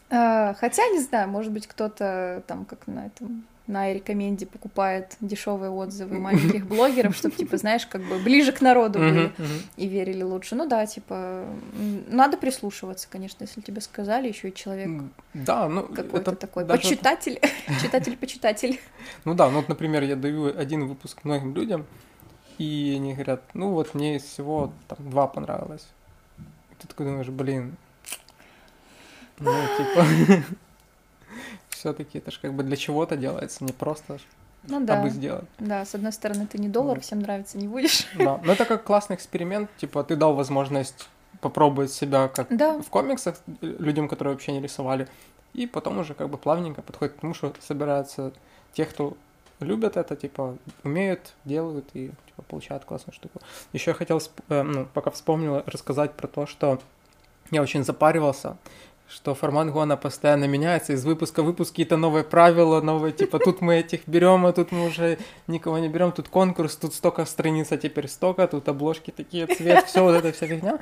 А, 0.09 0.55
Хотя, 0.55 0.87
не 0.91 1.01
знаю, 1.01 1.29
может 1.29 1.51
быть, 1.51 1.67
кто-то 1.67 2.45
там 2.47 2.65
как 2.65 2.87
на 2.87 3.07
этом 3.07 3.45
на 3.67 3.93
рекоменде 3.93 4.47
покупает 4.47 5.17
дешевые 5.21 5.71
отзывы 5.71 6.19
маленьких 6.19 6.67
блогеров, 6.69 7.17
чтобы, 7.17 7.35
типа, 7.35 7.57
знаешь, 7.57 7.87
как 7.87 8.03
бы 8.03 8.19
ближе 8.19 8.53
к 8.53 8.61
народу 8.61 8.99
были 8.99 9.33
и 9.77 9.87
верили 9.87 10.23
лучше. 10.23 10.55
Ну 10.55 10.69
да, 10.69 10.87
типа, 10.87 11.45
надо 12.09 12.37
прислушиваться, 12.37 13.09
конечно, 13.11 13.43
если 13.43 13.61
тебе 13.61 13.81
сказали, 13.81 14.29
еще 14.29 14.49
и 14.51 14.55
человек 14.55 15.03
Да, 15.35 15.69
ну 15.69 15.83
какой-то 15.83 16.37
такой 16.37 16.65
даже 16.65 16.83
почитатель, 16.83 17.41
читатель-почитатель. 17.83 18.81
Ну 19.25 19.35
да, 19.35 19.51
ну 19.51 19.57
вот, 19.57 19.69
например, 19.69 20.05
я 20.05 20.17
даю 20.17 20.57
один 20.57 20.87
выпуск 20.87 21.25
многим 21.25 21.55
людям, 21.55 21.87
и 22.59 22.95
они 22.97 23.15
говорят, 23.15 23.43
ну 23.55 23.71
вот 23.71 23.95
мне 23.95 24.17
из 24.17 24.23
всего 24.25 24.73
там 24.89 25.11
два 25.11 25.27
понравилось. 25.27 25.87
И 26.71 26.75
ты 26.79 26.89
такой 26.89 27.07
думаешь, 27.07 27.29
блин, 27.29 27.77
ну 29.39 29.53
типа, 29.79 30.07
все-таки 31.71 32.19
это 32.19 32.31
же 32.31 32.41
как 32.41 32.55
бы 32.55 32.63
для 32.63 32.77
чего-то 32.77 33.17
делается, 33.17 33.65
не 33.65 33.73
просто 33.73 34.19
Ну 34.65 34.85
да, 34.85 34.99
абы 35.01 35.11
сделать. 35.11 35.45
да, 35.59 35.85
с 35.85 35.95
одной 35.95 36.13
стороны, 36.13 36.47
ты 36.47 36.59
не 36.59 36.69
доллар, 36.69 36.97
Вот. 36.97 37.05
всем 37.05 37.21
нравится, 37.21 37.59
не 37.59 37.69
будешь. 37.69 38.07
Да, 38.15 38.41
но 38.45 38.53
это 38.53 38.65
как 38.65 38.85
классный 38.85 39.17
эксперимент, 39.17 39.71
типа 39.77 40.03
ты 40.05 40.17
дал 40.17 40.35
возможность 40.35 41.09
попробовать 41.41 41.93
себя 41.93 42.29
как 42.29 42.49
Да, 42.57 42.79
в 42.81 42.89
комиксах 42.89 43.37
людям, 43.61 44.09
которые 44.09 44.35
вообще 44.35 44.53
не 44.53 44.61
рисовали, 44.63 45.07
и 45.53 45.67
потом 45.67 45.99
уже 45.99 46.15
как 46.15 46.29
бы 46.31 46.39
плавненько 46.39 46.83
подходит 46.83 47.15
к 47.17 47.21
тому, 47.21 47.35
что 47.35 47.53
собираются 47.61 48.33
те, 48.73 48.85
кто 48.87 49.17
любят 49.61 49.97
это, 49.97 50.17
типа, 50.17 50.57
умеют, 50.83 51.33
делают 51.45 51.89
и 51.95 52.11
получают 52.49 52.85
классную 52.85 53.15
штуку. 53.15 53.41
Еще 53.73 53.91
я 53.91 53.95
хотел, 53.95 54.21
э, 54.49 54.63
ну, 54.63 54.87
пока 54.93 55.11
вспомнил, 55.11 55.63
рассказать 55.67 56.13
про 56.13 56.27
то, 56.27 56.47
что 56.47 56.81
я 57.51 57.63
очень 57.63 57.85
запаривался, 57.85 58.57
что 59.09 59.35
формат 59.35 59.71
гона 59.71 59.97
постоянно 59.97 60.47
меняется, 60.47 60.93
из 60.93 61.05
выпуска 61.05 61.43
в 61.43 61.47
выпуск 61.47 61.71
какие-то 61.71 61.97
новые 61.97 62.25
правила, 62.25 62.81
новые, 62.81 63.13
типа, 63.13 63.39
тут 63.39 63.61
мы 63.61 63.77
этих 63.77 64.09
берем, 64.09 64.47
а 64.47 64.53
тут 64.53 64.73
мы 64.73 64.87
уже 64.87 65.19
никого 65.47 65.79
не 65.79 65.89
берем, 65.89 66.13
тут 66.13 66.29
конкурс, 66.29 66.77
тут 66.77 66.95
столько 66.95 67.25
страниц, 67.25 67.71
а 67.71 67.77
теперь 67.77 68.09
столько, 68.09 68.47
тут 68.49 68.69
обложки 68.69 69.13
такие, 69.13 69.47
цвет, 69.47 69.87
все 69.87 70.03
вот 70.03 70.17
эта 70.17 70.33
вся 70.33 70.47
фигня. 70.47 70.79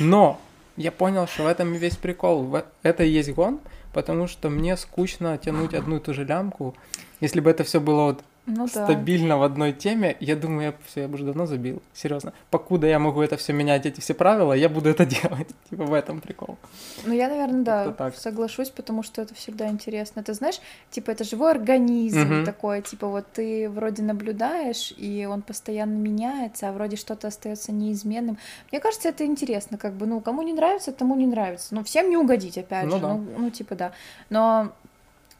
Но 0.00 0.40
я 0.76 0.90
понял, 0.90 1.26
что 1.26 1.44
в 1.44 1.46
этом 1.46 1.74
и 1.74 1.78
весь 1.78 1.96
прикол. 1.96 2.56
Это 2.82 3.04
и 3.04 3.08
есть 3.08 3.32
гон, 3.34 3.60
потому 3.92 4.26
что 4.26 4.48
мне 4.48 4.76
скучно 4.76 5.38
тянуть 5.38 5.74
одну 5.74 5.96
и 5.96 6.00
ту 6.00 6.14
же 6.14 6.24
лямку. 6.24 6.74
Если 7.20 7.40
бы 7.40 7.50
это 7.50 7.64
все 7.64 7.80
было 7.80 8.04
вот 8.04 8.24
ну 8.50 8.66
да. 8.72 8.84
стабильно 8.84 9.38
в 9.38 9.42
одной 9.42 9.72
теме, 9.72 10.16
я 10.20 10.36
думаю, 10.36 10.62
я 10.62 10.74
все, 10.86 11.02
я 11.02 11.08
бы 11.08 11.14
уже 11.14 11.24
давно 11.24 11.46
забил. 11.46 11.82
Серьезно. 11.94 12.32
Покуда 12.50 12.86
я 12.86 12.98
могу 12.98 13.22
это 13.22 13.36
все 13.36 13.52
менять, 13.52 13.86
эти 13.86 14.00
все 14.00 14.14
правила, 14.14 14.52
я 14.52 14.68
буду 14.68 14.88
это 14.90 15.04
делать. 15.06 15.48
Типа 15.70 15.84
в 15.84 15.94
этом 15.94 16.20
прикол. 16.20 16.58
Ну, 17.06 17.12
я, 17.14 17.28
наверное, 17.28 17.62
да, 17.62 17.92
так. 17.92 18.14
соглашусь, 18.16 18.70
потому 18.70 19.02
что 19.02 19.22
это 19.22 19.34
всегда 19.34 19.68
интересно. 19.68 20.22
Ты 20.22 20.34
знаешь, 20.34 20.60
типа, 20.90 21.10
это 21.12 21.24
живой 21.24 21.50
организм 21.52 22.20
Мгм. 22.20 22.44
такой, 22.44 22.82
типа, 22.82 23.06
вот 23.08 23.26
ты 23.32 23.68
вроде 23.70 24.02
наблюдаешь, 24.02 24.92
и 24.96 25.26
он 25.30 25.42
постоянно 25.42 25.96
меняется, 25.96 26.68
а 26.68 26.72
вроде 26.72 26.96
что-то 26.96 27.28
остается 27.28 27.72
неизменным. 27.72 28.38
Мне 28.70 28.80
кажется, 28.80 29.08
это 29.08 29.24
интересно, 29.24 29.78
как 29.78 29.94
бы, 29.94 30.06
ну, 30.06 30.20
кому 30.20 30.42
не 30.42 30.52
нравится, 30.52 30.92
тому 30.92 31.14
не 31.16 31.26
нравится. 31.26 31.74
Ну, 31.74 31.84
всем 31.84 32.10
не 32.10 32.16
угодить, 32.16 32.58
опять 32.58 32.86
Ну 32.86 32.96
же, 32.96 32.98
да. 33.02 33.08
ну, 33.14 33.24
ну, 33.38 33.50
типа, 33.50 33.74
да. 33.74 33.92
Но 34.28 34.72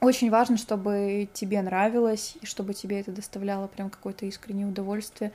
очень 0.01 0.31
важно, 0.31 0.57
чтобы 0.57 1.29
тебе 1.33 1.63
нравилось, 1.63 2.37
и 2.41 2.47
чтобы 2.47 2.75
тебе 2.75 3.01
это 3.01 3.13
доставляло 3.13 3.67
прям 3.67 3.91
какое-то 3.91 4.27
искреннее 4.27 4.67
удовольствие. 4.67 5.33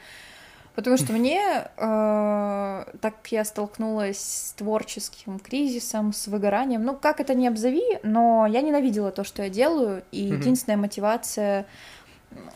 Потому 0.76 0.98
что 0.98 1.14
мне, 1.14 1.42
э, 1.78 2.86
так 3.00 3.16
как 3.16 3.32
я 3.32 3.46
столкнулась 3.46 4.20
с 4.20 4.54
творческим 4.58 5.40
кризисом, 5.40 6.12
с 6.12 6.28
выгоранием, 6.28 6.84
ну 6.84 6.96
как 6.96 7.22
это 7.22 7.34
не 7.34 7.48
обзови, 7.48 8.00
но 8.04 8.46
я 8.46 8.62
ненавидела 8.62 9.12
то, 9.12 9.24
что 9.24 9.44
я 9.44 9.50
делаю, 9.50 10.04
и 10.12 10.26
Мгм. 10.26 10.36
единственная 10.36 10.78
мотивация, 10.78 11.66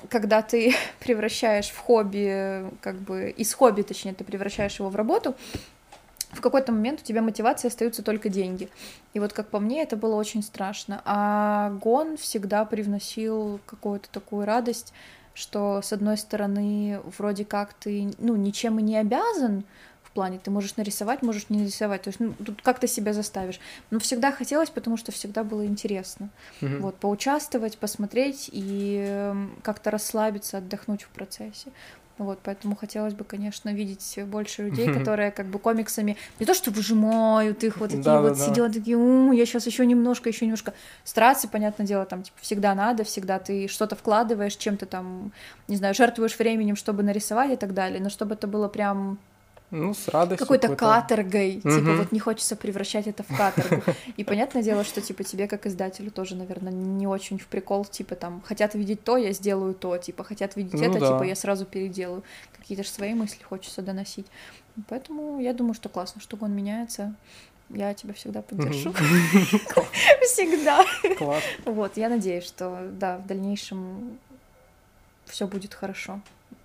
когда 0.10 0.42
ты 0.42 0.76
превращаешь 1.00 1.70
в 1.70 1.78
хобби, 1.78 2.66
как 2.82 2.98
бы 2.98 3.30
из 3.30 3.54
хобби, 3.54 3.84
точнее, 3.84 4.14
ты 4.14 4.26
превращаешь 4.26 4.80
его 4.80 4.90
в 4.90 4.98
работу, 4.98 5.36
в 6.32 6.42
какой-то 6.42 6.72
момент 6.72 7.02
у 7.02 7.04
тебя 7.04 7.22
мотивация 7.22 7.70
остаются 7.70 8.04
только 8.04 8.30
деньги. 8.30 8.70
И 9.14 9.20
вот 9.20 9.34
как 9.34 9.50
по 9.50 9.60
мне, 9.60 9.82
это 9.82 9.96
было 9.98 10.16
очень 10.16 10.44
страшно. 10.44 11.02
А 11.06 11.72
гон 11.82 12.18
всегда 12.18 12.66
привносил 12.66 13.60
какую-то 13.66 14.10
такую 14.12 14.46
радость, 14.46 14.94
что 15.34 15.82
с 15.82 15.92
одной 15.94 16.18
стороны 16.18 17.02
вроде 17.18 17.46
как 17.46 17.74
ты 17.74 18.14
ну 18.20 18.36
ничем 18.36 18.80
и 18.80 18.84
не 18.84 18.98
обязан 18.98 19.64
в 20.04 20.12
плане. 20.12 20.40
Ты 20.44 20.52
можешь 20.52 20.76
нарисовать, 20.76 21.22
можешь 21.22 21.50
не 21.50 21.60
нарисовать. 21.60 22.04
То 22.04 22.10
есть, 22.10 22.20
ну, 22.20 22.34
тут 22.34 22.62
как 22.62 22.80
ты 22.80 22.88
себя 22.88 23.14
заставишь. 23.14 23.60
Но 23.90 24.00
всегда 24.00 24.32
хотелось, 24.32 24.70
потому 24.70 24.98
что 24.98 25.12
всегда 25.12 25.44
было 25.44 25.66
интересно. 25.66 26.30
Мгм. 26.62 26.82
Вот, 26.82 26.96
поучаствовать, 26.96 27.78
посмотреть 27.78 28.50
и 28.52 29.04
эм, 29.08 29.56
как-то 29.64 29.92
расслабиться, 29.92 30.58
отдохнуть 30.58 31.04
в 31.04 31.10
процессе. 31.10 31.72
Вот, 32.20 32.40
поэтому 32.44 32.76
хотелось 32.76 33.14
бы, 33.14 33.24
конечно, 33.24 33.74
видеть 33.74 34.20
больше 34.26 34.64
людей, 34.64 34.94
которые 34.94 35.32
как 35.32 35.46
бы 35.46 35.58
комиксами 35.58 36.18
не 36.38 36.46
то 36.46 36.54
что 36.54 36.70
выжимают 36.70 37.64
их, 37.64 37.78
вот 37.78 37.92
такие 37.92 38.04
Да-да-да. 38.04 38.30
вот 38.30 38.38
сидят, 38.38 38.74
такие, 38.74 38.98
«У, 38.98 39.32
я 39.32 39.46
сейчас 39.46 39.66
еще 39.66 39.86
немножко, 39.86 40.28
еще 40.28 40.46
немножко. 40.46 40.74
Стараться, 41.06 41.48
понятное 41.48 41.88
дело, 41.88 42.06
там 42.06 42.24
типа 42.24 42.38
всегда 42.42 42.76
надо, 42.76 43.06
всегда 43.06 43.40
ты 43.40 43.70
что-то 43.70 43.96
вкладываешь, 43.96 44.58
чем-то 44.58 44.86
там, 44.86 45.32
не 45.70 45.78
знаю, 45.78 45.96
жертвуешь 45.96 46.38
временем, 46.38 46.76
чтобы 46.76 47.04
нарисовать 47.04 47.52
и 47.52 47.56
так 47.56 47.74
далее, 47.74 48.02
но 48.02 48.10
чтобы 48.10 48.36
это 48.36 48.48
было 48.48 48.68
прям 48.68 49.18
Ну, 49.72 49.94
с 49.94 50.08
радостью. 50.08 50.46
какой-то 50.46 50.76
каторгой, 50.76 51.58
типа 51.58 51.70
Мгм. 51.70 51.98
вот 51.98 52.12
не 52.12 52.20
хочется 52.20 52.56
превращать 52.56 53.06
это 53.08 53.22
в 53.24 53.28
каторгу. 53.38 53.84
И 54.18 54.24
понятное 54.24 54.64
дело, 54.64 54.84
что 54.84 55.00
типа 55.02 55.24
тебе 55.24 55.48
как 55.48 55.66
издателю 55.68 56.10
тоже, 56.12 56.36
наверное, 56.36 56.72
не 56.72 57.06
очень 57.06 57.38
в 57.38 57.46
прикол, 57.48 57.86
типа 57.86 58.16
там 58.16 58.42
хотят 58.42 58.74
видеть 58.74 59.04
то, 59.04 59.18
я 59.18 59.32
сделаю 59.32 59.74
то, 59.76 59.98
типа 59.98 60.24
хотят 60.24 60.56
видеть 60.56 60.74
Ну 60.74 60.84
это, 60.84 61.00
да. 61.00 61.08
типа 61.14 61.24
я 61.24 61.36
сразу 61.36 61.66
переделаю. 61.66 62.24
Какие-то 62.58 62.84
же 62.84 62.90
свои 62.90 63.14
мысли 63.14 63.44
хочется 63.44 63.82
доносить. 63.82 64.26
Поэтому 64.88 65.40
я 65.40 65.54
думаю, 65.54 65.74
что 65.76 65.90
классно, 65.90 66.20
что 66.22 66.38
он 66.42 66.54
меняется. 66.56 67.14
Я 67.70 67.94
тебя 67.94 68.14
всегда 68.16 68.42
поддержу. 68.42 68.92
Всегда. 70.24 70.84
Класс. 71.18 71.44
Вот, 71.66 71.98
я 71.98 72.10
надеюсь, 72.10 72.46
что 72.46 72.90
да, 72.94 73.18
в 73.18 73.28
дальнейшем 73.28 74.18
все 75.26 75.46
будет 75.48 75.74
хорошо. 75.76 76.20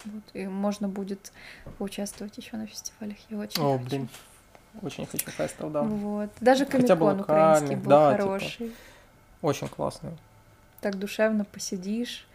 Вот, 0.05 0.23
и 0.35 0.47
можно 0.47 0.89
будет 0.89 1.33
поучаствовать 1.79 2.37
еще 2.37 2.57
на 2.57 2.67
фестивалях. 2.67 3.17
Я 3.31 3.39
очень 3.39 3.63
О, 3.63 3.79
хочу. 3.79 3.89
блин. 3.89 4.09
Очень 4.83 5.07
хочу 5.07 5.31
фестов, 5.31 5.73
да. 5.73 5.83
Вот. 5.83 6.31
Даже 6.41 6.67
Хотя 6.67 6.79
комикон 6.97 7.21
украинский 7.21 7.77
был 7.77 7.91
да, 7.91 8.13
типа. 8.13 8.23
хороший. 8.23 8.73
Очень 9.41 9.69
классно. 9.69 10.13
Так 10.81 10.99
душевно 10.99 11.45
посидишь, 11.45 12.27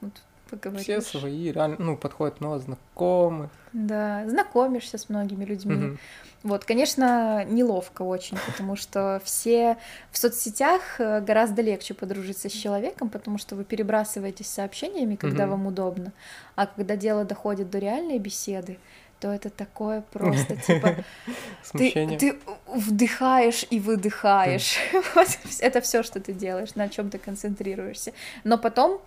вот, 0.00 0.12
поговоришь. 0.56 0.84
Все 0.84 1.00
свои, 1.00 1.50
реально, 1.50 1.76
ну, 1.78 1.96
подходят 1.96 2.40
много 2.40 2.58
знакомых. 2.58 3.50
Да, 3.72 4.28
знакомишься 4.28 4.98
с 4.98 5.08
многими 5.08 5.44
людьми. 5.44 5.74
Мгм. 5.74 5.98
Вот, 6.42 6.64
конечно, 6.64 7.44
неловко 7.44 8.02
очень, 8.02 8.36
потому 8.36 8.76
что 8.76 9.20
все 9.24 9.78
в 10.10 10.18
соцсетях 10.18 10.82
э, 10.98 11.20
гораздо 11.20 11.62
легче 11.62 11.94
подружиться 11.94 12.48
с 12.48 12.52
человеком, 12.52 13.08
потому 13.08 13.38
что 13.38 13.54
вы 13.56 13.64
перебрасываетесь 13.64 14.48
сообщениями, 14.48 15.14
когда 15.16 15.44
Мгм. 15.44 15.50
вам 15.50 15.66
удобно, 15.68 16.12
а 16.56 16.66
когда 16.66 16.96
дело 16.96 17.24
доходит 17.24 17.70
до 17.70 17.78
реальной 17.78 18.18
беседы, 18.18 18.78
то 19.20 19.32
это 19.32 19.50
такое 19.50 20.02
просто, 20.12 20.56
типа, 20.56 20.96
ты, 21.72 21.92
ты 22.18 22.38
вдыхаешь 22.66 23.64
и 23.70 23.78
выдыхаешь. 23.78 24.78
Вот 25.14 25.28
это 25.60 25.80
все, 25.80 26.02
что 26.02 26.18
ты 26.18 26.32
делаешь, 26.32 26.74
на 26.74 26.88
чем 26.88 27.08
ты 27.08 27.18
концентрируешься. 27.18 28.12
Но 28.42 28.58
потом 28.58 29.00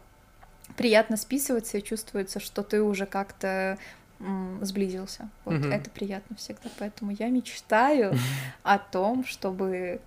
приятно 0.78 1.18
списываться 1.18 1.78
и 1.78 1.84
чувствуется, 1.84 2.40
что 2.40 2.64
ты 2.64 2.82
уже 2.82 3.06
как-то 3.06 3.78
сблизился. 4.62 5.30
Вот 5.44 5.56
Мгм. 5.56 5.72
это 5.72 5.90
приятно 5.90 6.36
всегда. 6.38 6.70
Поэтому 6.80 7.12
я 7.12 7.28
мечтаю 7.30 8.14
о 8.64 8.78
том, 8.78 9.26
чтобы 9.26 10.00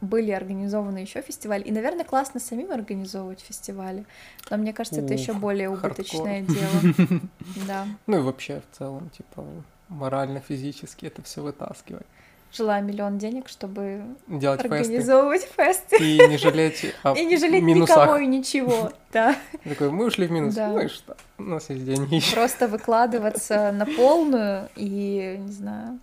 были 0.00 0.30
организованы 0.30 0.98
еще 0.98 1.20
фестивали. 1.22 1.62
И, 1.62 1.72
наверное, 1.72 2.04
классно 2.04 2.38
самим 2.38 2.70
организовывать 2.72 3.40
фестивали. 3.40 4.04
Но 4.50 4.56
мне 4.58 4.72
кажется, 4.72 5.00
это 5.00 5.14
еще 5.14 5.32
более 5.32 5.68
хардкор. 5.74 5.90
убыточное 5.92 6.42
дело. 7.08 7.20
Да. 7.66 7.86
Ну 8.06 8.18
и 8.18 8.20
вообще 8.22 8.60
в 8.70 8.76
целом, 8.76 9.08
типа, 9.10 9.44
морально, 9.88 10.40
физически 10.40 11.06
это 11.06 11.22
все 11.22 11.42
вытаскивать. 11.42 12.06
Желаю 12.54 12.84
миллион 12.84 13.18
денег, 13.18 13.48
чтобы 13.48 14.02
Делать 14.28 14.62
фесты. 14.62 14.76
организовывать 14.76 15.42
фесты. 15.56 15.96
И 15.96 16.28
не 16.28 16.38
жалеть 16.38 16.94
о 17.02 17.12
И 17.18 17.24
не 17.24 17.36
жалеть 17.36 17.62
минусах. 17.64 17.96
никого 17.96 18.16
и 18.18 18.26
ничего, 18.26 18.92
да. 19.12 19.36
Такой, 19.64 19.90
мы 19.90 20.06
ушли 20.06 20.26
в 20.28 20.30
минус. 20.30 20.54
Да. 20.54 20.68
Ну 20.68 20.78
и 20.80 20.88
что? 20.88 21.16
У 21.38 21.42
нас 21.42 21.68
есть 21.70 21.84
деньги. 21.84 22.20
Просто 22.32 22.68
выкладываться 22.68 23.72
на 23.72 23.86
полную 23.86 24.68
и, 24.76 25.36
не 25.40 25.50
знаю, 25.52 25.98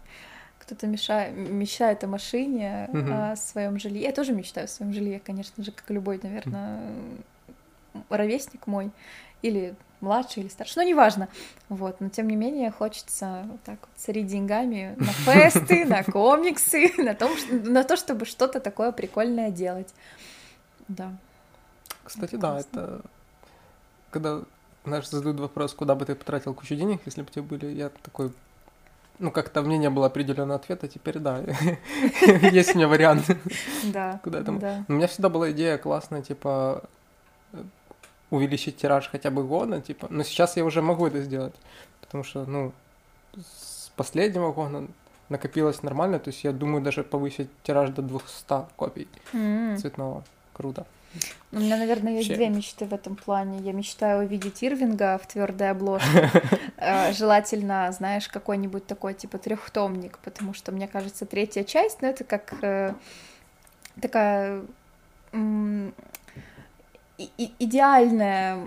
кто-то 0.59 0.87
мешает, 0.87 1.33
мечтает 1.37 2.03
о 2.03 2.07
машине, 2.07 2.89
Мгм. 2.91 3.13
о 3.13 3.35
своем 3.37 3.79
жилье. 3.79 4.01
Я 4.03 4.11
тоже 4.11 4.33
мечтаю 4.33 4.65
о 4.65 4.67
своем 4.67 4.91
жилье, 4.93 5.21
конечно 5.25 5.63
же, 5.63 5.71
как 5.71 5.89
любой, 5.89 6.19
наверное, 6.21 6.81
ровесник 8.09 8.67
мой. 8.67 8.91
Или 9.41 9.73
младший, 10.01 10.43
или 10.43 10.49
старший, 10.49 10.83
ну, 10.83 10.89
неважно. 10.89 11.27
Вот, 11.69 12.01
но 12.01 12.09
тем 12.09 12.27
не 12.27 12.35
менее 12.35 12.71
хочется 12.71 13.43
вот 13.49 13.61
так 13.63 13.79
вот 13.81 13.89
сорить 13.97 14.27
деньгами 14.27 14.95
на 14.97 15.05
фесты, 15.33 15.85
на 15.85 16.03
комиксы, 16.03 16.91
на, 16.97 17.13
том, 17.13 17.31
на 17.49 17.83
то, 17.83 17.95
чтобы 17.95 18.25
что-то 18.25 18.59
такое 18.59 18.91
прикольное 18.91 19.51
делать. 19.51 19.93
Да. 20.87 21.13
Кстати, 22.03 22.35
да, 22.35 22.59
это... 22.59 23.01
Когда, 24.09 24.41
знаешь, 24.83 25.09
задают 25.09 25.39
вопрос, 25.39 25.73
куда 25.73 25.95
бы 25.95 26.05
ты 26.05 26.15
потратил 26.15 26.53
кучу 26.53 26.75
денег, 26.75 27.01
если 27.05 27.21
бы 27.21 27.27
у 27.29 27.31
тебя 27.31 27.43
были, 27.43 27.67
я 27.67 27.89
такой... 27.89 28.33
Ну, 29.19 29.31
как-то 29.31 29.61
мне 29.61 29.77
не 29.77 29.89
было 29.89 30.07
определенного 30.07 30.55
ответа, 30.55 30.87
теперь 30.87 31.19
да. 31.19 31.41
Есть 32.51 32.73
у 32.73 32.77
меня 32.77 32.87
вариант. 32.87 33.25
Да. 33.83 34.19
Куда 34.23 34.43
там? 34.43 34.59
Да. 34.59 34.83
У 34.87 34.93
меня 34.93 35.07
всегда 35.07 35.29
была 35.29 35.51
идея 35.51 35.77
классная, 35.77 36.23
типа, 36.23 36.83
увеличить 38.31 38.77
тираж 38.77 39.07
хотя 39.09 39.29
бы 39.29 39.43
года, 39.43 39.79
типа, 39.81 40.07
но 40.09 40.23
сейчас 40.23 40.57
я 40.57 40.65
уже 40.65 40.81
могу 40.81 41.05
это 41.05 41.21
сделать, 41.21 41.53
потому 42.01 42.23
что, 42.23 42.45
ну, 42.45 42.71
с 43.37 43.89
последнего 43.95 44.51
года 44.51 44.87
накопилось 45.29 45.83
нормально, 45.83 46.17
то 46.19 46.29
есть 46.29 46.43
я 46.43 46.51
думаю 46.51 46.81
даже 46.83 47.03
повысить 47.03 47.49
тираж 47.63 47.89
до 47.91 48.01
200 48.01 48.65
копий 48.75 49.07
М. 49.33 49.77
цветного. 49.77 50.23
Круто. 50.53 50.85
У 51.51 51.57
меня, 51.59 51.75
наверное, 51.77 52.13
есть 52.13 52.29
Вообще. 52.29 52.45
две 52.45 52.55
мечты 52.57 52.85
в 52.85 52.93
этом 52.93 53.17
плане. 53.17 53.59
Я 53.59 53.73
мечтаю 53.73 54.23
увидеть 54.23 54.63
Ирвинга 54.63 55.17
в 55.21 55.27
твердой 55.27 55.69
обложке. 55.71 56.31
Э, 56.77 57.11
Желательно, 57.13 57.91
знаешь, 57.91 58.27
какой-нибудь 58.27 58.87
такой 58.87 59.13
типа 59.13 59.37
трехтомник, 59.37 60.17
потому 60.19 60.53
что 60.53 60.71
мне 60.71 60.87
кажется, 60.87 61.25
третья 61.25 61.63
часть, 61.63 62.01
ну 62.01 62.07
это 62.07 62.23
как 62.23 62.53
э, 62.63 62.93
такая 64.01 64.63
и- 67.37 67.51
идеальная. 67.59 68.63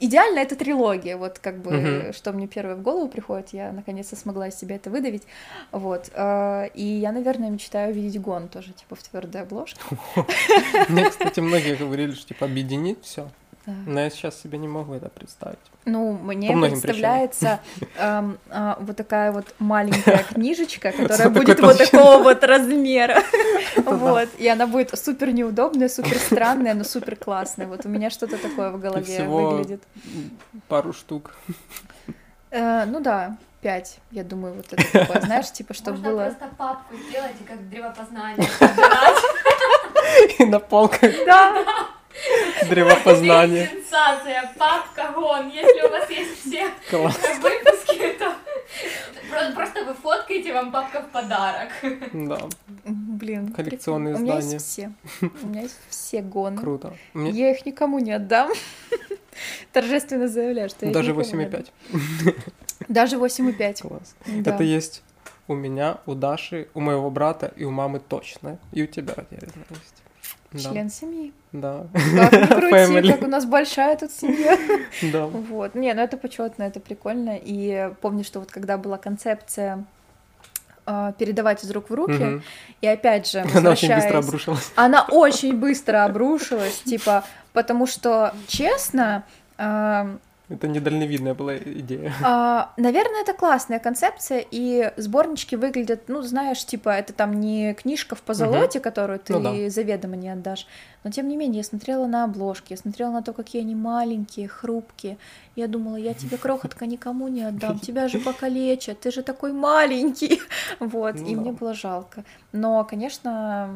Идеально 0.00 0.40
это 0.40 0.56
трилогия, 0.56 1.16
вот 1.16 1.38
как 1.38 1.58
бы, 1.58 1.70
Мгм. 1.70 2.12
что 2.12 2.32
мне 2.32 2.48
первое 2.48 2.74
в 2.74 2.82
голову 2.82 3.06
приходит, 3.06 3.50
я 3.52 3.70
наконец-то 3.70 4.16
смогла 4.16 4.48
из 4.48 4.56
себя 4.56 4.74
это 4.74 4.90
выдавить, 4.90 5.22
вот, 5.70 6.10
э, 6.12 6.68
и 6.74 6.82
я, 6.82 7.12
наверное, 7.12 7.50
мечтаю 7.50 7.92
увидеть 7.92 8.20
Гон 8.20 8.48
тоже, 8.48 8.72
типа, 8.72 8.96
в 8.96 9.02
твердой 9.04 9.42
обложке, 9.42 9.80
Мне, 10.88 11.08
кстати, 11.08 11.38
многие 11.38 11.76
говорили, 11.76 12.12
что, 12.14 12.26
типа, 12.28 12.46
объединить 12.46 12.98
все, 13.04 13.28
Да. 13.64 13.72
но 13.86 14.00
я 14.00 14.10
сейчас 14.10 14.40
себе 14.40 14.58
не 14.58 14.66
могу 14.66 14.94
это 14.94 15.08
представить. 15.08 15.58
Ну, 15.84 16.12
мне 16.12 16.52
По 16.52 16.60
представляется 16.60 17.60
эм, 17.96 18.38
а, 18.50 18.76
вот 18.80 18.96
такая 18.96 19.30
вот 19.30 19.54
маленькая 19.58 20.24
книжечка, 20.34 20.90
которая 20.92 21.28
будет 21.28 21.60
вот 21.60 21.78
такого 21.78 22.22
вот 22.22 22.42
размера. 22.42 23.22
да. 23.76 23.82
Вот. 23.82 24.28
И 24.38 24.48
она 24.48 24.66
будет 24.66 24.98
супер 24.98 25.32
неудобная, 25.32 25.88
супер 25.88 26.18
странная, 26.18 26.74
но 26.74 26.84
супер 26.84 27.16
классная. 27.16 27.66
Вот 27.66 27.86
у 27.86 27.88
меня 27.88 28.10
что-то 28.10 28.36
такое 28.36 28.70
в 28.70 28.80
голове 28.80 29.04
всего 29.04 29.50
выглядит. 29.50 29.82
Пару 30.68 30.92
штук. 30.92 31.34
Э, 32.50 32.84
Ну 32.84 33.00
да, 33.00 33.36
пять, 33.60 33.98
я 34.10 34.24
думаю, 34.24 34.54
вот 34.54 34.72
это 34.72 34.92
такое, 35.06 35.20
знаешь, 35.22 35.50
типа, 35.50 35.72
чтобы 35.72 35.98
Можно 35.98 36.10
было... 36.10 36.24
просто 36.24 36.48
папку 36.58 36.94
сделать 37.08 37.36
и 37.40 37.44
как 37.44 37.68
древопознание 37.68 38.48
собирать. 38.58 39.18
И 40.38 40.44
на 40.44 40.58
полках 40.58 41.10
Да, 41.26 41.64
древопознание. 42.68 43.68
Сенсация, 43.68 44.52
папка 44.58 45.12
гон. 45.14 45.48
Если 45.50 45.86
у 45.86 45.90
вас 45.90 46.10
есть 46.10 46.40
все 46.40 46.68
Класс. 46.90 47.18
выпуски, 47.40 48.12
то 48.18 48.34
про- 49.30 49.52
просто 49.54 49.84
вы 49.84 49.94
фоткаете, 49.94 50.52
вам 50.52 50.72
папка 50.72 51.02
в 51.02 51.08
подарок. 51.10 51.68
Да, 52.12 52.38
блин. 52.84 53.52
Коллекционные 53.52 54.14
прикольно. 54.14 54.32
У 54.34 54.36
меня 54.36 54.40
издания. 54.40 54.54
есть 54.54 54.66
все. 54.66 54.92
У 55.42 55.46
меня 55.46 55.62
есть 55.62 55.78
все 55.88 56.22
гоны. 56.22 56.58
круто. 56.58 56.94
Мне 57.14 57.30
Я 57.30 57.50
их 57.52 57.66
никому 57.66 57.98
не 57.98 58.12
отдам. 58.12 58.50
Торжественно 59.72 60.28
заявляю, 60.28 60.68
что 60.68 60.86
я 60.86 60.92
даже 60.92 61.12
никому 61.12 61.36
не 61.36 61.44
отдам. 61.44 61.64
8,5. 61.92 62.34
Даже 62.88 63.16
8,5. 63.16 63.88
Класс. 63.88 64.14
Да. 64.26 64.54
Это 64.54 64.62
есть 64.62 65.02
у 65.48 65.54
меня, 65.54 65.98
у 66.06 66.14
Даши, 66.14 66.68
у 66.74 66.80
моего 66.80 67.10
брата 67.10 67.52
и 67.56 67.64
у 67.64 67.70
мамы 67.70 68.00
точно. 68.00 68.58
И 68.72 68.82
у 68.82 68.86
тебя, 68.86 69.14
я 69.30 69.38
знаю, 69.38 69.66
есть. 69.70 70.01
Да, 70.52 70.58
Член 70.60 70.90
семьи. 70.90 71.32
да, 71.52 71.86
Как 71.92 72.32
ни 72.32 72.46
крути, 73.00 73.12
как 73.12 73.22
у 73.22 73.26
нас 73.26 73.44
большая 73.46 73.96
тут 73.96 74.10
семья. 74.12 74.58
да. 75.12 75.26
Вот. 75.26 75.74
Не, 75.74 75.94
ну 75.94 76.02
это 76.02 76.16
почетно, 76.16 76.64
это 76.64 76.78
прикольно. 76.80 77.38
И 77.42 77.90
помню, 78.00 78.22
что 78.24 78.40
вот 78.40 78.50
когда 78.50 78.76
была 78.76 78.98
концепция 78.98 79.84
а, 80.84 81.12
передавать 81.12 81.64
из 81.64 81.70
рук 81.70 81.90
в 81.90 81.94
руки, 81.94 82.12
Мгм. 82.12 82.42
и 82.80 82.86
опять 82.86 83.30
же, 83.30 83.44
Она 83.54 83.70
очень 83.70 83.94
быстро 83.94 84.18
обрушилась. 84.18 84.72
Она 84.74 85.06
очень 85.10 85.56
быстро 85.56 86.04
обрушилась, 86.04 86.80
типа, 86.80 87.24
потому 87.52 87.86
что, 87.86 88.34
честно, 88.48 89.22
а, 89.58 90.16
Это 90.52 90.68
недальновидная 90.68 91.34
была 91.34 91.56
идея. 91.56 92.12
А, 92.22 92.72
наверное, 92.76 93.22
это 93.22 93.32
классная 93.32 93.78
концепция, 93.78 94.44
и 94.50 94.92
сборнички 94.96 95.56
выглядят, 95.56 96.08
ну, 96.08 96.20
знаешь, 96.22 96.64
типа, 96.64 96.90
это 96.90 97.12
там 97.12 97.40
не 97.40 97.74
книжка 97.74 98.14
в 98.14 98.20
позолоте, 98.22 98.78
которую 98.80 99.18
ты 99.18 99.32
Ну 99.32 99.40
да. 99.40 99.70
заведомо 99.70 100.16
не 100.16 100.28
отдашь, 100.28 100.66
но 101.04 101.10
тем 101.10 101.28
не 101.28 101.36
менее, 101.36 101.58
я 101.58 101.64
смотрела 101.64 102.06
на 102.06 102.24
обложки, 102.24 102.72
я 102.72 102.76
смотрела 102.76 103.10
на 103.10 103.22
то, 103.22 103.32
какие 103.32 103.62
они 103.62 103.74
маленькие, 103.74 104.46
хрупкие, 104.48 105.16
я 105.56 105.68
думала, 105.68 105.96
я 105.96 106.12
тебе, 106.14 106.36
крохотка, 106.36 106.86
никому 106.86 107.28
не 107.28 107.42
отдам, 107.42 107.78
тебя 107.78 108.08
же 108.08 108.18
покалечат, 108.18 109.00
ты 109.00 109.10
же 109.10 109.22
такой 109.22 109.52
маленький, 109.52 110.40
вот, 110.80 111.14
Ну 111.16 111.26
и 111.26 111.34
да. 111.34 111.40
мне 111.40 111.52
было 111.52 111.72
жалко. 111.74 112.24
Но, 112.52 112.84
конечно, 112.84 113.70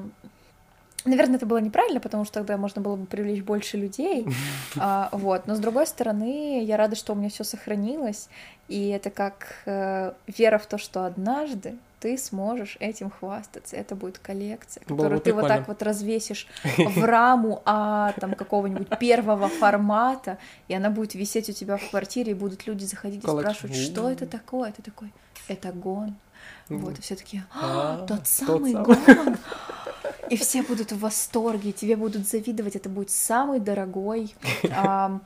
Наверное, 1.07 1.37
это 1.37 1.47
было 1.47 1.59
неправильно, 1.59 2.01
потому 2.01 2.25
что 2.25 2.35
тогда 2.35 2.57
можно 2.57 2.83
было 2.83 2.97
бы 2.97 3.07
привлечь 3.07 3.43
больше 3.43 3.77
людей. 3.77 4.27
А, 4.79 5.09
вот. 5.13 5.47
Но 5.47 5.55
с 5.55 5.59
другой 5.59 5.87
стороны, 5.87 6.63
я 6.63 6.77
рада, 6.77 6.97
что 6.97 7.13
у 7.15 7.17
меня 7.17 7.31
все 7.31 7.45
сохранилось. 7.45 8.29
И 8.69 8.89
это 8.89 9.11
как 9.11 9.63
э, 9.65 10.13
вера 10.27 10.59
в 10.59 10.67
то, 10.67 10.77
что 10.77 11.07
однажды 11.07 11.77
ты 12.01 12.19
сможешь 12.19 12.77
этим 12.79 13.11
хвастаться. 13.11 13.75
Это 13.77 13.95
будет 13.95 14.19
коллекция, 14.19 14.83
которую 14.85 15.21
ты 15.21 15.33
вот 15.33 15.49
так 15.49 15.67
вот 15.67 15.83
развесишь 15.83 16.47
в 16.77 17.05
раму 17.05 17.63
а 17.65 18.13
там 18.21 18.35
какого-нибудь 18.35 18.99
первого 18.99 19.49
формата, 19.49 20.37
и 20.69 20.75
она 20.75 20.91
будет 20.91 21.15
висеть 21.15 21.49
у 21.49 21.53
тебя 21.53 21.79
в 21.79 21.91
квартире, 21.91 22.33
и 22.33 22.35
будут 22.35 22.67
люди 22.67 22.85
заходить 22.85 23.25
и 23.25 23.27
спрашивать, 23.27 23.77
что 23.77 24.11
это 24.11 24.27
такое? 24.27 24.73
Ты 24.73 24.83
такой, 24.83 25.13
это 25.49 25.73
гон. 25.73 26.15
Вот, 26.69 26.81
Мгм. 26.81 26.93
и 26.93 27.01
все 27.01 27.17
такие, 27.17 27.45
А, 27.55 28.05
тот 28.07 28.27
самый. 28.27 28.75
гон. 28.75 28.97
И 30.31 30.37
все 30.37 30.63
будут 30.63 30.93
в 30.93 30.99
восторге, 31.01 31.73
тебе 31.73 31.97
будут 31.97 32.27
завидовать. 32.27 32.77
Это 32.77 32.89
будет 32.89 33.11
самый 33.11 33.61
дорогой 33.61 34.35
ам, 34.75 35.23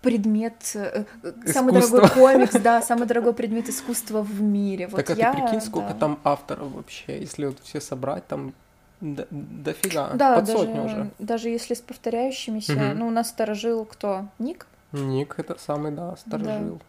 предмет, 0.00 0.54
э, 0.74 1.04
э, 1.22 1.32
самый 1.52 1.72
дорогой 1.72 2.08
комикс, 2.10 2.52
да, 2.54 2.82
самый 2.82 3.06
дорогой 3.06 3.34
предмет 3.34 3.68
искусства 3.68 4.22
в 4.22 4.40
мире. 4.40 4.86
Вот 4.88 5.04
так 5.04 5.16
а 5.16 5.20
я, 5.20 5.32
ты 5.32 5.42
прикинь, 5.42 5.60
сколько 5.60 5.92
да. 5.92 5.98
там 5.98 6.18
авторов 6.24 6.72
вообще, 6.72 7.20
если 7.20 7.46
вот 7.46 7.58
все 7.62 7.80
собрать, 7.80 8.26
там 8.26 8.52
до- 9.00 9.26
дофига, 9.30 10.10
Да, 10.14 10.36
под 10.36 10.44
даже, 10.44 10.58
сотню 10.58 10.84
уже. 10.84 11.10
даже 11.18 11.48
если 11.48 11.74
с 11.74 11.80
повторяющимися, 11.80 12.72
Мгм. 12.72 12.98
ну, 12.98 13.06
у 13.08 13.10
нас 13.10 13.28
сторожил 13.28 13.84
кто? 13.84 14.26
Ник? 14.38 14.66
Ник 14.92 15.34
это 15.38 15.56
самый, 15.58 15.92
да, 15.92 16.16
сторожил. 16.16 16.80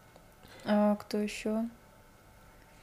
А, 0.66 0.96
кто 0.96 1.18
еще? 1.18 1.66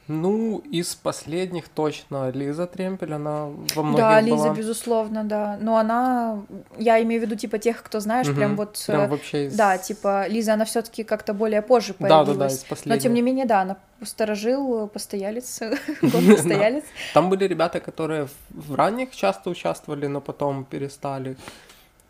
Ну, 0.07 0.57
из 0.71 0.95
последних 0.95 1.69
точно 1.69 2.31
Лиза 2.31 2.65
Тремпель, 2.67 3.13
она 3.13 3.45
во 3.75 3.83
многих 3.83 3.99
Да, 3.99 4.19
Лиза, 4.19 4.35
была. 4.45 4.53
безусловно, 4.55 5.23
да. 5.23 5.57
Но 5.61 5.77
она, 5.77 6.41
я 6.77 7.01
имею 7.03 7.21
в 7.21 7.25
виду, 7.25 7.35
типа, 7.35 7.59
тех, 7.59 7.81
кто, 7.81 7.99
знаешь, 8.01 8.27
Мгм. 8.27 8.35
прям 8.35 8.55
вот... 8.57 8.83
Прям 8.87 9.09
вообще 9.09 9.45
из... 9.45 9.55
Да, 9.55 9.77
типа, 9.77 10.27
Лиза, 10.27 10.53
она 10.53 10.65
все 10.65 10.81
таки 10.81 11.03
как-то 11.03 11.33
более 11.33 11.61
позже 11.61 11.95
Да, 11.99 12.07
да, 12.09 12.17
да, 12.19 12.25
появилась. 12.25 12.53
из 12.55 12.61
Но 12.63 12.67
последних. 12.69 13.01
тем 13.03 13.13
не 13.13 13.21
менее, 13.21 13.45
да, 13.45 13.61
она 13.61 13.77
сторожил, 14.03 14.87
постоялец, 14.87 15.59
постоялец. 16.01 16.83
Там 17.13 17.29
были 17.29 17.45
ребята, 17.45 17.79
которые 17.79 18.27
в 18.49 18.75
ранних 18.75 19.15
часто 19.15 19.49
участвовали, 19.49 20.07
но 20.07 20.19
потом 20.19 20.65
перестали, 20.65 21.37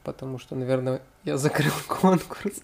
потому 0.03 0.39
что, 0.39 0.55
наверное, 0.55 1.01
я 1.23 1.37
закрыл 1.37 1.73
конкурс. 1.87 2.61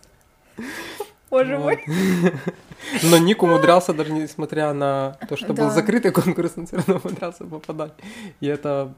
Боже 1.29 1.57
мой. 1.57 1.83
Но 3.03 3.17
Ник 3.17 3.43
умудрялся, 3.43 3.93
даже 3.93 4.13
несмотря 4.13 4.71
на 4.73 5.17
то, 5.27 5.35
что 5.35 5.53
был 5.53 5.69
закрытый 5.71 6.11
конкурс, 6.11 6.53
он 6.55 6.67
все 6.67 6.77
равно 6.77 7.01
умудрялся 7.03 7.43
попадать. 7.43 7.93
И 8.39 8.47
это 8.47 8.93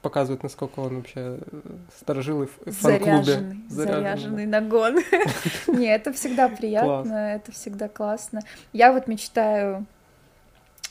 показывает, 0.00 0.42
насколько 0.42 0.80
он 0.80 0.96
вообще 0.96 1.38
э, 1.40 1.60
сторожил 1.98 2.42
и 2.42 2.46
в 2.46 2.70
фан-клубе. 2.70 3.22
Заряженный, 3.22 3.68
заряженный 3.68 4.46
на 4.46 4.60
гон. 4.60 4.96
Не, 5.66 5.86
это 5.86 6.12
всегда 6.12 6.48
приятно, 6.48 7.34
это 7.34 7.52
всегда 7.52 7.88
классно. 7.88 8.40
Я 8.72 8.92
вот 8.92 9.06
мечтаю, 9.06 9.86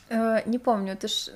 э, 0.09 0.41
не 0.45 0.59
помню, 0.59 0.95
ты 0.97 1.07
ж... 1.07 1.29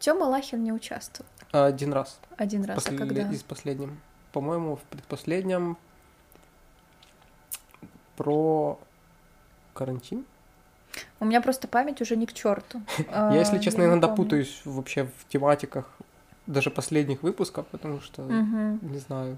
Тёма 0.00 0.24
Лахин 0.24 0.64
не 0.64 0.72
участвовал 0.72 1.28
Один 1.52 1.92
раз. 1.92 2.18
один 2.38 2.64
раз, 2.64 2.86
а 2.86 2.96
когда? 2.96 3.30
Из 3.30 3.42
последним. 3.42 4.00
По-моему, 4.32 4.76
в 4.76 4.82
предпоследнем 4.82 5.76
про 8.16 8.78
карантин. 9.74 10.24
У 11.20 11.24
меня 11.24 11.40
просто 11.40 11.68
память 11.68 12.00
уже 12.00 12.16
не 12.16 12.26
к 12.26 12.32
черту. 12.32 12.80
Я, 13.10 13.34
если 13.34 13.58
честно, 13.58 13.84
иногда 13.84 14.08
путаюсь 14.08 14.62
вообще 14.64 15.04
в 15.04 15.28
тематиках 15.28 15.86
даже 16.46 16.70
последних 16.70 17.22
выпусков, 17.22 17.66
потому 17.66 18.00
что, 18.00 18.22
не 18.22 18.98
знаю, 18.98 19.36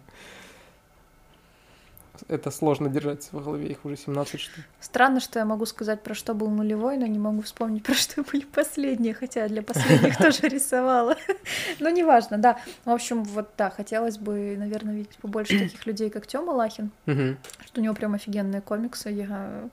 это 2.28 2.50
сложно 2.50 2.88
держать 2.88 3.28
в 3.32 3.42
голове, 3.42 3.68
их 3.68 3.84
уже 3.84 3.96
17 3.96 4.40
штук. 4.40 4.64
Странно, 4.80 5.20
что 5.20 5.38
я 5.38 5.44
могу 5.44 5.66
сказать, 5.66 6.02
про 6.02 6.14
что 6.14 6.34
был 6.34 6.48
нулевой, 6.48 6.96
но 6.96 7.06
не 7.06 7.18
могу 7.18 7.42
вспомнить, 7.42 7.82
про 7.82 7.94
что 7.94 8.22
были 8.22 8.44
последние, 8.44 9.14
хотя 9.14 9.48
для 9.48 9.62
последних 9.62 10.16
тоже 10.18 10.48
рисовала. 10.48 11.16
Но 11.80 11.90
неважно, 11.90 12.38
да. 12.38 12.58
В 12.84 12.90
общем, 12.90 13.24
вот 13.24 13.50
да, 13.56 13.70
хотелось 13.70 14.18
бы, 14.18 14.56
наверное, 14.58 14.94
видеть 14.94 15.16
побольше 15.18 15.58
таких 15.64 15.86
людей, 15.86 16.10
как 16.10 16.26
Тёма 16.26 16.50
Лахин, 16.50 16.90
что 17.06 17.80
у 17.80 17.84
него 17.84 17.94
прям 17.94 18.14
офигенные 18.14 18.60
комиксы. 18.60 19.10
Я, 19.10 19.68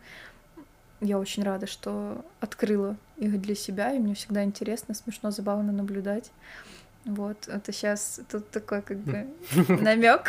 я 1.02 1.20
очень 1.20 1.44
рада, 1.44 1.68
что 1.68 2.24
открыла 2.40 2.96
их 3.18 3.42
для 3.42 3.56
себя, 3.56 3.94
и 3.94 4.00
мне 4.00 4.16
всегда 4.16 4.44
интересно, 4.44 4.94
смешно, 4.94 5.32
забавно 5.32 5.72
наблюдать. 5.72 6.32
Вот, 7.06 7.48
это 7.48 7.72
сейчас 7.72 8.20
тут 8.32 8.50
такой 8.50 8.82
как 8.82 8.98
бы 8.98 9.28
намек, 9.68 10.28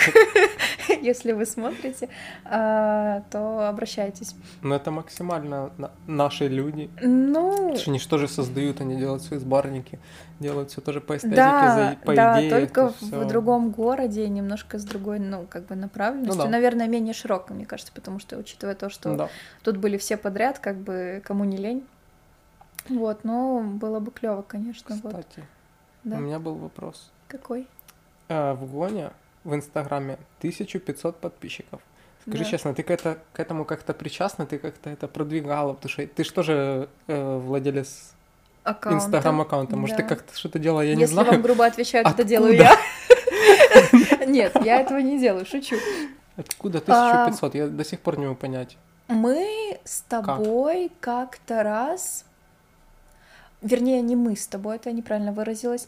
если 1.03 1.33
вы 1.33 1.47
смотрите, 1.47 2.09
а, 2.45 3.23
то 3.31 3.69
обращайтесь. 3.69 4.35
Но 4.63 4.75
это 4.77 4.91
максимально 4.91 5.71
на- 5.79 5.91
наши 6.07 6.49
люди. 6.49 6.91
Ну, 7.01 7.51
Потому 7.53 7.77
что 7.77 7.91
они 7.91 7.99
что 7.99 8.19
же 8.19 8.29
создают, 8.29 8.81
они 8.81 8.97
делают 8.97 9.23
свои 9.23 9.39
сборники, 9.39 9.99
делают 10.41 10.71
все 10.71 10.81
тоже 10.81 11.01
по 11.01 11.17
эстетике, 11.17 11.37
да, 11.37 11.91
за- 12.01 12.07
по 12.07 12.15
да, 12.15 12.39
идее. 12.41 12.51
только 12.51 12.81
это 13.01 13.17
в 13.25 13.27
другом 13.29 13.71
городе, 13.71 14.29
немножко 14.29 14.79
с 14.79 14.85
другой, 14.85 15.19
ну, 15.19 15.47
как 15.49 15.67
бы 15.67 15.77
направленностью, 15.77 16.39
Ну 16.39 16.45
да. 16.45 16.51
наверное, 16.51 16.89
менее 16.89 17.15
широкой, 17.15 17.57
мне 17.57 17.67
кажется, 17.67 17.93
потому 17.95 18.19
что, 18.19 18.37
учитывая 18.37 18.75
то, 18.75 18.89
что 18.91 19.15
Да. 19.17 19.29
тут 19.63 19.77
были 19.79 19.97
все 19.99 20.17
подряд, 20.17 20.59
как 20.59 20.77
бы 20.77 21.23
кому 21.25 21.45
не 21.45 21.57
лень. 21.57 21.85
Вот, 22.89 23.25
но 23.25 23.61
было 23.63 23.99
бы 23.99 24.11
клево, 24.13 24.43
конечно, 24.43 24.95
вот. 25.03 25.11
Кстати, 25.13 25.43
Да. 26.05 26.17
у 26.17 26.21
меня 26.21 26.39
был 26.39 26.55
вопрос. 26.55 27.11
Какой? 27.27 27.67
А, 28.29 28.55
в 28.55 28.71
Гоне 28.71 29.11
в 29.47 29.55
Инстаграме 29.55 30.19
1500 30.41 31.17
подписчиков. 31.21 31.81
Скажи 32.23 32.45
Да. 32.45 32.51
честно, 32.51 32.75
ты 32.75 32.83
к, 32.83 32.91
это, 32.91 33.19
к 33.33 33.39
этому 33.41 33.65
как-то 33.65 33.95
причастна, 33.95 34.47
ты 34.47 34.59
как-то 34.59 34.91
это 34.91 35.07
продвигала, 35.07 35.75
потому 35.75 35.91
что 35.91 36.07
ты 36.07 36.25
же 36.25 36.33
тоже 36.33 36.89
э, 37.07 37.39
владелец 37.39 38.13
Аккаунта. 38.65 39.05
Инстаграм-аккаунта, 39.07 39.77
может, 39.77 39.97
ты 39.97 40.03
Да. 40.03 40.09
как-то 40.09 40.37
что-то 40.37 40.59
делала, 40.59 40.81
я 40.81 40.97
не 40.97 41.03
Если 41.03 41.15
знаю. 41.15 41.31
вам 41.31 41.43
грубо 41.43 41.65
отвечают, 41.65 42.09
это 42.09 42.25
делаю 42.25 42.55
я. 42.57 42.77
Нет, 44.27 44.53
я 44.65 44.81
этого 44.81 44.99
не 44.99 45.19
делаю, 45.21 45.47
шучу. 45.47 45.77
Откуда 46.37 46.79
А, 46.89 47.27
1500? 47.27 47.55
Я 47.55 47.67
до 47.69 47.85
сих 47.85 48.01
пор 48.01 48.19
не 48.19 48.27
могу 48.27 48.37
понять. 48.37 48.77
Мы 49.07 49.79
с 49.85 50.01
тобой 50.01 50.91
как-то 50.99 51.63
раз, 51.63 52.25
вернее, 53.63 54.03
не 54.03 54.17
мы 54.17 54.35
с 54.35 54.49
тобой, 54.49 54.77
это 54.77 54.91
я 54.91 54.97
неправильно 54.97 55.31
выразилась, 55.33 55.87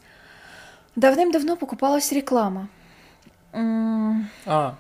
давным-давно 0.95 1.57
покупалась 1.57 2.13
реклама. 2.13 2.69
А. 3.53 4.77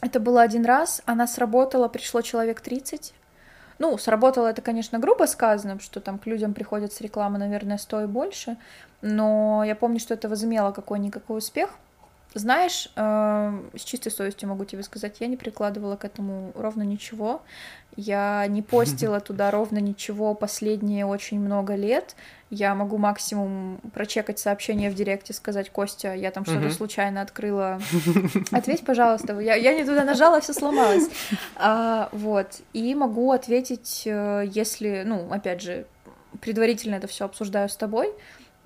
Это 0.00 0.20
было 0.20 0.42
один 0.42 0.64
раз, 0.64 1.02
она 1.04 1.26
сработала, 1.26 1.88
пришло 1.88 2.22
человек 2.22 2.60
30. 2.60 3.14
Ну, 3.78 3.96
сработало 3.98 4.48
это, 4.48 4.62
конечно, 4.62 4.98
грубо 4.98 5.24
сказано, 5.26 5.78
что 5.80 6.00
там 6.00 6.18
к 6.18 6.26
людям 6.26 6.52
приходят 6.54 6.92
с 6.92 7.00
рекламы, 7.00 7.38
наверное, 7.38 7.78
100 7.78 8.02
и 8.02 8.06
больше, 8.06 8.56
но 9.02 9.62
я 9.64 9.76
помню, 9.76 10.00
что 10.00 10.14
это 10.14 10.28
возымело 10.28 10.72
какой-никакой 10.72 11.38
успех. 11.38 11.70
Знаешь, 12.34 12.90
э, 12.94 13.62
с 13.74 13.82
чистой 13.82 14.10
совестью 14.10 14.48
могу 14.48 14.64
тебе 14.64 14.82
сказать, 14.82 15.16
я 15.20 15.26
не 15.26 15.36
прикладывала 15.36 15.96
к 15.96 16.04
этому 16.04 16.52
ровно 16.54 16.82
ничего. 16.82 17.42
Я 17.96 18.46
не 18.48 18.62
постила 18.62 19.20
туда 19.20 19.50
ровно 19.50 19.78
ничего 19.78 20.34
последние 20.34 21.06
очень 21.06 21.40
много 21.40 21.74
лет. 21.74 22.14
Я 22.50 22.74
могу 22.74 22.96
максимум 22.96 23.80
прочекать 23.92 24.38
сообщение 24.38 24.90
в 24.90 24.94
директе, 24.94 25.32
сказать, 25.32 25.70
Костя, 25.70 26.14
я 26.14 26.30
там 26.30 26.44
что-то 26.44 26.70
случайно 26.70 27.20
открыла. 27.22 27.80
Ответь, 28.52 28.84
пожалуйста. 28.84 29.38
Я, 29.38 29.54
я 29.54 29.74
не 29.74 29.84
туда 29.84 30.04
нажала, 30.04 30.40
все 30.40 30.52
сломалось. 30.52 31.08
А, 31.56 32.08
вот. 32.12 32.60
И 32.72 32.94
могу 32.94 33.32
ответить, 33.32 34.02
э, 34.06 34.44
если, 34.50 35.02
ну, 35.04 35.30
опять 35.30 35.60
же, 35.60 35.86
предварительно 36.40 36.96
это 36.96 37.06
все 37.06 37.24
обсуждаю 37.24 37.68
с 37.68 37.76
тобой. 37.76 38.12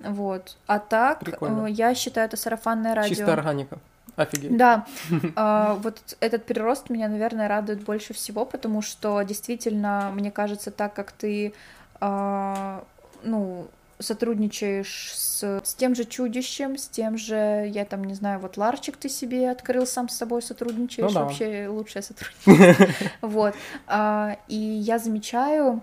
Вот. 0.03 0.57
А 0.67 0.79
так, 0.79 1.19
Прикольно. 1.19 1.67
э, 1.67 1.71
я 1.71 1.95
считаю 1.95 2.27
это 2.27 2.37
сарафанное 2.37 2.93
радио. 2.95 3.09
Чисто 3.15 3.33
органика. 3.33 3.77
Офигеть. 4.15 4.55
Да, 4.57 4.85
А, 5.35 5.73
вот 5.75 5.99
этот 6.19 6.45
прирост 6.45 6.89
меня, 6.91 7.07
наверное, 7.07 7.47
радует 7.47 7.83
больше 7.83 8.13
всего, 8.13 8.45
потому 8.45 8.81
что 8.83 9.21
действительно, 9.23 10.11
мне 10.13 10.29
кажется, 10.29 10.69
так 10.71 10.93
как 10.93 11.11
ты, 11.13 11.53
а, 11.99 12.83
ну, 13.23 13.67
сотрудничаешь 13.99 15.13
с, 15.15 15.61
с 15.63 15.73
тем 15.75 15.95
же 15.95 16.03
чудищем, 16.03 16.77
с 16.77 16.87
тем 16.89 17.17
же, 17.17 17.65
я 17.73 17.85
там 17.85 18.03
не 18.03 18.13
знаю, 18.13 18.39
вот 18.39 18.57
Ларчик 18.57 18.97
ты 18.97 19.07
себе 19.09 19.49
открыл 19.49 19.87
сам 19.87 20.09
с 20.09 20.17
собой 20.17 20.41
сотрудничаешь, 20.41 21.07
Ну 21.07 21.13
да. 21.13 21.23
вообще 21.23 21.67
лучшее 21.69 22.01
сотрудничество. 22.03 22.87
Вот. 23.21 23.55
А, 23.87 24.37
И 24.47 24.55
я 24.57 24.99
замечаю, 24.99 25.81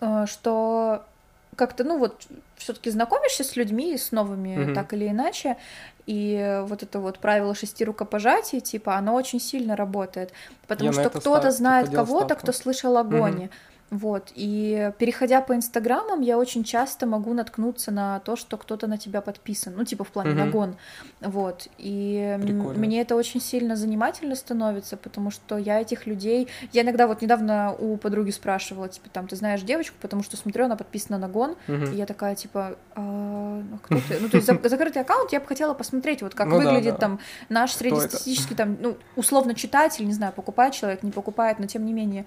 э, 0.00 0.26
что 0.26 1.04
как-то, 1.56 1.84
ну 1.84 1.98
вот, 1.98 2.26
все-таки 2.56 2.90
знакомишься 2.90 3.44
с 3.44 3.56
людьми, 3.56 3.96
с 3.96 4.12
новыми, 4.12 4.56
Мгм. 4.56 4.74
так 4.74 4.92
или 4.92 5.08
иначе, 5.08 5.56
и 6.06 6.60
вот 6.66 6.82
это 6.82 7.00
вот 7.00 7.18
правило 7.18 7.54
шести 7.54 7.84
рукопожатий, 7.84 8.60
типа, 8.60 8.96
оно 8.96 9.14
очень 9.14 9.40
сильно 9.40 9.76
работает, 9.76 10.32
потому 10.66 10.90
Я 10.90 10.96
на 10.96 11.02
что 11.08 11.18
кто-то 11.18 11.50
знает 11.50 11.86
типа 11.90 12.04
кого-то, 12.04 12.34
кто 12.34 12.52
слышал 12.52 12.96
о 12.96 13.04
Гоне. 13.04 13.50
Вот, 13.90 14.32
и 14.34 14.90
переходя 14.98 15.40
по 15.40 15.54
инстаграмам, 15.54 16.20
я 16.22 16.36
очень 16.36 16.64
часто 16.64 17.06
могу 17.06 17.32
наткнуться 17.32 17.92
на 17.92 18.18
то, 18.20 18.34
что 18.34 18.56
кто-то 18.56 18.86
на 18.88 18.98
тебя 18.98 19.20
подписан, 19.20 19.74
ну, 19.76 19.84
типа 19.84 20.02
в 20.02 20.08
плане 20.08 20.30
Мгм. 20.30 20.38
нагон, 20.38 20.76
вот, 21.20 21.68
и 21.78 22.36
Прикольно. 22.42 22.78
мне 22.80 23.02
это 23.02 23.14
очень 23.14 23.40
сильно 23.40 23.76
занимательно 23.76 24.34
становится, 24.34 24.96
потому 24.96 25.30
что 25.30 25.58
я 25.58 25.80
этих 25.80 26.06
людей, 26.06 26.48
я 26.72 26.82
иногда 26.82 27.06
вот 27.06 27.22
недавно 27.22 27.72
у 27.78 27.96
подруги 27.96 28.30
спрашивала, 28.30 28.88
типа, 28.88 29.08
там, 29.12 29.28
ты 29.28 29.36
знаешь 29.36 29.60
девочку, 29.62 29.96
потому 30.00 30.24
что 30.24 30.36
смотрю, 30.36 30.64
она 30.64 30.74
подписана 30.76 31.18
на 31.18 31.28
гон, 31.28 31.54
Мгм. 31.68 31.92
и 31.92 31.96
я 31.96 32.06
такая, 32.06 32.34
типа, 32.34 32.76
«А, 32.96 33.00
ну, 33.00 33.78
кто 33.82 33.96
ты? 34.08 34.18
Ну, 34.20 34.28
то 34.28 34.38
есть 34.38 34.46
за- 34.48 34.68
закрытый 34.68 35.02
аккаунт, 35.02 35.30
я 35.32 35.38
бы 35.40 35.46
хотела 35.46 35.74
посмотреть, 35.74 36.22
вот 36.22 36.34
как 36.34 36.48
Ну 36.48 36.58
да, 36.58 36.64
выглядит 36.64 36.94
да. 36.94 36.98
там 37.00 37.20
наш 37.48 37.72
среднестатистический, 37.72 38.54
там, 38.56 38.76
ну, 38.80 38.96
условно 39.14 39.54
читатель, 39.54 40.04
не 40.06 40.14
знаю, 40.14 40.32
покупает 40.32 40.72
человек, 40.74 41.02
не 41.04 41.12
покупает, 41.12 41.58
но 41.60 41.66
тем 41.66 41.84
не 41.84 41.92
менее. 41.92 42.24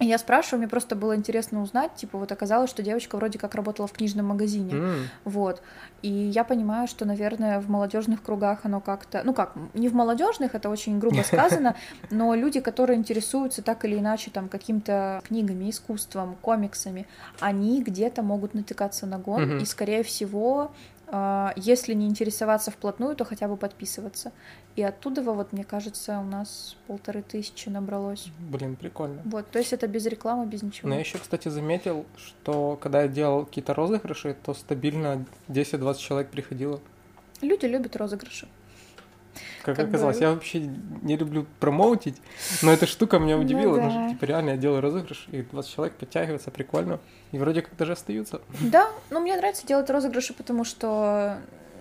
И 0.00 0.06
я 0.06 0.18
спрашиваю, 0.18 0.58
мне 0.58 0.68
просто 0.68 0.96
было 0.96 1.14
интересно 1.14 1.62
узнать, 1.62 1.94
типа, 1.94 2.18
вот 2.18 2.32
оказалось, 2.32 2.68
что 2.68 2.82
девочка 2.82 3.16
вроде 3.16 3.38
как 3.38 3.54
работала 3.54 3.86
в 3.86 3.92
книжном 3.92 4.26
магазине, 4.26 4.74
М, 4.74 5.08
вот. 5.24 5.62
И 6.02 6.08
я 6.10 6.42
понимаю, 6.42 6.88
что, 6.88 7.04
наверное, 7.04 7.60
в 7.60 7.70
молодежных 7.70 8.20
кругах 8.22 8.60
оно 8.64 8.80
как-то, 8.80 9.22
ну 9.24 9.32
как, 9.32 9.52
не 9.72 9.88
в 9.88 9.94
молодежных, 9.94 10.56
это 10.56 10.68
очень 10.68 10.98
грубо 10.98 11.22
сказано, 11.24 11.76
но 12.10 12.34
люди, 12.34 12.60
которые 12.60 12.98
интересуются 12.98 13.62
так 13.62 13.84
или 13.84 13.96
иначе 13.98 14.32
там 14.32 14.48
каким-то 14.48 15.20
книгами, 15.28 15.70
искусством, 15.70 16.36
комиксами, 16.42 17.06
они 17.38 17.80
где-то 17.80 18.22
могут 18.22 18.54
натыкаться 18.54 19.06
на 19.06 19.18
гон, 19.18 19.42
Мгм. 19.44 19.58
и, 19.58 19.64
скорее 19.64 20.02
всего, 20.02 20.72
если 21.56 21.94
не 21.94 22.06
интересоваться 22.06 22.70
вплотную, 22.70 23.14
то 23.16 23.24
хотя 23.24 23.48
бы 23.48 23.56
подписываться. 23.56 24.32
И 24.76 24.82
оттуда, 24.82 25.22
вот, 25.22 25.52
мне 25.52 25.62
кажется, 25.62 26.18
у 26.18 26.24
нас 26.24 26.76
полторы 26.86 27.22
тысячи 27.22 27.68
набралось. 27.68 28.28
Блин, 28.38 28.74
прикольно. 28.76 29.22
Вот, 29.24 29.48
то 29.50 29.58
есть 29.58 29.72
это 29.72 29.86
без 29.86 30.06
рекламы, 30.06 30.46
без 30.46 30.62
ничего. 30.62 30.88
Но 30.88 30.94
я 30.94 31.00
еще, 31.00 31.18
кстати, 31.18 31.48
заметил, 31.48 32.06
что 32.16 32.78
когда 32.80 33.02
я 33.02 33.08
делал 33.08 33.44
какие-то 33.44 33.74
розыгрыши, 33.74 34.36
то 34.42 34.54
стабильно 34.54 35.24
10-20 35.48 35.98
человек 35.98 36.30
приходило. 36.30 36.80
Люди 37.40 37.66
любят 37.66 37.94
розыгрыши. 37.96 38.48
Как, 39.62 39.76
Как 39.76 39.88
оказалось, 39.88 40.18
бы- 40.18 40.24
я 40.24 40.30
вообще 40.32 40.60
не 40.60 41.16
люблю 41.16 41.46
промоутить, 41.60 42.20
но 42.62 42.72
эта 42.72 42.86
штука 42.86 43.18
меня 43.18 43.36
Ну 43.36 43.42
удивила. 43.42 43.76
Ну, 43.80 43.88
да. 43.90 44.08
типа, 44.10 44.24
реально, 44.24 44.50
я 44.50 44.56
делаю 44.56 44.80
розыгрыш, 44.80 45.26
и 45.32 45.42
20 45.42 45.74
человек 45.74 45.94
подтягивается, 45.96 46.50
прикольно. 46.50 47.00
И 47.32 47.38
вроде 47.38 47.62
как 47.62 47.76
даже 47.76 47.92
остаются. 47.92 48.40
Да, 48.60 48.88
но 49.10 49.20
мне 49.20 49.36
нравится 49.36 49.66
делать 49.66 49.90
розыгрыши, 49.90 50.34
потому 50.34 50.64
что, 50.64 51.38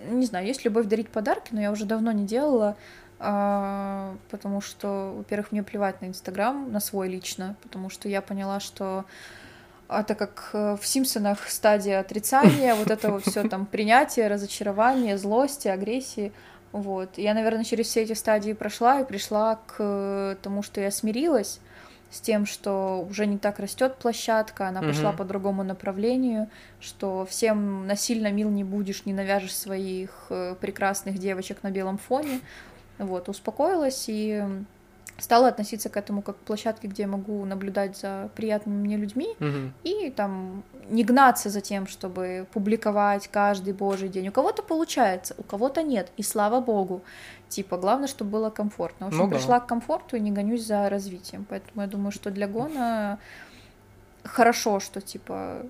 не 0.10 0.26
знаю, 0.26 0.48
есть 0.48 0.66
любовь 0.66 0.88
дарить 0.88 1.10
подарки, 1.10 1.50
но 1.52 1.62
я 1.62 1.72
уже 1.72 1.86
давно 1.86 2.12
не 2.12 2.26
делала, 2.26 2.76
а, 3.20 4.16
потому 4.32 4.62
что, 4.62 5.14
во-первых, 5.18 5.52
мне 5.52 5.64
плевать 5.64 6.02
на 6.02 6.08
Инстаграм, 6.08 6.72
на 6.72 6.80
свой 6.80 7.08
лично, 7.08 7.56
потому 7.62 7.90
что 7.90 8.10
я 8.10 8.22
поняла, 8.22 8.60
что 8.60 9.06
а 9.88 10.02
так 10.04 10.18
как 10.18 10.50
э, 10.54 10.78
в 10.82 10.88
Симпсонах 10.88 11.48
стадия 11.50 12.00
отрицания, 12.00 12.74
вот 12.74 12.90
это 12.90 13.12
вот 13.12 13.24
все 13.28 13.48
там 13.48 13.66
принятие, 13.66 14.28
разочарование, 14.28 15.18
злости, 15.18 15.68
агрессии, 15.68 16.32
вот. 16.74 17.18
Я, 17.18 17.34
наверное, 17.34 17.64
через 17.64 17.88
все 17.88 18.02
эти 18.02 18.14
стадии 18.14 18.54
прошла 18.54 19.00
и 19.00 19.06
пришла 19.06 19.60
к 19.68 19.76
э, 19.78 20.36
тому, 20.42 20.64
что 20.64 20.82
я 20.82 20.92
смирилась 20.92 21.60
с 22.10 22.20
тем, 22.20 22.46
что 22.46 23.06
уже 23.10 23.26
не 23.26 23.38
так 23.38 23.60
растет 23.60 23.96
площадка, 23.96 24.68
она 24.68 24.82
пошла 24.82 25.10
Мгм. 25.10 25.18
по 25.18 25.24
другому 25.24 25.64
направлению, 25.64 26.50
что 26.80 27.26
всем 27.30 27.88
насильно 27.88 28.32
мил 28.32 28.50
не 28.50 28.64
будешь, 28.64 29.06
не 29.06 29.14
навяжешь 29.14 29.56
своих 29.56 30.26
э, 30.30 30.56
прекрасных 30.60 31.18
девочек 31.20 31.64
на 31.64 31.72
белом 31.72 31.98
фоне. 31.98 32.40
Вот, 32.98 33.30
успокоилась 33.30 34.06
и 34.08 34.44
стала 35.20 35.48
относиться 35.48 35.90
к 35.90 35.98
этому 35.98 36.22
как 36.22 36.36
к 36.38 36.40
площадке, 36.40 36.88
где 36.88 37.04
я 37.04 37.08
могу 37.08 37.46
наблюдать 37.46 37.98
за 37.98 38.30
приятными 38.36 38.78
мне 38.78 38.98
людьми 38.98 39.36
Мгм. 39.40 39.74
и 39.84 40.10
там 40.10 40.64
не 40.90 41.04
гнаться 41.04 41.50
за 41.50 41.62
тем, 41.62 41.88
чтобы 41.88 42.46
публиковать 42.52 43.28
каждый 43.28 43.74
божий 43.74 44.10
день. 44.10 44.28
У 44.28 44.32
кого-то 44.32 44.64
получается, 44.64 45.36
у 45.38 45.44
кого-то 45.44 45.82
нет, 45.84 46.12
и 46.18 46.24
слава 46.24 46.60
богу. 46.60 47.02
Типа, 47.48 47.78
главное, 47.78 48.08
чтобы 48.08 48.32
было 48.32 48.50
комфортно. 48.50 49.06
В 49.06 49.10
общем, 49.10 49.24
Ну 49.24 49.30
да. 49.30 49.36
пришла 49.38 49.60
к 49.60 49.68
комфорту 49.68 50.18
и 50.18 50.20
не 50.20 50.32
гонюсь 50.32 50.66
за 50.66 50.90
развитием. 50.90 51.46
Поэтому 51.48 51.82
я 51.84 51.88
думаю, 51.88 52.12
что 52.12 52.32
для 52.32 52.48
гона 52.48 53.20
хорошо, 54.24 54.80
что 54.80 55.02
типа 55.02 55.64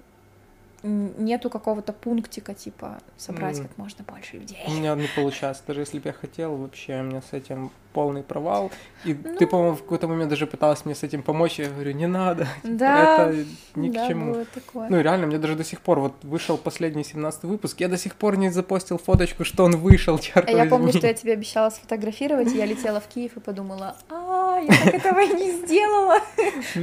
нету 0.84 1.50
какого-то 1.50 1.94
пунктика, 1.94 2.54
типа, 2.54 3.00
собрать 3.18 3.58
М. 3.60 3.68
как 3.68 3.78
можно 3.78 4.04
больше 4.04 4.38
людей. 4.38 4.60
У 4.68 4.72
меня 4.72 4.96
не 4.96 5.08
получается. 5.16 5.64
Даже 5.66 5.80
если 5.82 6.00
бы 6.00 6.10
я 6.10 6.14
хотел, 6.14 6.56
вообще 6.58 7.00
у 7.00 7.04
меня 7.04 7.22
с 7.22 7.34
этим 7.34 7.72
полный 7.94 8.24
провал. 8.24 8.72
И 9.06 9.14
Ну. 9.14 9.38
ты, 9.38 9.46
по-моему, 9.48 9.76
в 9.76 9.84
какой-то 9.84 10.08
момент 10.08 10.30
даже 10.30 10.48
пыталась 10.48 10.84
мне 10.84 10.96
с 10.96 11.04
этим 11.04 11.22
помочь. 11.22 11.60
Я 11.60 11.70
говорю, 11.70 11.92
не 11.94 12.08
надо. 12.08 12.48
типа, 12.64 12.74
Да, 12.78 13.30
Это 13.30 13.46
ни 13.76 13.90
да, 13.92 14.06
к 14.06 14.08
чему. 14.10 14.34
было 14.34 14.46
такое. 14.46 14.90
Ну 14.90 15.00
реально, 15.00 15.28
мне 15.28 15.38
даже 15.38 15.56
до 15.56 15.64
сих 15.64 15.80
пор, 15.80 16.00
вот 16.00 16.14
вышел 16.24 16.58
последний 16.58 17.04
17 17.04 17.44
выпуск, 17.44 17.80
я 17.80 17.88
до 17.88 17.98
сих 17.98 18.16
пор 18.16 18.36
не 18.38 18.50
запостил 18.50 18.98
фоточку, 18.98 19.46
что 19.46 19.64
он 19.64 19.78
вышел, 19.78 20.18
черт 20.20 20.50
А 20.50 20.52
я 20.52 20.66
помню, 20.66 20.92
что 20.92 21.06
я 21.08 21.14
тебе 21.14 21.34
обещала 21.34 21.70
сфотографировать, 21.70 22.52
и 22.52 22.58
я 22.58 22.66
летела 22.66 23.00
в 23.00 23.08
Киев 23.08 23.38
и 23.38 23.40
подумала, 23.40 23.96
а, 24.10 24.60
я 24.60 24.68
так 24.86 24.96
этого 24.96 25.20
и 25.22 25.28
не 25.34 25.52
сделала. 25.66 26.18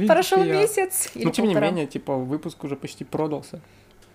Прошел 0.07 0.43
месяц 0.43 1.11
Ну, 1.15 1.29
тем 1.31 1.45
не 1.47 1.55
менее, 1.55 1.87
типа, 1.87 2.15
выпуск 2.15 2.63
уже 2.63 2.75
почти 2.77 3.03
продался. 3.03 3.59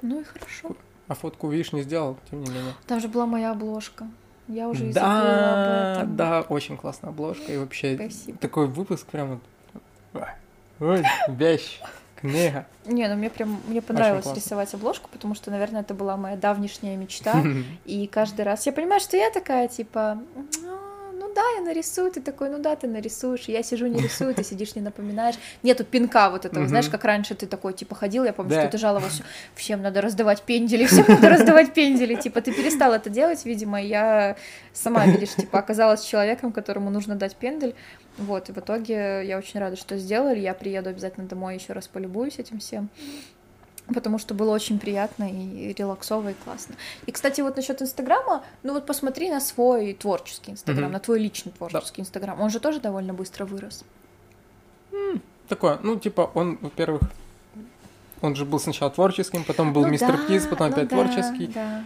Ну 0.03 0.21
и 0.21 0.25
хорошо. 0.25 0.77
А 1.09 1.15
фотку, 1.15 1.49
видишь, 1.49 1.73
не 1.73 1.83
сделал, 1.83 2.19
тем 2.31 2.43
не 2.43 2.51
менее. 2.51 2.73
Там 2.87 3.01
же 3.01 3.09
была 3.09 3.27
моя 3.27 3.53
обложка. 3.53 4.09
Я 4.49 4.69
уже 4.69 4.89
и 4.89 4.93
Да, 4.93 5.93
об 5.93 5.99
этом. 6.05 6.17
да, 6.17 6.41
очень 6.49 6.77
классная 6.77 7.11
обложка. 7.11 7.53
И 7.53 7.57
вообще, 7.59 7.95
Спасибо. 7.97 8.39
такой 8.39 8.67
выпуск 8.67 9.07
прям 9.07 9.41
вот... 10.13 10.23
Ой, 10.81 11.03
вещь, 11.29 11.81
книга. 12.17 12.67
Не, 12.85 13.09
ну 13.09 13.17
мне 13.17 13.31
прям 13.31 13.61
мне 13.67 13.81
понравилось 13.83 14.27
рисовать 14.35 14.73
обложку, 14.75 15.09
потому 15.11 15.35
что, 15.35 15.51
наверное, 15.51 15.81
это 15.81 15.95
была 15.95 16.17
моя 16.17 16.37
давнишняя 16.37 16.97
мечта. 16.97 17.43
И 17.85 18.07
каждый 18.07 18.43
раз 18.45 18.67
я 18.67 18.73
понимаю, 18.73 19.01
что 19.01 19.17
я 19.17 19.31
такая, 19.31 19.69
типа, 19.69 20.01
«А, 20.13 20.19
ну 20.63 20.79
да, 21.37 21.43
я 21.57 21.61
нарисую, 21.61 22.11
ты 22.11 22.23
такой, 22.23 22.49
ну 22.49 22.59
да, 22.59 22.75
ты 22.77 22.89
нарисуешь. 22.89 23.45
Я 23.49 23.63
сижу, 23.63 23.87
не 23.87 24.01
рисую, 24.03 24.35
ты 24.35 24.43
сидишь, 24.43 24.75
не 24.75 24.83
напоминаешь. 24.83 25.37
Нету 25.63 25.85
пинка 25.85 26.31
вот 26.31 26.47
этого, 26.47 26.67
знаешь, 26.67 26.89
как 26.89 27.05
раньше 27.05 27.35
ты 27.35 27.47
такой, 27.47 27.75
типа, 27.75 27.95
ходил, 27.95 28.25
я 28.25 28.33
помню, 28.33 28.53
что 28.53 28.69
ты 28.69 28.79
жаловался, 28.79 29.23
всем 29.55 29.83
надо 29.83 30.01
раздавать 30.01 30.43
пендели, 30.43 30.87
всем 30.87 31.05
надо 31.09 31.29
раздавать 31.29 31.75
пендели. 31.75 32.15
Типа, 32.15 32.41
ты 32.41 32.53
перестал 32.53 32.93
это 32.93 33.11
делать, 33.11 33.45
видимо, 33.45 33.81
я 33.81 34.37
сама, 34.73 35.07
видишь, 35.07 35.35
типа, 35.35 35.59
оказалась 35.59 36.05
человеком, 36.05 36.53
которому 36.53 36.91
нужно 36.91 37.15
дать 37.17 37.37
пендель. 37.37 37.75
Вот, 38.19 38.49
и 38.49 38.53
в 38.53 38.59
итоге 38.59 39.27
я 39.27 39.37
очень 39.37 39.61
рада, 39.61 39.77
что 39.77 39.99
сделали. 39.99 40.41
Я 40.41 40.55
приеду 40.55 40.89
обязательно 40.89 41.27
домой, 41.27 41.57
еще 41.57 41.75
раз 41.75 41.87
полюбуюсь 41.87 42.39
этим 42.39 42.61
всем. 42.61 42.89
Потому 43.95 44.19
что 44.19 44.35
было 44.35 44.51
очень 44.53 44.79
приятно 44.81 45.31
и 45.31 45.73
релаксово, 45.73 46.31
и 46.31 46.35
классно. 46.45 46.75
И, 47.07 47.13
кстати, 47.13 47.41
вот 47.41 47.57
насчет 47.57 47.81
Инстаграма, 47.83 48.43
ну 48.65 48.73
вот 48.73 48.85
посмотри 48.85 49.31
на 49.31 49.41
свой 49.41 49.93
творческий 49.95 50.53
Инстаграм, 50.53 50.87
Мгм. 50.87 50.93
на 50.93 50.99
твой 51.01 51.21
личный 51.21 51.53
творческий 51.53 52.03
Инстаграм. 52.03 52.41
Он 52.41 52.51
же 52.51 52.59
тоже 52.59 52.81
довольно 52.81 53.15
быстро 53.15 53.45
вырос. 53.45 53.85
Такое, 55.49 55.79
ну, 55.83 55.97
типа, 55.97 56.31
он, 56.35 56.59
во-первых, 56.61 57.03
он 58.21 58.35
же 58.35 58.45
был 58.45 58.59
сначала 58.59 58.91
творческим, 58.91 59.45
потом 59.45 59.73
был 59.73 59.83
Ну 59.83 59.89
мистер 59.89 60.17
да, 60.17 60.27
Киз, 60.27 60.47
потом 60.47 60.69
ну 60.69 60.73
опять 60.73 60.89
да, 60.89 60.97
творческий. 60.97 61.47
да. 61.47 61.85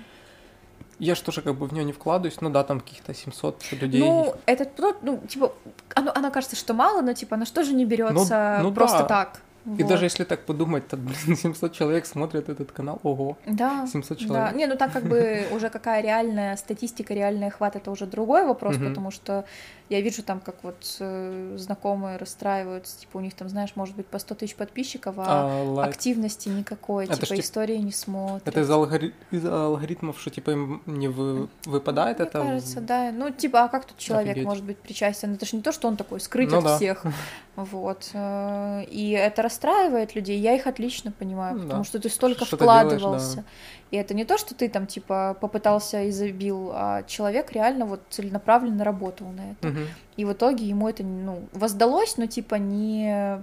Я 0.99 1.15
ж 1.15 1.21
тоже 1.21 1.43
как 1.43 1.55
бы 1.55 1.67
в 1.67 1.73
него 1.73 1.85
не 1.85 1.93
вкладываюсь, 1.93 2.41
ну 2.41 2.51
да, 2.51 2.63
там 2.63 2.81
каких-то 2.81 3.15
700 3.15 3.73
людей. 3.73 4.01
Ну, 4.01 4.35
этот 4.47 4.75
плод, 4.75 4.99
ну, 5.03 5.19
типа, 5.29 5.53
оно, 5.95 6.13
оно 6.15 6.31
кажется, 6.31 6.57
что 6.57 6.75
мало, 6.75 7.01
но, 7.03 7.13
типа, 7.15 7.37
на 7.37 7.47
что 7.47 7.65
же 7.65 7.73
не 7.75 7.85
берется 7.85 8.61
ну 8.63 8.73
просто 8.73 9.01
да. 9.01 9.05
так? 9.05 9.41
И 9.67 9.83
Вот. 9.83 9.87
даже 9.89 10.07
если 10.07 10.25
так 10.25 10.41
подумать, 10.47 10.89
то, 10.89 10.97
блин, 10.97 11.37
700 11.37 11.73
человек 11.73 12.07
смотрят 12.07 12.49
этот 12.49 12.73
канал, 12.73 12.99
ого, 13.03 13.37
Да, 13.47 13.87
700 13.87 14.19
Да, 14.19 14.25
человек. 14.25 14.55
не, 14.57 14.67
ну 14.67 14.77
так 14.77 14.93
как 14.93 15.05
бы 15.05 15.47
уже 15.53 15.69
какая 15.69 16.03
реальная 16.03 16.57
статистика, 16.57 17.15
реальный 17.15 17.49
охват, 17.49 17.77
это 17.77 17.91
уже 17.91 18.07
другой 18.07 18.47
вопрос, 18.47 18.77
потому 18.79 19.11
что 19.11 19.45
Я 19.91 20.01
вижу 20.01 20.22
там, 20.22 20.41
как 20.41 20.55
вот 20.62 20.97
э, 21.01 21.55
знакомые 21.59 22.16
расстраиваются, 22.16 22.99
типа 23.01 23.18
у 23.18 23.20
них 23.20 23.34
там, 23.34 23.49
знаешь, 23.49 23.72
может 23.74 23.97
быть 23.97 24.07
по 24.07 24.18
100 24.18 24.34
тысяч 24.36 24.55
подписчиков, 24.55 25.16
а, 25.18 25.24
А, 25.26 25.62
лайк. 25.64 25.91
активности 25.91 26.49
никакой, 26.49 27.05
Это 27.07 27.16
ж 27.16 27.18
типа 27.18 27.34
тип- 27.36 27.45
истории 27.45 27.76
не 27.76 27.91
смотрят. 27.93 28.47
Это 28.47 28.61
из, 28.61 28.70
алгори- 28.70 29.12
из 29.32 29.45
алгоритмов, 29.45 30.20
что 30.20 30.30
типа 30.30 30.53
им 30.53 30.80
не 30.86 31.09
вы... 31.09 31.49
выпадает 31.66 32.20
Мне 32.20 32.28
это? 32.28 32.41
кажется, 32.41 32.80
да. 32.80 33.11
Ну, 33.12 33.30
типа, 33.30 33.64
а 33.64 33.68
как 33.68 33.84
тут 33.84 33.99
человек 33.99 34.30
Офигеть. 34.30 34.47
может 34.47 34.64
быть 34.64 34.78
причастен? 34.78 35.34
Это 35.34 35.45
же 35.45 35.57
не 35.57 35.62
то, 35.62 35.72
что 35.72 35.88
он 35.88 35.97
такой 35.97 36.20
скрыть 36.20 36.51
Ну 36.51 36.59
от 36.59 36.64
да. 36.64 36.76
всех. 36.76 37.03
Вот. 37.57 38.09
э, 38.14 38.84
И 38.84 39.11
это 39.11 39.43
расстраивает 39.43 40.14
людей. 40.14 40.38
Я 40.38 40.55
их 40.55 40.66
отлично 40.66 41.12
понимаю, 41.12 41.57
Ну 41.57 41.62
потому 41.64 41.82
да. 41.82 41.88
что 41.88 41.99
ты 41.99 42.09
столько 42.09 42.47
Что 42.47 42.57
ты 42.57 42.64
делаешь, 42.64 42.88
вкладывался. 42.93 43.36
да. 43.38 43.45
И 43.91 43.97
это 43.97 44.14
не 44.14 44.24
то, 44.24 44.38
что 44.38 44.55
ты 44.55 44.68
там, 44.68 44.86
типа, 44.86 45.36
попытался 45.41 46.03
и 46.03 46.11
забил, 46.12 46.70
а 46.72 47.03
человек 47.05 47.53
реально 47.53 47.86
вот 47.86 48.01
целенаправленно 48.11 48.84
работал 48.84 49.28
на 49.28 49.53
это. 49.53 49.68
Мгм. 49.68 49.86
И 50.16 50.24
в 50.24 50.32
итоге 50.32 50.64
ему 50.64 50.88
это, 50.88 51.03
ну, 51.03 51.43
воздалось, 51.53 52.16
но, 52.16 52.26
типа, 52.26 52.55
не 52.55 53.41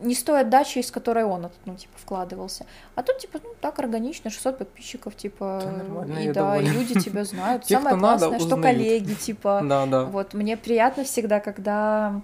не 0.00 0.14
с 0.14 0.22
той 0.22 0.40
отдачей, 0.40 0.80
из 0.80 0.90
которой 0.90 1.24
он, 1.24 1.48
ну, 1.64 1.76
типа, 1.76 1.92
вкладывался. 1.96 2.66
А 2.94 3.02
тут, 3.02 3.18
типа, 3.18 3.38
ну, 3.42 3.50
так 3.60 3.78
органично, 3.78 4.30
600 4.30 4.58
подписчиков, 4.58 5.16
типа, 5.16 5.62
Да, 6.06 6.20
и 6.20 6.32
да, 6.32 6.56
и 6.56 6.66
люди 6.66 6.98
тебя 7.00 7.24
знают. 7.24 7.64
Те, 7.64 7.76
Самое 7.76 7.96
кто 7.96 8.06
надо, 8.06 8.28
классное, 8.28 8.46
что 8.46 8.60
коллеги, 8.60 9.14
типа, 9.14 9.60
Да, 9.64 9.86
да. 9.86 10.04
вот, 10.04 10.34
мне 10.34 10.56
приятно 10.56 11.04
всегда, 11.04 11.40
когда 11.40 12.20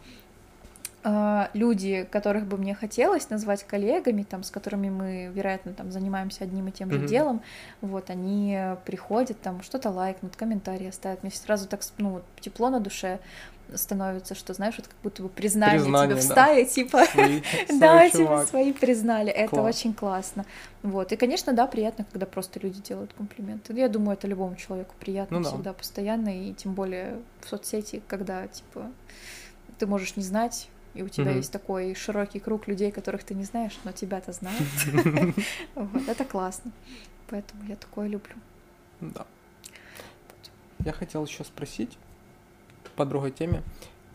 люди, 1.54 2.06
которых 2.10 2.46
бы 2.46 2.56
мне 2.58 2.74
хотелось 2.74 3.30
назвать 3.30 3.64
коллегами, 3.64 4.22
там, 4.22 4.42
с 4.42 4.50
которыми 4.50 4.90
мы, 4.90 5.30
вероятно, 5.34 5.72
там, 5.72 5.90
занимаемся 5.90 6.44
одним 6.44 6.68
и 6.68 6.72
тем 6.72 6.90
же 6.90 6.98
Мгм. 6.98 7.06
делом, 7.06 7.42
вот, 7.80 8.10
они 8.10 8.58
приходят, 8.84 9.40
там, 9.40 9.62
что-то 9.62 9.90
лайкнут, 9.90 10.36
комментарии 10.36 10.88
оставят, 10.88 11.22
мне 11.22 11.32
сразу 11.32 11.66
так, 11.68 11.80
ну, 11.98 12.20
тепло 12.40 12.68
на 12.68 12.80
душе 12.80 13.18
становится, 13.74 14.34
что, 14.34 14.52
знаешь, 14.52 14.74
вот 14.78 14.88
как 14.88 14.96
будто 15.02 15.22
бы 15.22 15.28
признание, 15.28 15.78
Признание, 15.78 16.08
тебе 16.08 16.14
да. 16.16 16.20
вставить, 16.20 16.70
типа, 16.70 17.04
Свои- 17.12 17.40
да, 17.78 18.10
свой 18.10 18.10
типа, 18.10 18.46
свои 18.46 18.72
признали, 18.72 19.30
это 19.30 19.50
Класс. 19.50 19.76
очень 19.76 19.94
классно, 19.94 20.44
вот, 20.82 21.12
и, 21.12 21.16
конечно, 21.16 21.52
да, 21.52 21.66
приятно, 21.66 22.04
когда 22.10 22.26
просто 22.26 22.58
люди 22.60 22.82
делают 22.82 23.12
комплименты, 23.14 23.72
я 23.74 23.88
думаю, 23.88 24.14
это 24.18 24.26
любому 24.26 24.56
человеку 24.56 24.94
приятно 25.00 25.38
Ну 25.38 25.44
да. 25.44 25.50
всегда, 25.50 25.72
постоянно, 25.72 26.28
и 26.28 26.52
тем 26.52 26.74
более 26.74 27.20
в 27.42 27.48
соцсети, 27.48 28.02
когда, 28.08 28.46
типа, 28.48 28.90
ты 29.78 29.86
можешь 29.86 30.16
не 30.16 30.24
знать, 30.24 30.68
и 30.94 31.02
у 31.02 31.08
тебя 31.08 31.30
Мгм. 31.30 31.36
есть 31.36 31.52
такой 31.52 31.94
широкий 31.94 32.40
круг 32.40 32.68
людей, 32.68 32.90
которых 32.90 33.24
ты 33.24 33.34
не 33.34 33.44
знаешь, 33.44 33.78
но 33.84 33.92
тебя-то 33.92 34.32
знают. 34.32 34.62
Вот, 35.74 36.08
это 36.08 36.24
классно. 36.24 36.72
Поэтому 37.28 37.62
я 37.68 37.76
такое 37.76 38.08
люблю. 38.08 38.34
Да. 39.00 39.24
Я 40.84 40.92
хотел 40.92 41.24
еще 41.24 41.44
спросить 41.44 41.96
по 42.96 43.04
другой 43.04 43.30
теме. 43.30 43.62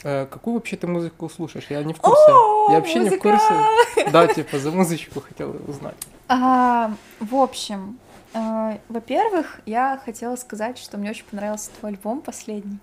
Э, 0.04 0.26
какую 0.26 0.56
вообще 0.56 0.76
ты 0.76 0.88
музыку 0.88 1.30
слушаешь? 1.30 1.68
Я 1.70 1.84
не 1.84 1.94
в 1.94 2.00
курсе. 2.00 2.32
Я 2.70 2.80
вообще 2.80 3.00
не 3.00 3.10
в 3.10 3.20
курсе. 3.20 3.54
Да, 4.12 4.28
типа 4.28 4.60
за 4.60 4.72
музычку 4.72 5.22
хотел 5.22 5.56
узнать. 5.68 5.96
А, 6.28 6.92
в 7.20 7.36
общем, 7.36 7.98
э, 8.34 8.78
во-первых, 8.90 9.62
я 9.66 10.00
хотела 10.04 10.36
сказать, 10.36 10.78
что 10.78 10.98
мне 10.98 11.12
очень 11.12 11.26
понравился 11.26 11.72
твой 11.80 11.94
альбом 11.94 12.22
последний. 12.22 12.80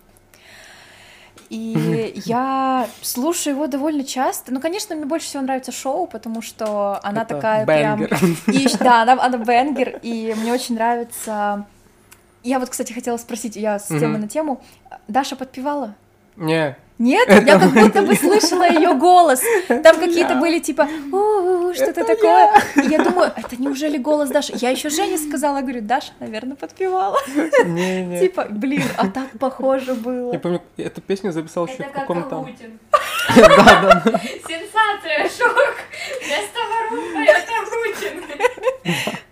И 1.53 2.13
я 2.25 2.89
слушаю 3.03 3.55
его 3.55 3.67
довольно 3.67 4.05
часто. 4.05 4.55
Ну, 4.55 4.61
конечно, 4.61 4.97
мне 4.97 5.05
больше 5.05 5.27
всего 5.27 5.43
нравится 5.43 5.71
шоу, 5.71 6.07
потому 6.07 6.41
что 6.41 6.99
она 7.03 7.23
Это 7.23 7.35
такая 7.35 7.67
прям... 7.67 7.99
бэнгер. 7.99 8.19
И, 8.55 8.67
да, 8.79 9.03
она, 9.03 9.23
она 9.23 9.37
бенгер, 9.45 10.01
и 10.03 10.35
мне 10.39 10.53
очень 10.53 10.75
нравится... 10.75 11.67
Я 12.43 12.59
вот, 12.59 12.71
кстати, 12.71 12.93
хотела 12.93 13.19
спросить, 13.19 13.55
я 13.55 13.79
с 13.79 13.87
темы 13.87 14.19
на 14.19 14.27
тему. 14.27 14.63
Даша 15.07 15.37
подпевала? 15.37 15.95
Не, 16.37 16.77
Нет, 16.99 17.29
я 17.29 17.59
как 17.59 17.73
будто 17.73 18.03
бы 18.03 18.15
слышала 18.15 18.69
ее 18.69 18.95
голос. 18.95 19.43
Там 19.69 19.99
какие-то 19.99 20.37
были 20.37 20.61
типа 20.61 20.89
что-то 21.75 22.05
такое. 22.05 22.53
И 22.77 22.89
я 22.89 23.03
думаю, 23.03 23.33
это 23.37 23.61
неужели 23.61 23.99
голос 23.99 24.31
Даши? 24.31 24.53
Я 24.57 24.71
еще 24.71 24.89
Жене 24.89 25.19
сказала, 25.19 25.61
говорю, 25.61 25.83
Даша, 25.83 26.13
наверное, 26.21 26.57
подпевала. 26.57 27.19
не, 27.65 28.05
не. 28.05 28.21
Типа, 28.23 28.47
блин, 28.51 28.85
а 28.97 29.09
так 29.09 29.29
похоже 29.39 29.95
было. 29.95 30.33
Я 30.33 30.39
помню, 30.39 30.63
эту 30.77 31.01
песню 31.01 31.33
записал 31.33 31.67
еще 31.67 31.77
Это 31.79 31.85
в 31.85 31.93
как 31.93 32.07
каком-то... 32.07 32.49
Да, 33.37 33.49
да, 33.49 34.03
да. 34.05 34.21
Сенсация, 34.49 35.29
шок. 35.29 35.77
Вместо 36.21 36.59
ворон 36.69 37.15
поет 37.15 37.47
Агутин. 37.63 38.25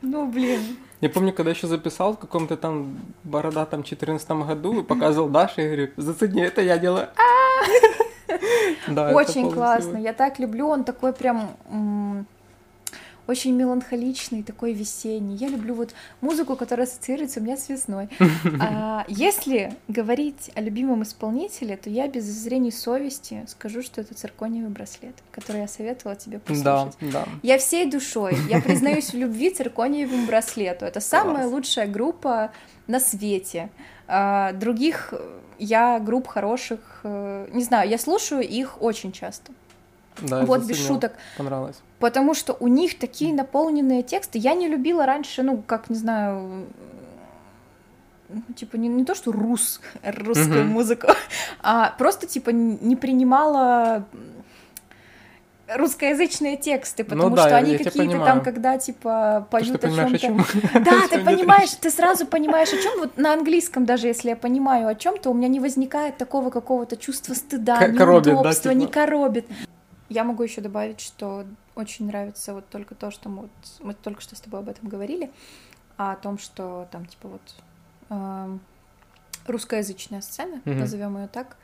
Ну, 0.03 0.27
блин. 0.27 0.77
Я 1.01 1.09
помню, 1.09 1.33
когда 1.33 1.51
еще 1.51 1.67
записал 1.67 2.13
в 2.13 2.19
каком-то 2.19 2.57
там 2.57 2.99
бородатом 3.25 3.83
14 3.83 4.31
году 4.31 4.81
и 4.81 4.83
показывал 4.83 5.29
Даше, 5.29 5.63
и 5.63 5.67
говорю, 5.67 5.89
зацени, 5.97 6.43
это 6.43 6.61
я 6.61 6.79
делаю. 6.79 7.09
Очень 9.15 9.51
классно. 9.51 9.97
Я 9.97 10.13
так 10.13 10.39
люблю, 10.39 10.69
он 10.69 10.85
такой 10.85 11.13
прям 11.13 12.27
очень 13.31 13.55
меланхоличный, 13.55 14.43
такой 14.43 14.73
весенний. 14.73 15.37
Я 15.37 15.49
люблю 15.49 15.75
вот 15.75 15.95
музыку, 16.21 16.57
которая 16.57 16.87
ассоциируется 16.87 17.39
у 17.39 17.43
меня 17.43 17.57
с 17.57 17.69
весной. 17.69 18.09
А, 18.63 19.05
если 19.09 19.75
говорить 19.89 20.51
о 20.55 20.61
любимом 20.61 21.03
исполнителе, 21.03 21.77
то 21.77 21.89
я 21.89 22.09
без 22.09 22.25
зрения 22.25 22.73
совести 22.73 23.45
скажу, 23.47 23.83
что 23.83 24.01
это 24.01 24.15
циркониевый 24.15 24.71
браслет, 24.71 25.15
который 25.31 25.63
я 25.63 25.69
советовала 25.69 26.17
тебе 26.17 26.39
послушать. 26.39 26.97
Да, 27.01 27.09
да. 27.13 27.25
Я 27.43 27.59
всей 27.59 27.91
душой, 27.91 28.37
я 28.49 28.61
признаюсь 28.61 29.13
в 29.13 29.17
любви 29.17 29.51
циркониевому 29.51 30.27
браслету. 30.27 30.85
Это 30.85 31.01
самая 31.01 31.43
Класс. 31.43 31.53
лучшая 31.53 31.87
группа 31.87 32.51
на 32.87 32.99
свете. 33.01 33.71
А, 34.09 34.53
Других 34.53 35.15
я 35.59 36.01
групп 36.01 36.27
хороших, 36.27 37.01
э, 37.05 37.49
не 37.53 37.63
знаю, 37.63 37.89
я 37.89 37.99
слушаю 37.99 38.43
их 38.43 38.83
очень 38.83 39.13
часто. 39.13 39.53
Да, 40.21 40.45
вот 40.45 40.65
без 40.65 40.87
шуток. 40.87 41.13
Понравилось. 41.37 41.81
Потому 41.99 42.35
что 42.35 42.57
у 42.59 42.69
них 42.69 42.99
такие 42.99 43.33
наполненные 43.35 44.03
тексты. 44.03 44.39
Я 44.39 44.55
не 44.55 44.69
любила 44.69 45.07
раньше, 45.07 45.43
ну, 45.43 45.63
как, 45.67 45.91
не 45.91 45.97
знаю, 45.97 46.67
ну, 48.29 48.43
типа, 48.55 48.77
не, 48.77 48.89
не 48.89 49.05
то, 49.05 49.15
что 49.15 49.33
рус, 49.33 49.81
русскую 50.03 50.65
Мгм. 50.65 50.73
музыку, 50.73 51.09
а 51.63 51.95
просто, 51.99 52.27
типа, 52.27 52.51
не 52.51 52.97
принимала 52.97 54.05
русскоязычные 55.75 56.57
тексты, 56.57 57.05
потому 57.05 57.31
Ну 57.31 57.37
да, 57.37 57.47
что 57.47 57.57
они 57.57 57.79
какие-то 57.79 58.19
там, 58.25 58.43
когда, 58.43 58.77
типа, 58.79 59.47
поют 59.51 59.81
ты 59.81 59.87
о 59.87 59.91
чем-то. 59.91 60.19
чем. 60.19 60.45
Да, 60.85 61.07
ты 61.09 61.21
понимаешь, 61.25 61.71
ты 61.81 61.91
сразу 61.91 62.27
понимаешь, 62.27 62.73
о 62.73 62.83
чем. 62.83 62.99
Вот 62.99 63.17
на 63.17 63.33
английском, 63.33 63.85
даже 63.85 64.09
если 64.09 64.31
я 64.31 64.37
понимаю 64.37 64.89
о 64.89 64.95
чем-то, 64.95 65.31
у 65.31 65.35
меня 65.35 65.49
не 65.49 65.61
возникает 65.61 66.17
такого 66.17 66.51
какого-то 66.51 66.97
чувства 66.97 67.35
стыда, 67.35 67.79
коробит, 67.93 68.25
да, 68.25 68.31
неудобства, 68.33 68.71
не 68.71 68.87
типа? 68.87 68.93
коробит. 68.93 69.47
Я 70.11 70.25
могу 70.25 70.43
еще 70.43 70.61
добавить, 70.61 71.01
что 71.01 71.47
очень 71.77 72.07
нравится 72.07 72.53
вот 72.53 72.69
только 72.69 72.95
то, 72.95 73.11
что 73.11 73.29
мы, 73.29 73.43
вот, 73.43 73.51
мы 73.79 73.95
только 73.95 74.21
что 74.21 74.35
с 74.37 74.41
тобой 74.41 74.61
об 74.61 74.69
этом 74.69 74.89
говорили, 74.89 75.31
а 75.97 76.13
о 76.13 76.17
том, 76.17 76.37
что 76.37 76.89
там 76.91 77.07
типа 77.07 77.29
вот 77.29 77.55
эм, 78.11 78.61
русскоязычная 79.47 80.21
сцена, 80.21 80.61
Мгм. 80.65 80.81
назовем 80.81 81.17
ее 81.17 81.29
так, 81.29 81.57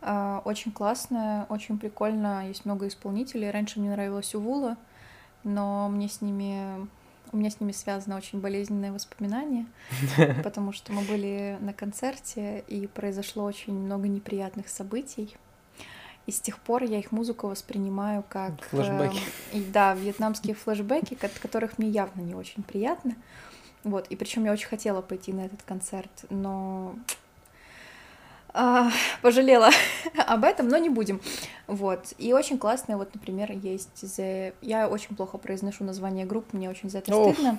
э, 0.00 0.40
очень 0.44 0.72
классная, 0.72 1.44
очень 1.50 1.78
прикольно, 1.78 2.48
есть 2.48 2.64
много 2.64 2.88
исполнителей. 2.88 3.50
Раньше 3.50 3.78
мне 3.78 3.90
нравилась 3.90 4.34
Увула, 4.34 4.78
но 5.44 5.88
мне 5.90 6.08
с 6.08 6.22
ними 6.22 6.88
у 7.32 7.36
меня 7.36 7.50
с 7.50 7.60
ними 7.60 7.72
связано 7.72 8.16
очень 8.16 8.40
болезненное 8.40 8.92
воспоминание, 8.92 9.66
потому 10.42 10.72
что 10.72 10.92
мы 10.92 11.02
были 11.02 11.56
на 11.60 11.72
концерте, 11.72 12.62
и 12.68 12.86
произошло 12.86 13.44
очень 13.44 13.72
много 13.74 14.08
неприятных 14.08 14.68
событий. 14.68 15.36
И 16.26 16.30
с 16.30 16.40
тех 16.40 16.58
пор 16.58 16.84
я 16.84 16.98
их 16.98 17.10
музыку 17.12 17.48
воспринимаю 17.48 18.24
как... 18.28 18.52
э, 18.52 18.64
Флэшбэки. 18.70 19.20
и, 19.52 19.60
да, 19.60 19.94
вьетнамские 19.94 20.54
флешбеки, 20.54 21.18
от 21.20 21.32
которых 21.38 21.78
мне 21.78 21.88
явно 21.88 22.20
не 22.20 22.34
очень 22.34 22.62
приятно. 22.62 23.16
Вот, 23.82 24.06
и 24.08 24.14
причем 24.16 24.44
я 24.44 24.52
очень 24.52 24.68
хотела 24.68 25.02
пойти 25.02 25.32
на 25.32 25.40
этот 25.46 25.62
концерт, 25.64 26.10
но 26.30 26.94
а, 28.54 28.90
пожалела 29.22 29.70
об 30.26 30.44
этом, 30.44 30.68
но 30.68 30.78
не 30.78 30.88
будем. 30.90 31.20
Вот. 31.66 32.12
И 32.18 32.32
очень 32.32 32.58
классная, 32.58 32.96
вот, 32.96 33.14
например, 33.14 33.50
есть 33.52 34.04
The... 34.04 34.54
Я 34.60 34.88
очень 34.88 35.16
плохо 35.16 35.38
произношу 35.38 35.84
название 35.84 36.26
групп, 36.26 36.52
мне 36.52 36.68
очень 36.68 36.90
за 36.90 36.98
это 36.98 37.12
Оф. 37.14 37.34
стыдно. 37.34 37.58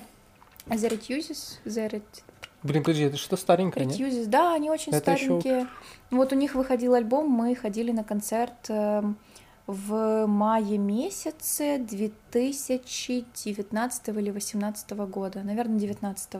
The 0.66 0.88
Retuses, 0.90 1.58
The 1.66 1.90
Ret- 1.90 2.22
Блин, 2.64 2.82
подожди, 2.82 3.04
это 3.04 3.16
что 3.18 3.36
старенькое, 3.36 3.84
нет? 3.84 4.00
Retuses, 4.00 4.26
да, 4.26 4.54
они 4.54 4.70
очень 4.70 4.90
Это 4.90 5.14
старенькие. 5.14 5.68
Вот 6.10 6.32
у 6.32 6.34
них 6.34 6.54
выходил 6.54 6.94
альбом, 6.94 7.28
мы 7.28 7.54
ходили 7.54 7.92
на 7.92 8.04
концерт 8.04 8.54
эм, 8.68 9.18
в 9.66 10.24
мае 10.26 10.78
месяце 10.78 11.76
2019 11.78 14.08
или 14.08 14.30
2018 14.30 14.90
года, 14.92 15.42
наверное, 15.42 15.78
19 15.78 16.36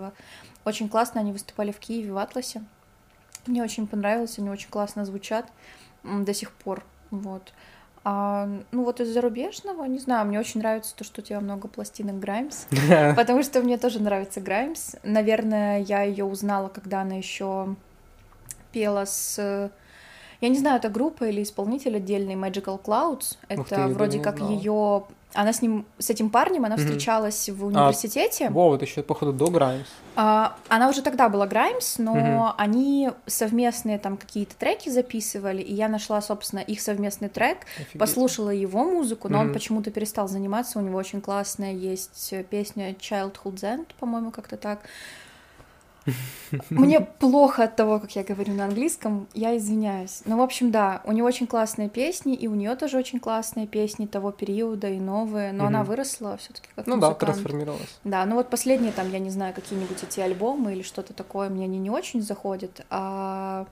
Очень 0.65 0.89
классно 0.89 1.21
они 1.21 1.33
выступали 1.33 1.73
в 1.73 1.79
Киеве, 1.79 2.11
в 2.11 2.17
Атласе. 2.17 2.65
Мне 3.47 3.63
очень 3.63 3.87
понравилось, 3.87 4.39
они 4.39 4.49
очень 4.49 4.71
классно 4.71 5.05
звучат 5.05 5.53
до 6.03 6.33
сих 6.33 6.53
пор, 6.53 6.83
вот. 7.11 7.53
А, 8.07 8.47
ну 8.71 8.85
вот 8.85 9.01
из 9.01 9.09
зарубежного, 9.09 9.85
не 9.87 9.99
знаю, 9.99 10.27
мне 10.27 10.39
очень 10.39 10.61
нравится 10.61 10.95
то, 10.95 11.05
что 11.05 11.23
у 11.23 11.25
тебя 11.25 11.41
много 11.41 11.69
пластинок 11.69 12.19
Граймс, 12.19 12.67
потому 13.17 13.43
что 13.43 13.63
мне 13.63 13.79
тоже 13.79 14.01
нравится 14.01 14.43
Граймс. 14.43 14.95
Наверное, 15.03 15.81
я 15.81 16.03
ее 16.03 16.27
узнала, 16.27 16.69
когда 16.69 17.01
она 17.01 17.15
еще 17.15 17.75
пела 18.73 19.07
с... 19.07 19.71
Я 20.45 20.51
не 20.51 20.59
знаю, 20.59 20.77
это 20.77 20.91
группа 20.91 21.25
или 21.25 21.43
исполнитель 21.43 21.97
отдельный 21.97 22.35
Magical 22.35 22.79
Clouds. 22.79 23.39
Это 23.49 23.65
ты, 23.65 23.87
вроде 23.95 24.19
как 24.21 24.41
ее. 24.41 25.05
Она 25.33 25.55
с 25.55 25.63
ним, 25.63 25.87
с 25.99 26.11
этим 26.11 26.29
парнем, 26.29 26.67
она 26.67 26.77
Мгм. 26.77 26.85
встречалась 26.85 27.49
в 27.49 27.65
университете. 27.65 28.51
Во, 28.51 28.69
вот 28.69 28.83
еще, 28.83 29.03
походу, 29.03 29.33
до 29.33 29.47
Граймс. 29.51 29.87
А, 30.17 30.55
она 30.69 30.91
уже 30.91 31.01
тогда 31.01 31.31
была 31.31 31.47
Граймс, 31.47 31.97
но 31.99 32.13
Мгм. 32.15 32.55
они 32.59 33.11
совместные 33.27 33.99
там 33.99 34.19
какие-то 34.19 34.55
треки 34.57 34.91
записывали, 34.91 35.63
и 35.63 35.73
я 35.73 35.89
нашла, 35.89 36.21
собственно, 36.21 36.61
их 36.61 36.83
совместный 36.83 37.31
трек, 37.31 37.61
Офигеть. 37.81 37.99
послушала 37.99 38.51
его 38.51 38.85
музыку, 38.85 39.31
но 39.31 39.39
он 39.41 39.47
Мгм. 39.47 39.55
почему-то 39.55 39.91
перестал 39.91 40.29
заниматься, 40.29 40.79
у 40.79 40.83
него 40.83 40.99
очень 40.99 41.23
классная 41.23 41.73
есть 41.73 42.35
песня 42.51 42.93
Childhood 42.93 43.55
Zen, 43.55 43.87
по-моему, 43.99 44.31
как-то 44.31 44.59
так. 44.59 44.81
Мне 46.71 47.01
плохо 47.01 47.65
от 47.65 47.77
того, 47.77 48.01
как 48.01 48.15
я 48.17 48.23
говорю 48.25 48.53
на 48.55 48.65
английском, 48.65 49.27
я 49.35 49.57
извиняюсь. 49.57 50.23
Но, 50.25 50.37
в 50.37 50.41
общем, 50.43 50.71
да, 50.71 51.03
у 51.05 51.13
него 51.13 51.27
очень 51.27 51.47
классные 51.47 51.89
песни, 51.89 52.35
и 52.35 52.47
у 52.49 52.55
нее 52.55 52.75
тоже 52.77 52.99
очень 52.99 53.21
классные 53.21 53.67
песни 53.67 54.07
того 54.07 54.33
периода 54.33 54.89
и 54.89 54.99
новые, 54.99 55.53
но 55.53 55.67
она 55.67 55.79
Мгм. 55.81 55.89
выросла 55.89 56.37
все 56.37 56.53
таки 56.53 56.69
как 56.75 56.87
Ну 56.87 56.97
да, 56.99 57.09
музыкант. 57.09 57.21
трансформировалась. 57.21 57.99
Да, 58.05 58.25
ну 58.27 58.35
вот 58.37 58.51
последние 58.51 58.93
там, 58.93 59.11
я 59.11 59.19
не 59.19 59.31
знаю, 59.31 59.55
какие-нибудь 59.55 60.03
эти 60.03 60.21
альбомы 60.21 60.73
или 60.73 60.83
что-то 60.83 61.13
такое 61.15 61.49
мне 61.49 61.65
они 61.65 61.79
не 61.79 61.91
очень 61.91 62.23
заходят, 62.23 62.85
а 62.91 63.67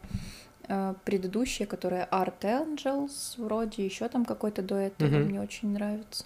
э, 0.68 0.94
предыдущие, 1.04 1.66
которые 1.66 2.08
Art 2.10 2.40
Angels, 2.42 3.34
вроде 3.36 3.84
еще 3.84 4.08
там 4.08 4.24
какой-то 4.24 4.62
этого 4.62 5.08
Мгм. 5.10 5.28
мне 5.28 5.40
очень 5.40 5.72
нравится. 5.72 6.24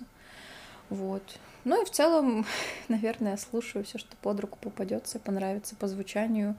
Вот. 0.90 1.22
Ну 1.66 1.82
и 1.82 1.84
в 1.84 1.90
целом, 1.90 2.46
наверное, 2.88 3.36
слушаю 3.36 3.84
все, 3.84 3.98
что 3.98 4.16
под 4.22 4.38
руку 4.40 4.56
попадется, 4.60 5.18
понравится 5.18 5.74
по 5.74 5.88
звучанию. 5.88 6.54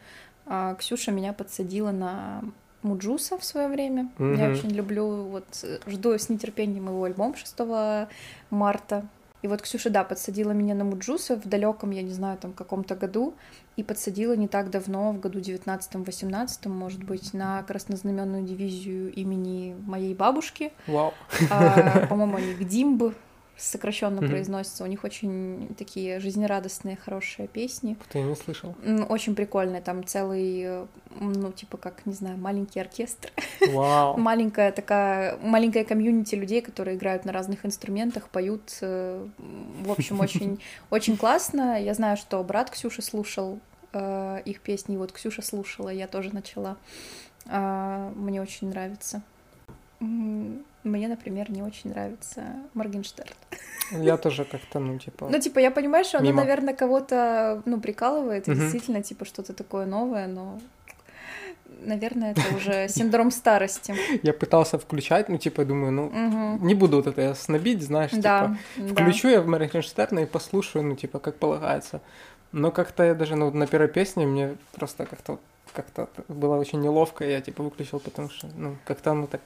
А 0.45 0.75
Ксюша 0.75 1.11
меня 1.11 1.31
подсадила 1.31 1.91
на 1.91 2.43
Муджуса 2.83 3.37
в 3.37 3.43
свое 3.45 3.69
время. 3.69 4.09
Я 4.19 4.25
Мгм. 4.25 4.51
очень 4.51 4.69
люблю, 4.69 5.23
вот 5.23 5.45
жду 5.87 6.11
с 6.11 6.27
нетерпением 6.29 6.87
его 6.87 7.03
альбом 7.05 7.35
6 7.35 8.09
марта. 8.49 9.07
И 9.43 9.47
вот 9.47 9.61
Ксюша, 9.61 9.89
да, 9.89 10.03
подсадила 10.03 10.51
меня 10.51 10.75
на 10.75 10.83
Муджуса 10.83 11.37
в 11.37 11.47
далеком, 11.47 11.91
я 11.91 12.01
не 12.01 12.11
знаю, 12.11 12.37
там 12.37 12.51
каком-то 12.53 12.95
году, 12.95 13.33
и 13.77 13.83
подсадила 13.83 14.35
не 14.35 14.47
так 14.47 14.69
давно, 14.71 15.11
в 15.13 15.19
году 15.19 15.39
19-18, 15.39 16.67
может 16.67 17.03
быть, 17.03 17.33
на 17.33 17.63
краснознаменную 17.63 18.43
дивизию 18.43 19.13
имени 19.13 19.75
моей 19.85 20.15
бабушки. 20.15 20.73
Вау. 20.87 21.13
А, 21.49 22.07
По-моему, 22.07 22.37
они 22.37 22.53
Гдимб 22.55 23.13
сокращенно 23.57 24.21
Мгм. 24.21 24.29
произносятся. 24.29 24.83
У 24.83 24.87
них 24.87 25.03
очень 25.03 25.73
такие 25.77 26.19
жизнерадостные, 26.19 26.95
хорошие 26.95 27.47
песни. 27.47 27.97
Ты, 28.09 28.19
я 28.19 28.25
не 28.25 28.35
слышал. 28.35 28.75
Очень 29.09 29.35
прикольные. 29.35 29.81
Там 29.81 30.05
целый, 30.05 30.61
э, 30.63 30.85
ну, 31.19 31.51
типа, 31.51 31.77
как, 31.77 32.05
не 32.05 32.13
знаю, 32.13 32.37
маленький 32.37 32.79
оркестр. 32.79 33.31
Вау. 33.71 34.15
Маленькая 34.17 34.71
такая, 34.71 35.37
маленькая 35.41 35.83
комьюнити 35.83 36.35
людей, 36.35 36.61
которые 36.61 36.97
играют 36.97 37.25
на 37.25 37.31
разных 37.31 37.65
инструментах, 37.65 38.29
поют. 38.29 38.77
э, 38.81 39.27
В 39.83 39.91
общем, 39.91 40.19
очень, 40.19 40.59
очень 40.91 41.17
классно. 41.17 41.81
Я 41.81 41.93
знаю, 41.95 42.15
что 42.17 42.43
брат 42.43 42.69
Ксюши 42.69 43.01
слушал 43.01 43.59
э, 43.93 44.41
их 44.45 44.61
песни. 44.61 44.97
Вот 44.97 45.11
Ксюша 45.11 45.41
слушала, 45.41 45.89
я 45.89 46.07
тоже 46.07 46.33
начала. 46.33 46.77
А, 47.49 48.11
Мне 48.15 48.41
очень 48.41 48.69
нравится. 48.69 49.21
Мне, 50.87 51.07
например, 51.07 51.51
не 51.51 51.61
очень 51.61 51.89
нравится 51.89 52.43
Моргенштерн. 52.73 53.29
Я 53.91 54.17
тоже 54.17 54.45
как-то, 54.45 54.79
ну, 54.79 54.97
типа... 54.97 55.27
Ну, 55.29 55.39
типа, 55.39 55.59
я 55.59 55.71
понимаю, 55.71 56.05
что 56.05 56.17
она, 56.19 56.31
наверное, 56.31 56.73
кого-то, 56.73 57.61
ну, 57.65 57.79
прикалывает, 57.79 58.47
и 58.47 58.55
действительно, 58.55 59.01
типа, 59.01 59.25
что-то 59.25 59.53
такое 59.53 59.85
новое, 59.85 60.27
но, 60.27 60.59
наверное, 61.81 62.31
это 62.31 62.41
уже 62.55 62.87
синдром 62.89 63.31
старости. 63.31 63.95
Я 64.23 64.33
пытался 64.33 64.77
включать, 64.77 65.29
ну, 65.29 65.37
типа, 65.37 65.65
думаю, 65.65 65.91
ну, 65.91 66.57
не 66.61 66.75
буду 66.75 66.97
вот 66.97 67.07
это 67.07 67.21
я 67.21 67.35
снобить, 67.35 67.81
знаешь, 67.81 68.11
Да, 68.11 68.57
типа, 68.75 68.87
да. 68.87 68.93
включу 68.93 69.29
я 69.29 69.41
в 69.41 69.47
Моргенштерна 69.47 70.19
и 70.19 70.25
послушаю, 70.25 70.83
ну, 70.83 70.95
типа, 70.95 71.19
как 71.19 71.35
полагается. 71.35 72.01
Но 72.51 72.71
как-то 72.71 73.03
я 73.03 73.13
даже, 73.13 73.35
ну, 73.35 73.51
на 73.51 73.67
первой 73.67 73.89
песне 73.89 74.25
мне 74.25 74.55
просто 74.73 75.05
как-то 75.05 75.39
как-то 75.73 76.09
было 76.27 76.55
очень 76.55 76.81
неловко, 76.81 77.23
и 77.23 77.31
я, 77.31 77.41
типа, 77.41 77.61
выключил, 77.63 77.99
потому 77.99 78.29
что, 78.29 78.47
ну, 78.55 78.77
как-то, 78.85 79.13
ну, 79.13 79.27
так, 79.27 79.41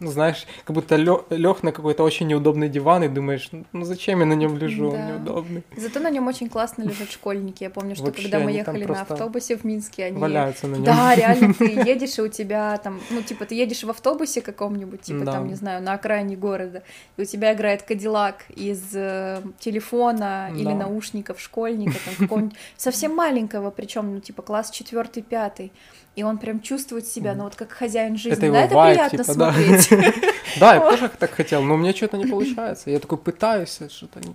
ну, 0.00 0.10
знаешь, 0.10 0.46
как 0.64 0.74
будто 0.74 0.96
лег 0.96 1.62
на 1.62 1.72
какой-то 1.72 2.02
очень 2.04 2.26
неудобный 2.26 2.68
диван 2.68 3.02
и 3.04 3.08
думаешь, 3.08 3.50
ну, 3.72 3.84
зачем 3.84 4.20
я 4.20 4.26
на 4.26 4.34
нем 4.34 4.56
лежу, 4.56 4.86
он 4.90 4.92
Да. 4.96 5.06
неудобный. 5.12 5.62
Зато 5.76 6.00
на 6.00 6.10
нем 6.10 6.26
очень 6.28 6.48
классно 6.48 6.82
лежат 6.84 7.10
школьники. 7.10 7.62
Я 7.64 7.70
помню, 7.70 7.94
что 7.94 8.04
Вообще, 8.06 8.22
когда 8.22 8.40
мы 8.40 8.52
ехали 8.52 8.84
на 8.84 9.02
автобусе 9.02 9.56
в 9.56 9.64
Минске, 9.64 10.04
они... 10.06 10.18
Валяются 10.18 10.66
на 10.66 10.76
нем. 10.76 10.84
Да, 10.84 11.14
реально, 11.16 11.54
ты 11.54 11.64
едешь, 11.64 12.18
и 12.18 12.22
у 12.22 12.28
тебя 12.28 12.76
там, 12.78 13.00
ну, 13.10 13.22
типа, 13.22 13.44
ты 13.46 13.54
едешь 13.54 13.82
в 13.84 13.90
автобусе 13.90 14.40
каком-нибудь, 14.42 15.00
типа, 15.02 15.24
Да. 15.24 15.32
там, 15.32 15.48
не 15.48 15.54
знаю, 15.54 15.82
на 15.82 15.94
окраине 15.94 16.36
города, 16.36 16.82
и 17.16 17.22
у 17.22 17.24
тебя 17.24 17.52
играет 17.54 17.82
Кадиллак 17.82 18.44
из 18.54 18.82
э, 18.94 19.42
телефона 19.58 20.50
или 20.54 20.64
Да. 20.64 20.74
наушников 20.74 21.40
школьника, 21.40 21.96
там, 22.04 22.14
какого-нибудь 22.16 22.56
совсем 22.76 23.14
маленького, 23.14 23.70
причем, 23.70 24.14
ну, 24.14 24.20
типа, 24.20 24.42
класс 24.42 24.70
четвертый, 24.70 25.22
пятый, 25.22 25.72
и 26.16 26.22
он 26.22 26.38
прям 26.38 26.60
чувствует 26.60 27.06
себя, 27.06 27.34
ну, 27.34 27.44
вот 27.44 27.54
как 27.54 27.70
хозяин 27.72 28.16
жизни, 28.16 28.46
его 28.46 28.54
да, 28.54 28.62
это 28.62 28.74
вайб, 28.74 28.94
приятно 28.96 29.18
типа, 29.18 29.32
смотреть. 29.32 29.90
Да, 30.58 30.74
я 30.74 30.80
тоже 30.80 31.10
так 31.10 31.30
хотел, 31.32 31.62
но 31.62 31.74
у 31.74 31.76
меня 31.76 31.92
что-то 31.92 32.16
не 32.16 32.26
получается. 32.30 32.90
Я 32.90 32.98
такой 32.98 33.18
пытаюсь, 33.18 33.78
что-то 33.90 34.20
не... 34.20 34.34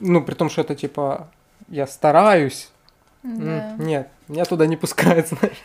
Ну, 0.00 0.22
при 0.22 0.34
том, 0.34 0.50
что 0.50 0.60
это, 0.60 0.74
типа, 0.74 1.28
я 1.68 1.86
стараюсь. 1.86 2.68
Нет, 3.22 4.08
меня 4.28 4.44
туда 4.44 4.66
не 4.66 4.76
пускают, 4.76 5.28
знаешь. 5.30 5.56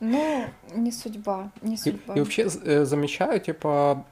Ну, 0.00 0.44
не 0.74 0.92
судьба, 0.92 1.50
не 1.62 1.76
судьба. 1.76 2.14
и 2.14 2.20
вообще 2.20 2.48
э, 2.64 2.84
замечаю, 2.84 3.40
типа, 3.40 4.04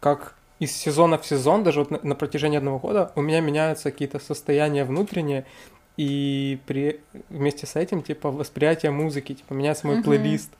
как 0.00 0.34
из 0.58 0.72
сезона 0.72 1.18
в 1.18 1.26
сезон, 1.26 1.64
даже 1.64 1.80
вот 1.80 1.90
на, 1.90 2.00
на 2.02 2.14
протяжении 2.14 2.56
одного 2.56 2.78
года, 2.78 3.12
у 3.14 3.20
меня 3.20 3.40
меняются 3.40 3.90
какие-то 3.90 4.18
состояния 4.20 4.84
внутренние, 4.84 5.44
и 5.96 6.58
при, 6.66 7.00
вместе 7.28 7.66
с 7.66 7.76
этим, 7.76 8.02
типа, 8.02 8.30
восприятие 8.30 8.90
музыки, 8.90 9.34
типа, 9.34 9.52
меняется 9.54 9.86
мой 9.86 9.96
Мгм. 9.96 10.04
плейлист. 10.04 10.50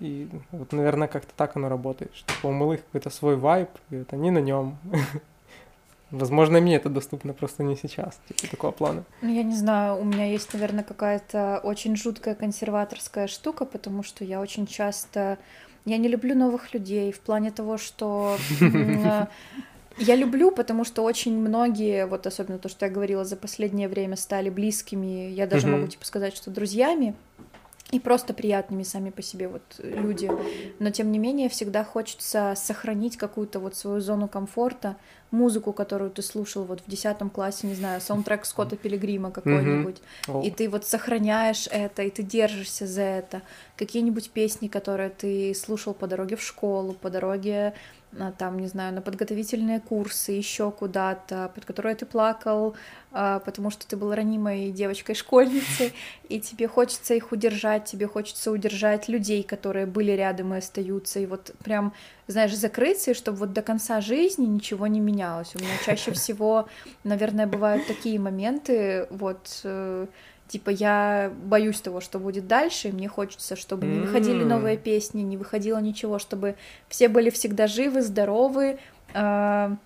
И 0.00 0.28
вот, 0.52 0.72
наверное, 0.72 1.08
как-то 1.08 1.32
так 1.36 1.56
оно 1.56 1.68
работает, 1.68 2.14
что 2.14 2.32
типа, 2.34 2.48
у 2.48 2.52
малых 2.52 2.84
какой-то 2.84 3.10
свой 3.10 3.36
вайб, 3.36 3.68
и 3.90 3.98
вот 3.98 4.12
они 4.12 4.30
на 4.30 4.38
нем. 4.38 4.76
Возможно, 6.10 6.60
мне 6.60 6.76
это 6.76 6.88
доступно 6.90 7.32
просто 7.32 7.64
не 7.64 7.74
сейчас, 7.76 8.20
типа, 8.28 8.50
такого 8.50 8.72
плана. 8.72 9.04
Ну, 9.22 9.34
я 9.34 9.42
не 9.42 9.56
знаю, 9.56 9.96
у 10.00 10.04
меня 10.04 10.26
есть, 10.26 10.52
наверное, 10.52 10.84
какая-то 10.84 11.60
очень 11.64 11.96
жуткая 11.96 12.34
консерваторская 12.34 13.26
штука, 13.26 13.64
потому 13.64 14.02
что 14.02 14.24
я 14.24 14.40
очень 14.40 14.66
часто... 14.66 15.38
Я 15.86 15.98
не 15.98 16.08
люблю 16.08 16.34
новых 16.34 16.72
людей 16.72 17.10
в 17.12 17.20
плане 17.20 17.50
того, 17.50 17.78
что... 17.78 18.36
Я 19.98 20.16
люблю, 20.16 20.50
потому 20.50 20.84
что 20.84 21.02
очень 21.02 21.38
многие, 21.38 22.06
вот 22.06 22.26
особенно 22.26 22.58
то, 22.58 22.68
что 22.68 22.86
я 22.86 22.92
говорила, 22.92 23.24
за 23.24 23.36
последнее 23.36 23.88
время 23.88 24.16
стали 24.16 24.50
близкими, 24.50 25.30
я 25.30 25.46
даже 25.46 25.66
Мгм. 25.66 25.76
могу 25.76 25.88
типа 25.88 26.04
сказать, 26.04 26.34
что 26.36 26.50
друзьями, 26.50 27.14
и 27.90 28.00
просто 28.00 28.34
приятными 28.34 28.82
сами 28.82 29.10
по 29.10 29.22
себе 29.22 29.46
вот 29.46 29.62
люди. 29.78 30.28
Но 30.80 30.90
тем 30.90 31.12
не 31.12 31.18
менее 31.18 31.48
всегда 31.48 31.84
хочется 31.84 32.54
сохранить 32.56 33.16
какую-то 33.16 33.60
вот 33.60 33.76
свою 33.76 34.00
зону 34.00 34.26
комфорта, 34.26 34.96
музыку, 35.30 35.72
которую 35.72 36.10
ты 36.10 36.22
слушал 36.22 36.64
вот 36.64 36.80
в 36.80 36.90
10 36.90 37.30
классе, 37.32 37.66
не 37.66 37.74
знаю, 37.74 38.00
саундтрек 38.00 38.46
Скотта 38.46 38.76
Пилигрима 38.76 39.30
какой-нибудь, 39.30 39.96
О, 40.28 40.42
и 40.42 40.50
ты 40.50 40.68
вот 40.68 40.84
сохраняешь 40.86 41.68
это, 41.70 42.02
и 42.02 42.10
ты 42.10 42.22
держишься 42.22 42.86
за 42.86 43.02
это. 43.02 43.42
Какие-нибудь 43.76 44.30
песни, 44.30 44.68
которые 44.68 45.10
ты 45.10 45.54
слушал 45.54 45.92
по 45.94 46.06
дороге 46.06 46.36
в 46.36 46.42
школу, 46.42 46.94
по 46.94 47.10
дороге, 47.10 47.74
а, 48.18 48.32
там, 48.32 48.58
не 48.58 48.66
знаю, 48.66 48.94
на 48.94 49.00
подготовительные 49.00 49.80
курсы, 49.80 50.32
еще 50.32 50.70
куда-то, 50.70 51.50
под 51.54 51.64
которые 51.64 51.94
ты 51.96 52.06
плакал, 52.06 52.74
а, 53.12 53.38
потому 53.40 53.70
что 53.70 53.86
ты 53.86 53.96
был 53.96 54.14
ранимой 54.14 54.70
девочкой-школьницей, 54.70 55.92
и 56.28 56.40
тебе 56.40 56.68
хочется 56.68 57.14
их 57.14 57.32
удержать, 57.32 57.84
тебе 57.84 58.06
хочется 58.06 58.50
удержать 58.50 59.08
людей, 59.08 59.42
которые 59.42 59.86
были 59.86 60.12
рядом 60.12 60.54
и 60.54 60.58
остаются, 60.58 61.20
и 61.20 61.26
вот 61.26 61.52
прям, 61.64 61.92
знаешь, 62.26 62.56
закрыться, 62.56 63.12
и 63.12 63.14
чтобы 63.14 63.38
вот 63.38 63.52
до 63.52 63.62
конца 63.62 64.00
жизни 64.00 64.46
ничего 64.46 64.86
не 64.86 65.00
менялось. 65.00 65.54
У 65.54 65.58
меня 65.58 65.76
чаще 65.84 66.10
всего, 66.12 66.68
наверное, 67.04 67.46
бывают 67.46 67.86
такие 67.86 68.18
моменты, 68.18 69.06
вот, 69.10 69.60
э, 69.64 70.06
типа 70.48 70.70
я 70.70 71.32
боюсь 71.44 71.80
того, 71.80 72.00
что 72.00 72.18
будет 72.18 72.46
дальше, 72.46 72.88
и 72.88 72.92
мне 72.92 73.08
хочется, 73.08 73.56
чтобы 73.56 73.86
не 73.86 74.00
выходили 74.00 74.44
новые 74.44 74.76
песни, 74.76 75.22
не 75.22 75.36
выходило 75.36 75.78
ничего, 75.78 76.18
чтобы 76.18 76.54
все 76.88 77.08
были 77.08 77.30
всегда 77.30 77.66
живы, 77.66 78.02
здоровы, 78.02 78.78
э, 79.14 79.76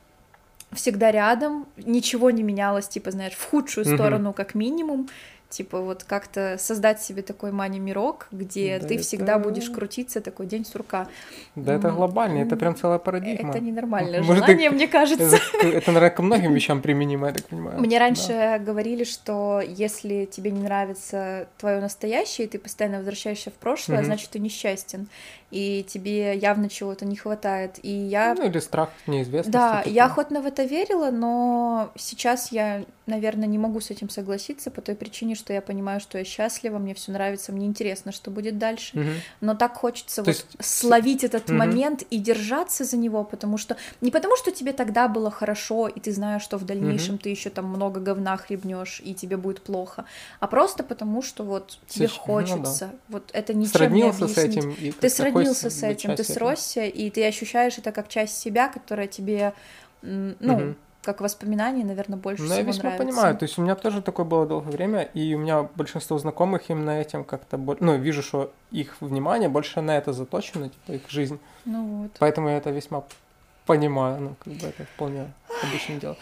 всегда 0.73 1.11
рядом, 1.11 1.67
ничего 1.77 2.31
не 2.31 2.43
менялось, 2.43 2.89
типа, 2.89 3.11
знаешь, 3.11 3.33
в 3.33 3.51
худшую 3.51 3.87
сторону 3.87 4.33
как 4.33 4.55
минимум, 4.55 5.09
типа 5.51 5.81
вот 5.81 6.05
как-то 6.05 6.57
создать 6.59 7.01
себе 7.01 7.23
такой 7.23 7.53
мани-мирок, 7.53 8.29
где 8.33 8.79
Да 8.79 8.89
ты 8.89 8.99
всегда 8.99 9.33
это- 9.37 9.45
будешь 9.45 9.71
крутиться, 9.71 10.21
такой 10.21 10.47
день 10.47 10.65
сурка. 10.67 11.09
Да 11.55 11.75
это 11.75 11.91
глобально, 11.91 12.41
это 12.43 12.57
прям 12.57 12.77
целая 12.77 12.99
парадигма. 12.99 13.51
Это 13.51 13.61
ненормальное 13.61 14.23
Может, 14.23 14.45
желание, 14.45 14.71
мне 14.71 14.87
кажется. 14.99 15.39
Это, 15.63 15.87
наверное, 15.93 16.11
ко 16.11 16.23
многим 16.23 16.53
вещам 16.53 16.83
применимо, 16.83 17.29
я 17.29 17.33
так 17.33 17.47
понимаю. 17.47 17.79
Мне 17.81 17.99
Да. 17.99 18.05
раньше 18.05 18.63
говорили, 18.65 19.05
что 19.05 19.63
если 19.67 20.27
тебе 20.27 20.51
не 20.51 20.61
нравится 20.63 21.49
твое 21.57 21.81
настоящее, 21.81 22.47
и 22.47 22.51
ты 22.51 22.59
постоянно 22.59 22.99
возвращаешься 22.99 23.51
в 23.51 23.55
прошлое, 23.55 23.99
Мгм. 23.99 24.07
значит, 24.07 24.31
ты 24.31 24.39
несчастен. 24.39 25.09
И 25.51 25.85
тебе 25.89 26.37
явно 26.37 26.69
чего-то 26.69 27.05
не 27.07 27.17
хватает. 27.17 27.79
И 27.83 27.91
я... 27.91 28.35
Ну 28.37 28.45
или 28.47 28.59
страх 28.59 28.91
неизвестности. 29.07 29.51
Да, 29.51 29.79
такой. 29.79 29.93
я 29.93 30.07
охотно 30.07 30.41
в 30.43 30.47
это 30.47 30.65
верила, 30.65 31.11
но 31.11 31.91
сейчас 31.97 32.53
я, 32.53 32.85
наверное, 33.07 33.47
не 33.49 33.57
могу 33.59 33.81
с 33.81 33.91
этим 33.91 34.11
согласиться 34.11 34.71
по 34.71 34.83
той 34.83 34.95
причине, 34.95 35.35
что 35.35 35.53
я 35.53 35.63
понимаю, 35.63 36.01
что 36.01 36.19
я 36.19 36.25
счастлива, 36.25 36.79
мне 36.79 36.95
все 36.95 37.13
нравится, 37.13 37.53
мне 37.53 37.67
интересно, 37.67 38.13
что 38.13 38.31
будет 38.31 38.59
дальше. 38.59 38.99
Мгм. 38.99 39.11
Но 39.41 39.55
так 39.55 39.75
хочется 39.75 40.17
То 40.17 40.23
вот 40.23 40.29
есть 40.29 40.47
словить 40.61 41.25
этот 41.25 41.49
Мгм. 41.49 41.59
момент 41.59 42.03
и 42.11 42.19
держаться 42.19 42.85
за 42.85 42.97
него, 42.99 43.25
потому 43.25 43.57
что 43.57 43.77
не 44.03 44.11
потому, 44.11 44.37
что 44.37 44.51
тебе 44.51 44.73
тогда 44.75 45.09
было 45.09 45.31
хорошо, 45.31 45.89
и 45.89 45.99
ты 45.99 46.13
знаешь, 46.13 46.43
что 46.43 46.59
в 46.59 46.65
дальнейшем 46.67 47.17
ты 47.17 47.31
еще 47.31 47.49
там 47.51 47.67
много 47.67 48.01
говна 48.01 48.37
хлебнешь, 48.37 49.01
и 49.05 49.15
тебе 49.15 49.37
будет 49.39 49.63
плохо, 49.63 50.05
а 50.41 50.47
просто 50.47 50.83
потому, 50.85 51.23
что 51.23 51.43
вот 51.45 51.79
тебе 51.87 52.07
Сеч- 52.07 52.11
ну 52.27 52.39
да. 52.39 52.45
хочется. 52.65 52.91
Вот 53.09 53.31
это 53.33 53.55
ничем 53.55 53.73
Сроднился 53.73 54.25
не 54.25 54.29
с 54.35 54.39
объяснить. 54.39 54.59
этим. 54.65 54.71
и 54.73 54.93
Ты 54.93 55.09
как 55.09 55.11
сроднился 55.47 55.71
с 55.71 55.83
этим, 55.83 56.15
ты 56.17 56.23
этого. 56.23 56.35
сросся, 56.35 56.85
и 56.85 57.11
ты 57.11 57.27
ощущаешь 57.27 57.79
это 57.79 57.93
как 57.93 58.09
часть 58.09 58.37
себя, 58.39 58.69
которая 58.69 59.07
тебе, 59.07 59.53
ну, 60.03 60.35
Мгм. 60.41 60.77
как 61.03 61.21
воспоминание, 61.21 61.85
наверное, 61.85 62.19
больше 62.19 62.43
Ну, 62.43 62.49
я 62.49 62.55
всего 62.57 62.69
весьма 62.69 62.83
нравится. 62.91 63.05
понимаю. 63.07 63.37
То 63.37 63.45
есть 63.45 63.59
у 63.59 63.63
меня 63.63 63.75
тоже 63.77 64.03
такое 64.03 64.27
было 64.27 64.47
долгое 64.47 64.71
время, 64.71 65.03
и 65.03 65.35
у 65.35 65.39
меня 65.39 65.63
большинство 65.75 66.19
знакомых 66.19 66.69
именно 66.71 66.91
этим 66.91 67.25
как-то... 67.25 67.57
Ну, 67.57 67.97
вижу, 67.97 68.23
что 68.23 68.53
их 68.71 68.97
внимание 69.01 69.49
больше 69.49 69.81
на 69.81 69.97
это 69.97 70.13
заточено, 70.13 70.69
типа 70.69 70.93
их 70.93 71.09
жизнь. 71.09 71.39
Ну 71.65 72.03
вот. 72.03 72.11
Поэтому 72.19 72.49
я 72.51 72.59
это 72.59 72.71
весьма 72.71 73.05
понимаю. 73.65 74.21
Ну, 74.21 74.35
как 74.39 74.53
бы 74.55 74.67
это 74.67 74.85
вполне 74.95 75.33
обычное 75.63 75.99
дело. 75.99 76.17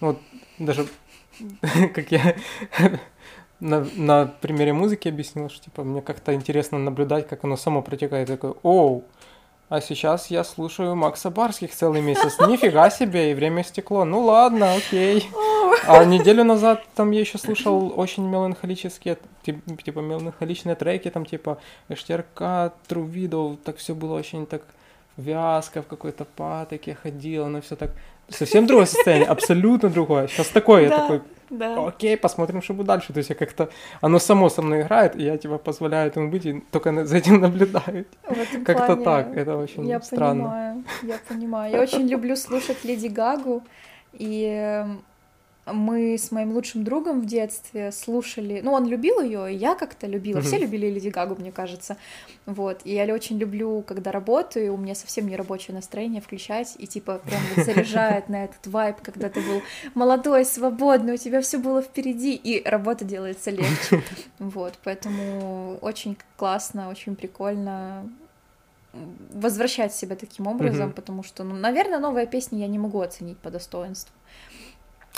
Вот 0.00 0.18
даже 0.58 0.86
как 1.94 2.10
я 2.12 2.36
на, 3.60 3.86
на 3.96 4.26
примере 4.40 4.72
музыки 4.72 5.08
объяснил, 5.08 5.48
что 5.48 5.64
типа 5.64 5.84
мне 5.84 6.02
как-то 6.02 6.34
интересно 6.34 6.78
наблюдать, 6.78 7.28
как 7.28 7.44
оно 7.44 7.56
само 7.56 7.82
протекает. 7.82 8.28
Я 8.28 8.36
такой, 8.36 8.54
оу, 8.62 9.04
а 9.68 9.80
сейчас 9.80 10.28
я 10.30 10.42
слушаю 10.42 10.96
Макса 10.96 11.30
Барских 11.30 11.72
целый 11.72 12.02
месяц. 12.02 12.38
Нифига 12.48 12.90
себе, 12.90 13.30
и 13.30 13.34
время 13.34 13.62
стекло. 13.62 14.04
Ну 14.04 14.20
ладно, 14.20 14.74
окей. 14.74 15.28
А 15.86 16.04
неделю 16.04 16.42
назад 16.42 16.82
там 16.94 17.12
я 17.12 17.20
еще 17.20 17.38
слушал 17.38 17.92
очень 17.96 18.26
меланхолические, 18.26 19.18
тип- 19.42 19.82
типа 19.82 20.00
меланхоличные 20.00 20.74
треки, 20.74 21.08
там 21.10 21.24
типа 21.24 21.58
Эштерка, 21.88 22.72
Widow, 22.88 23.56
так 23.62 23.76
все 23.76 23.94
было 23.94 24.18
очень 24.18 24.46
так 24.46 24.62
вязко, 25.16 25.82
в 25.82 25.86
какой-то 25.86 26.24
патоке 26.24 26.96
ходила, 27.00 27.46
но 27.46 27.60
все 27.60 27.76
так... 27.76 27.92
Совсем 28.28 28.66
другое 28.66 28.86
состояние, 28.86 29.28
абсолютно 29.28 29.88
другое. 29.88 30.28
Сейчас 30.28 30.48
такое, 30.48 30.82
я 30.82 30.90
такой, 30.90 31.22
Да. 31.50 31.86
окей, 31.88 32.16
посмотрим, 32.16 32.62
что 32.62 32.74
будет 32.74 32.86
дальше. 32.86 33.12
То 33.12 33.18
есть 33.18 33.30
я 33.30 33.36
как-то, 33.36 33.68
оно 34.00 34.18
само 34.18 34.48
со 34.48 34.62
мной 34.62 34.82
играет, 34.82 35.16
и 35.16 35.22
я 35.24 35.36
типа 35.36 35.58
позволяю 35.58 36.06
этому 36.08 36.30
быть, 36.30 36.46
и 36.46 36.60
только 36.70 37.04
за 37.04 37.16
этим 37.16 37.40
наблюдаю. 37.40 38.06
Этом 38.22 38.64
Как-то 38.64 38.96
плане 38.96 39.04
так, 39.04 39.36
это 39.36 39.56
очень 39.56 39.86
я 39.88 40.00
странно. 40.00 40.44
понимаю, 40.44 40.84
я 41.02 41.18
понимаю. 41.28 41.72
Я 41.74 41.80
очень 41.82 42.08
люблю 42.08 42.36
слушать 42.36 42.84
Леди 42.84 43.08
Гагу, 43.08 43.62
и 44.12 44.44
эм, 44.44 45.02
мы 45.66 46.14
с 46.16 46.30
моим 46.30 46.52
лучшим 46.52 46.84
другом 46.84 47.20
в 47.20 47.26
детстве 47.26 47.92
слушали, 47.92 48.60
ну, 48.62 48.72
он 48.72 48.86
любил 48.86 49.20
ее, 49.20 49.52
и 49.52 49.56
я 49.56 49.74
как-то 49.74 50.06
любила, 50.06 50.40
все 50.40 50.56
Мгм. 50.56 50.64
любили 50.64 50.86
Леди 50.86 51.08
Гагу, 51.08 51.36
мне 51.38 51.52
кажется, 51.52 51.96
вот, 52.46 52.80
и 52.84 52.94
я 52.94 53.12
очень 53.14 53.38
люблю, 53.38 53.82
когда 53.82 54.10
работаю, 54.10 54.74
у 54.74 54.76
меня 54.76 54.94
совсем 54.94 55.28
не 55.28 55.36
рабочее 55.36 55.74
настроение 55.74 56.20
включать, 56.20 56.74
и 56.78 56.86
типа 56.86 57.20
прям 57.24 57.42
вот 57.54 57.64
заряжает 57.64 58.28
на 58.28 58.44
этот 58.44 58.66
вайб, 58.66 58.96
когда 59.02 59.28
ты 59.28 59.40
был 59.40 59.62
молодой, 59.94 60.44
свободный, 60.44 61.14
у 61.14 61.18
тебя 61.18 61.40
все 61.40 61.58
было 61.58 61.82
впереди, 61.82 62.34
и 62.34 62.66
работа 62.68 63.04
делается 63.04 63.50
легче, 63.50 64.02
вот, 64.38 64.78
поэтому 64.82 65.76
очень 65.82 66.16
классно, 66.36 66.88
очень 66.88 67.16
прикольно 67.16 68.08
возвращать 69.32 69.94
себя 69.94 70.16
таким 70.16 70.46
образом, 70.46 70.86
Мгм. 70.86 70.94
потому 70.94 71.22
что, 71.22 71.44
ну, 71.44 71.54
наверное, 71.54 72.00
новые 72.00 72.26
песни 72.26 72.58
я 72.58 72.66
не 72.66 72.78
могу 72.78 73.00
оценить 73.00 73.38
по 73.38 73.50
достоинству. 73.50 74.12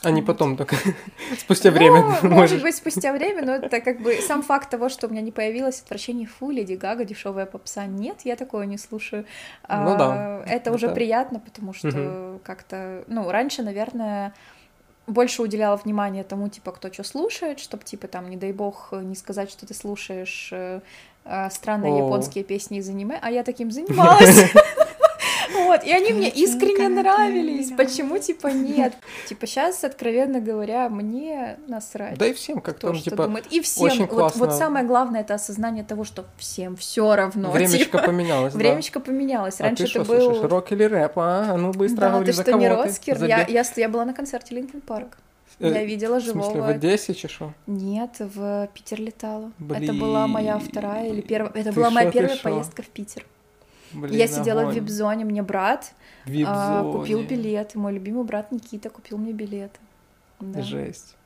А 0.05 0.11
не 0.11 0.23
потом 0.23 0.57
только, 0.57 0.77
спустя 1.39 1.71
время 1.71 2.01
Ну, 2.03 2.09
может 2.09 2.23
можешь. 2.31 2.63
быть, 2.63 2.75
спустя 2.77 3.13
время, 3.13 3.43
но 3.45 3.53
это 3.55 3.81
как 3.81 4.01
бы 4.01 4.15
сам 4.17 4.43
факт 4.43 4.69
того, 4.71 4.89
что 4.89 5.07
у 5.07 5.11
меня 5.11 5.23
не 5.23 5.31
появилось 5.33 5.81
отвращение, 5.81 6.27
фу, 6.27 6.51
Леди 6.51 6.75
Гага, 6.75 7.05
дешевая 7.05 7.47
попса. 7.47 7.87
Нет, 7.87 8.23
я 8.25 8.37
такое 8.37 8.67
не 8.67 8.79
слушаю. 8.79 9.23
Ну 9.69 9.93
А, 9.93 9.95
да, 9.97 10.43
Это 10.47 10.73
уже 10.73 10.87
это- 10.87 10.95
приятно, 10.95 11.39
потому 11.41 11.73
что 11.73 11.89
Мгм. 11.89 12.41
как-то, 12.45 13.05
ну, 13.07 13.31
раньше, 13.31 13.63
наверное, 13.63 14.33
больше 15.07 15.43
уделяла 15.43 15.77
внимание 15.77 16.25
тому, 16.25 16.49
типа, 16.49 16.73
кто 16.73 16.93
что 16.93 17.03
слушает, 17.05 17.61
чтобы, 17.61 17.85
типа, 17.85 18.07
там, 18.09 18.29
не 18.31 18.37
дай 18.37 18.53
бог, 18.53 18.89
не 18.93 19.15
сказать, 19.17 19.51
что 19.51 19.67
ты 19.67 19.75
слушаешь 19.75 20.49
э, 20.53 20.81
э, 21.25 21.51
странные 21.51 21.93
О. 21.93 22.05
японские 22.07 22.45
песни 22.45 22.79
из 22.79 22.89
аниме, 22.89 23.19
а 23.23 23.31
я 23.31 23.43
таким 23.45 23.71
занималась. 23.71 24.51
Вот, 25.65 25.85
и 25.85 25.91
они 25.93 26.13
мне 26.13 26.29
искренне 26.29 26.89
нравились. 26.89 27.71
Почему, 27.77 28.19
типа, 28.19 28.49
нет? 28.49 28.95
Типа, 29.29 29.47
сейчас, 29.47 29.85
откровенно 29.85 30.41
говоря, 30.41 30.89
мне 30.89 31.59
насрать. 31.69 32.19
Да 32.19 32.27
и 32.27 32.33
всем 32.33 32.61
как 32.61 32.79
там, 32.79 32.95
что 32.95 33.11
типа, 33.11 33.25
думает. 33.25 33.47
И 33.51 33.61
всем, 33.61 33.85
очень 33.85 34.01
вот, 34.07 34.11
классно. 34.11 34.47
вот 34.47 34.55
самое 34.55 34.85
главное 34.87 35.21
это 35.21 35.35
осознание 35.35 35.85
того, 35.85 36.05
что 36.05 36.25
всем 36.39 36.77
все 36.77 37.15
равно. 37.15 37.51
времечко 37.51 37.99
типа. 37.99 37.99
поменялось, 37.99 38.53
да. 38.53 38.59
Времечко 38.59 39.01
поменялось. 39.01 39.61
А 39.61 39.65
Раньше 39.65 39.85
ты 39.85 39.89
что 39.91 40.03
это 40.03 40.11
был. 40.13 40.21
слушаешь, 40.21 40.51
рок 40.51 40.73
или 40.73 40.85
рэп, 40.85 41.13
а? 41.19 41.53
А 41.53 41.57
Ну, 41.57 41.73
быстро 41.73 42.01
да, 42.01 42.11
говори, 42.11 42.27
ты 42.27 42.33
за 42.33 42.43
что, 42.43 42.51
кого 42.53 42.63
не 42.63 42.69
ты? 42.69 42.75
Роскер? 42.75 43.25
Я, 43.25 43.45
Бе- 43.45 43.53
я, 43.53 43.65
я 43.77 43.89
была 43.89 44.05
на 44.05 44.15
концерте 44.15 44.55
Линкен 44.55 44.81
Парк. 44.81 45.19
Э, 45.61 45.69
Я 45.71 45.85
видела 45.85 46.19
В 46.19 46.23
смысле, 46.23 46.51
в 46.51 46.55
живого. 46.55 46.69
Одессе, 46.69 47.13
что? 47.15 47.53
Нет, 47.67 48.17
в 48.19 48.69
Питер 48.75 49.01
летала. 49.01 49.53
Это 49.61 49.79
Блин. 49.79 49.99
была 50.01 50.27
моя 50.27 50.59
вторая 50.59 51.09
или 51.09 51.21
первая. 51.21 51.53
Это 51.55 51.71
Ты 51.71 51.73
была 51.73 51.91
моя 51.91 52.07
шо, 52.07 52.13
ты 52.13 52.19
первая 52.19 52.37
шо? 52.37 52.43
поездка 52.43 52.83
в 52.83 52.89
Питер. 52.89 53.27
Блин, 53.93 54.15
я 54.15 54.27
сидела 54.27 54.61
в 54.61 54.63
огонь. 54.69 54.75
вип-зоне, 54.75 55.25
мне 55.25 55.43
брат 55.43 55.93
В 56.25 56.45
а, 56.47 56.93
купил 56.93 57.23
билеты. 57.23 57.79
Мой 57.79 57.93
любимый 57.93 58.25
брат 58.25 58.53
Никита 58.53 58.91
купил 58.91 59.19
мне 59.19 59.33
билеты. 59.33 59.79
Да. 60.41 60.63
Жесть. 60.63 61.17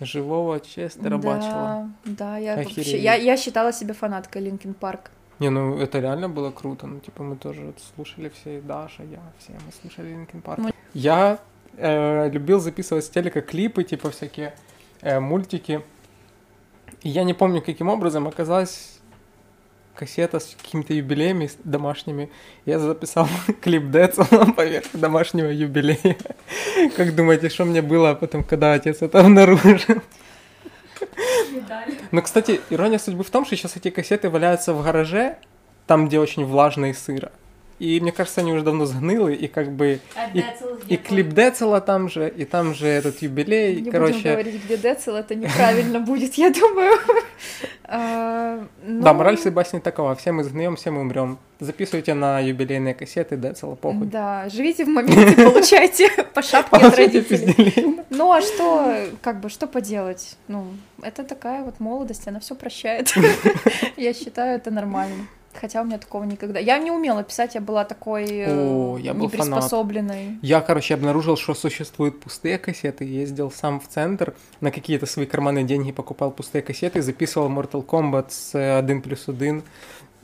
Живого 0.00 0.60
Честера 0.60 1.16
бачила. 1.16 1.90
Да, 2.04 2.14
да, 2.16 2.38
я 2.38 2.56
вообще, 2.56 2.98
я, 2.98 3.14
я 3.14 3.36
считала 3.36 3.72
себя 3.72 3.94
фанаткой 3.94 4.42
Linkin 4.42 4.74
Park. 4.74 5.10
Не, 5.38 5.50
ну 5.50 5.78
это 5.78 6.00
реально 6.00 6.28
было 6.28 6.50
круто. 6.50 6.86
Ну, 6.86 7.00
типа, 7.00 7.22
мы 7.22 7.36
тоже 7.36 7.62
вот 7.62 7.76
слушали 7.94 8.28
все, 8.28 8.58
и 8.58 8.60
Даша, 8.60 9.02
я, 9.02 9.20
все 9.38 9.52
мы 9.52 9.72
слушали 9.80 10.08
Linkin 10.08 10.40
Park. 10.40 10.58
Ну- 10.58 10.70
Я 10.94 11.38
э, 11.76 12.28
любил 12.30 12.60
записывать 12.60 13.04
с 13.04 13.08
телека 13.08 13.40
клипы, 13.40 13.82
типа 13.84 14.10
всякие 14.10 14.54
э, 15.00 15.18
мультики. 15.20 15.82
И 17.02 17.08
я 17.08 17.24
не 17.24 17.34
помню, 17.34 17.62
каким 17.62 17.88
образом 17.88 18.28
оказалась 18.28 18.93
кассета 19.94 20.40
с 20.40 20.56
какими-то 20.60 20.92
юбилеями 20.92 21.50
домашними. 21.64 22.30
Я 22.66 22.78
записал 22.78 23.28
клип 23.60 23.90
Децела 23.90 24.52
поверх 24.56 24.86
домашнего 24.92 25.48
юбилея. 25.48 26.16
Как 26.96 27.14
думаете, 27.14 27.48
что 27.48 27.64
мне 27.64 27.82
было 27.82 28.14
потом, 28.14 28.44
когда 28.44 28.72
отец 28.74 29.02
это 29.02 29.20
обнаружил? 29.20 30.02
Ну, 32.10 32.22
кстати, 32.22 32.60
ирония 32.70 32.98
судьбы 32.98 33.24
в 33.24 33.30
том, 33.30 33.44
что 33.44 33.56
сейчас 33.56 33.76
эти 33.76 33.90
кассеты 33.90 34.30
валяются 34.30 34.72
в 34.72 34.82
гараже, 34.82 35.36
там, 35.86 36.06
где 36.06 36.18
очень 36.18 36.44
влажно 36.44 36.86
и 36.86 36.92
сыро. 36.92 37.32
И 37.80 38.00
мне 38.00 38.12
кажется, 38.12 38.40
они 38.40 38.52
уже 38.52 38.62
давно 38.62 38.86
сгнилы, 38.86 39.34
и 39.34 39.48
как 39.48 39.72
бы 39.72 39.98
А 40.14 40.26
И- 40.32 40.34
Децл 40.42 40.66
и 40.88 40.96
клип 40.96 41.28
Децела 41.30 41.80
там 41.80 42.08
же, 42.08 42.28
и 42.28 42.44
там 42.44 42.72
же 42.74 42.86
этот 42.86 43.20
юбилей, 43.22 43.74
Не 43.76 43.78
будем 43.82 43.92
короче. 43.92 44.30
говорить, 44.30 44.64
где 44.64 44.76
Децл, 44.76 45.12
это 45.12 45.34
неправильно 45.34 45.98
будет, 46.10 46.34
я 46.34 46.50
думаю. 46.50 46.98
А, 47.86 48.60
Да, 48.82 49.12
ну, 49.12 49.14
мораль 49.18 49.36
всей 49.36 49.50
басни 49.50 49.78
такова, 49.78 50.14
все 50.14 50.32
мы 50.32 50.42
сгнием, 50.44 50.74
все 50.76 50.90
мы 50.90 51.02
умрем. 51.02 51.38
Записывайте 51.60 52.14
на 52.14 52.40
юбилейные 52.40 52.94
кассеты 52.94 53.36
Децела, 53.36 53.74
похуй. 53.74 54.06
Да, 54.06 54.48
живите 54.48 54.84
в 54.86 54.88
моменте, 54.88 55.36
получайте 55.44 56.08
по 56.32 56.40
шапке 56.40 56.76
от 56.78 56.96
родителей. 56.96 58.00
Ну 58.08 58.32
а 58.32 58.40
что, 58.40 59.06
как 59.20 59.40
бы, 59.40 59.50
что 59.50 59.66
поделать? 59.66 60.36
Ну, 60.48 60.64
это 61.02 61.24
такая 61.24 61.62
вот 61.62 61.78
молодость, 61.78 62.26
она 62.26 62.40
все 62.40 62.54
прощает. 62.54 63.12
Я 63.98 64.14
считаю, 64.14 64.56
это 64.56 64.70
нормально. 64.70 65.26
Хотя 65.60 65.82
у 65.82 65.84
меня 65.84 65.98
такого 65.98 66.24
никогда. 66.24 66.58
Я 66.58 66.78
не 66.78 66.90
умела 66.90 67.22
писать, 67.22 67.54
я 67.54 67.60
была 67.60 67.84
такой 67.84 68.24
э, 68.24 68.46
О, 68.48 68.98
я 68.98 69.14
был 69.14 69.28
фанат. 69.28 69.46
неприспособленной. 69.46 70.38
Я, 70.42 70.60
короче, 70.60 70.94
обнаружил, 70.94 71.36
что 71.36 71.54
существуют 71.54 72.20
пустые 72.20 72.58
кассеты. 72.58 73.04
Ездил 73.04 73.50
сам 73.50 73.80
в 73.80 73.88
центр, 73.88 74.34
на 74.60 74.70
какие-то 74.70 75.06
свои 75.06 75.26
карманные 75.26 75.64
деньги 75.64 75.92
покупал 75.92 76.30
пустые 76.30 76.62
кассеты, 76.62 77.02
записывал 77.02 77.48
Mortal 77.48 77.84
Kombat 77.84 78.26
с 78.30 78.54
э, 78.54 78.78
1 78.78 79.02
плюс 79.02 79.28
1. 79.28 79.62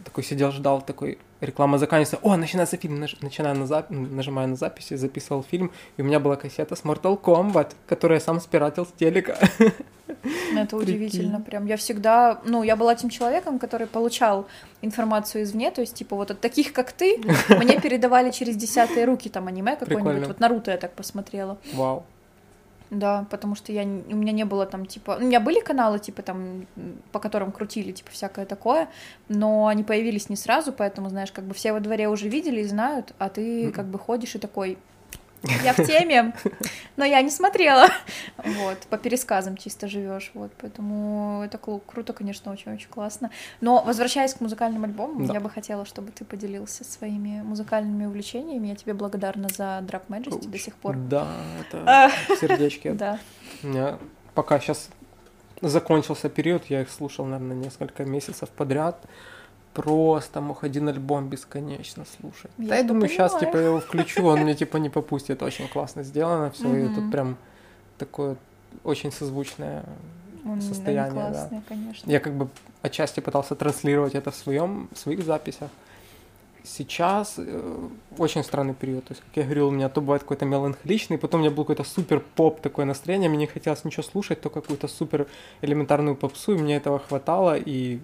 Такой 0.05 0.25
сидел, 0.25 0.51
ждал, 0.51 0.81
такой, 0.81 1.19
реклама 1.41 1.79
заканчивается. 1.79 2.19
О, 2.23 2.37
начинается 2.37 2.77
фильм. 2.77 2.99
Наж- 3.01 3.19
начинаю 3.21 3.57
на 3.57 3.67
зап... 3.67 3.91
нажимаю 3.91 4.49
на 4.49 4.57
записи, 4.57 4.95
записывал 4.95 5.43
фильм, 5.43 5.71
и 5.97 6.03
у 6.03 6.05
меня 6.05 6.19
была 6.21 6.37
кассета 6.37 6.75
с 6.75 6.83
Mortal 6.83 7.21
Kombat, 7.21 7.73
которую 7.87 8.17
я 8.17 8.21
сам 8.25 8.41
спиратил 8.41 8.87
с 8.87 8.93
телека. 8.99 9.39
Ну, 10.23 10.61
Это 10.61 10.77
удивительно 10.77 11.41
прям. 11.41 11.67
Я 11.67 11.77
всегда, 11.77 12.41
ну, 12.45 12.63
я 12.63 12.77
была 12.77 12.95
тем 12.95 13.11
человеком, 13.11 13.59
который 13.59 13.87
получал 13.87 14.47
информацию 14.83 15.45
извне, 15.45 15.71
то 15.71 15.81
есть, 15.81 15.95
типа, 15.95 16.17
вот 16.17 16.31
от 16.31 16.41
таких, 16.41 16.73
как 16.73 16.93
ты, 16.93 17.21
мне 17.49 17.81
передавали 17.83 18.31
через 18.31 18.57
десятые 18.57 19.05
руки 19.05 19.29
там 19.29 19.47
аниме 19.47 19.77
какое-нибудь. 19.77 20.29
Вот 20.29 20.41
Наруто 20.41 20.71
я 20.71 20.77
так 20.77 20.93
посмотрела. 20.93 21.59
Вау. 21.73 22.05
Да, 22.91 23.25
потому 23.31 23.55
что 23.55 23.73
я, 23.73 23.83
у 23.83 24.17
меня 24.17 24.33
не 24.33 24.45
было 24.45 24.67
там, 24.67 24.85
типа... 24.85 25.17
У 25.21 25.23
меня 25.23 25.39
были 25.39 25.61
каналы, 25.61 26.01
типа, 26.01 26.23
там, 26.23 26.67
по 27.13 27.21
которым 27.21 27.53
крутили, 27.53 27.93
типа, 27.93 28.11
всякое 28.11 28.47
такое, 28.47 28.89
но 29.29 29.69
они 29.69 29.85
появились 29.85 30.29
не 30.29 30.37
сразу, 30.37 30.73
поэтому, 30.73 31.09
знаешь, 31.09 31.31
как 31.31 31.45
бы 31.45 31.55
все 31.55 31.73
во 31.73 31.79
дворе 31.79 32.09
уже 32.09 32.29
видели 32.29 32.63
и 32.63 32.65
знают, 32.65 33.15
а 33.19 33.29
ты 33.29 33.67
Мгм. 33.67 33.73
как 33.73 33.87
бы 33.87 33.99
ходишь 33.99 34.35
и 34.35 34.39
такой... 34.39 34.77
Я 35.65 35.73
в 35.73 35.77
теме, 35.87 36.35
но 36.97 37.05
я 37.05 37.23
не 37.23 37.31
смотрела. 37.31 37.89
Вот, 38.45 38.79
по 38.91 38.99
пересказам 38.99 39.57
чисто 39.57 39.89
живешь, 39.89 40.31
вот, 40.35 40.53
поэтому 40.61 41.43
это 41.45 41.59
круто, 41.59 42.13
конечно, 42.13 42.53
очень-очень 42.53 42.89
классно. 42.89 43.31
Но, 43.61 43.83
возвращаясь 43.83 44.35
к 44.35 44.41
музыкальным 44.41 44.85
альбомам, 44.85 45.27
Да. 45.27 45.35
я 45.35 45.41
бы 45.41 45.49
хотела, 45.51 45.85
чтобы 45.87 46.11
ты 46.13 46.25
поделился 46.25 46.85
своими 46.85 47.43
музыкальными 47.43 48.07
увлечениями. 48.07 48.69
Я 48.69 48.75
тебе 48.77 48.93
благодарна 48.95 49.49
за 49.49 49.79
Drag 49.83 50.03
Majesty 50.09 50.49
до 50.49 50.59
сих 50.59 50.75
пор. 50.75 50.97
Да, 50.97 51.27
это 51.61 51.85
А, 51.87 52.11
сердечки. 52.37 52.89
Да. 53.63 53.99
Пока 54.35 54.59
сейчас 54.61 54.91
закончился 55.61 56.29
период, 56.29 56.67
я 56.67 56.83
их 56.83 56.91
слушал, 56.91 57.25
наверное, 57.27 57.57
несколько 57.57 58.05
месяцев 58.05 58.49
подряд. 58.51 59.05
Просто 59.75 60.41
мог 60.41 60.65
один 60.65 60.89
альбом 60.89 61.29
бесконечно 61.29 62.05
слушать. 62.21 62.51
Я 62.59 62.69
да, 62.69 62.77
я 62.77 62.83
думаю, 62.83 63.09
сейчас 63.09 63.33
понимаю. 63.33 63.47
типа 63.53 63.61
я 63.61 63.67
его 63.69 63.81
включу, 63.81 64.25
он 64.27 64.41
мне 64.41 64.55
типа 64.55 64.79
не 64.79 64.89
попустит. 64.91 65.43
Очень 65.43 65.69
классно 65.69 66.03
сделано 66.03 66.51
все, 66.51 66.67
и 66.75 66.83
Мгм. 66.85 66.95
тут 66.95 67.11
прям 67.13 67.37
такое 67.99 68.37
очень 68.85 69.13
созвучное. 69.13 69.85
Он- 70.45 70.61
Состояние, 70.61 71.13
да. 71.15 71.31
классные, 71.31 71.63
конечно. 71.69 72.11
Я 72.11 72.19
как 72.19 72.33
бы 72.35 72.49
отчасти 72.83 73.21
пытался 73.21 73.55
транслировать 73.55 74.15
это 74.15 74.31
в 74.31 74.35
своем, 74.35 74.89
в 74.93 74.99
своих 74.99 75.23
записях. 75.23 75.69
Сейчас 76.65 77.35
э, 77.39 77.89
очень 78.19 78.43
странный 78.45 78.75
период. 78.75 79.05
То 79.05 79.13
есть, 79.13 79.23
как 79.23 79.37
я 79.37 79.43
говорил, 79.45 79.69
у 79.69 79.71
меня 79.71 79.89
то 79.89 80.01
бывает 80.01 80.23
какой-то 80.23 80.45
меланхоличный, 80.47 81.17
потом 81.17 81.41
у 81.41 81.45
меня 81.45 81.55
был 81.55 81.65
какой-то 81.65 81.85
супер 81.85 82.21
поп 82.21 82.61
такое 82.61 82.85
настроение, 82.87 83.29
мне 83.31 83.39
не 83.39 83.47
хотелось 83.47 83.85
ничего 83.85 84.03
слушать, 84.03 84.41
то 84.41 84.51
какую-то 84.51 84.89
супер 84.89 85.27
элементарную 85.63 86.17
попсу, 86.17 86.55
и 86.55 86.59
мне 86.59 86.77
этого 86.77 86.99
хватало, 86.99 87.57
и 87.57 88.01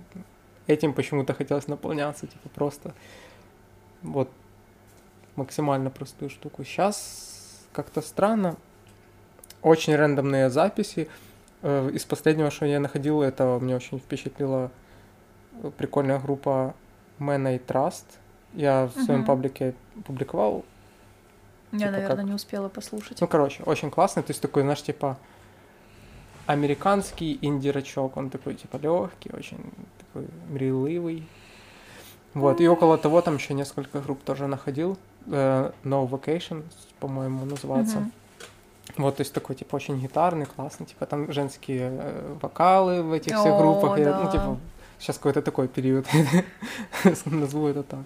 этим 0.66 0.92
почему-то 0.92 1.34
хотелось 1.34 1.68
наполняться, 1.68 2.26
типа 2.26 2.48
просто 2.54 2.94
вот 4.02 4.28
максимально 5.36 5.90
простую 5.90 6.30
штуку. 6.30 6.64
Сейчас 6.64 7.66
как-то 7.72 8.00
странно. 8.00 8.56
Очень 9.62 9.96
рандомные 9.96 10.50
записи. 10.50 11.08
Э, 11.62 11.90
Из 11.92 12.04
последнего, 12.04 12.50
что 12.50 12.66
я 12.66 12.80
находил, 12.80 13.22
это 13.22 13.58
меня 13.60 13.76
очень 13.76 13.98
впечатлила 13.98 14.70
э, 15.62 15.70
прикольная 15.76 16.18
группа 16.20 16.74
Man 17.18 17.46
I 17.46 17.58
Trust. 17.58 18.04
Я 18.54 18.86
в 18.86 19.02
своем 19.04 19.20
Мгм. 19.20 19.26
паблике 19.26 19.74
публиковал. 20.04 20.64
Я, 21.72 21.78
типа 21.78 21.90
наверное, 21.90 22.16
как- 22.16 22.26
не 22.26 22.32
успела 22.34 22.68
послушать. 22.68 23.20
Ну, 23.20 23.26
короче, 23.26 23.62
очень 23.64 23.90
классный. 23.90 24.22
То 24.22 24.30
есть 24.30 24.40
такой, 24.40 24.62
знаешь, 24.62 24.82
типа 24.82 25.18
американский 26.46 27.38
инди-рачок. 27.42 28.16
Он 28.16 28.30
такой, 28.30 28.54
типа, 28.54 28.76
легкий, 28.76 29.30
очень 29.32 29.58
такой 30.16 30.26
мрийливый. 30.50 31.26
Вот, 32.34 32.60
и 32.60 32.68
около 32.68 32.98
того 32.98 33.22
там 33.22 33.36
еще 33.36 33.54
несколько 33.54 34.00
групп 34.00 34.22
тоже 34.22 34.46
находил. 34.46 34.98
Э, 35.26 35.72
No 35.84 36.08
Vacation, 36.08 36.64
по-моему, 37.00 37.44
называется. 37.46 38.00
Мгм. 38.00 38.12
Вот, 38.98 39.16
то 39.16 39.22
есть 39.22 39.32
такой, 39.32 39.56
типа, 39.56 39.76
очень 39.76 39.98
гитарный, 39.98 40.46
классный, 40.46 40.86
типа, 40.86 41.06
там 41.06 41.32
женские 41.32 41.90
э, 41.92 42.36
вокалы 42.40 43.02
в 43.02 43.12
этих 43.12 43.32
всех 43.38 43.54
О, 43.54 43.58
группах. 43.58 43.98
Я, 43.98 44.18
ну, 44.18 44.24
да. 44.26 44.30
типа, 44.30 44.58
сейчас 44.98 45.16
какой-то 45.16 45.42
такой 45.42 45.68
период, 45.68 46.06
назову 47.24 47.68
это 47.68 47.82
так. 47.82 48.00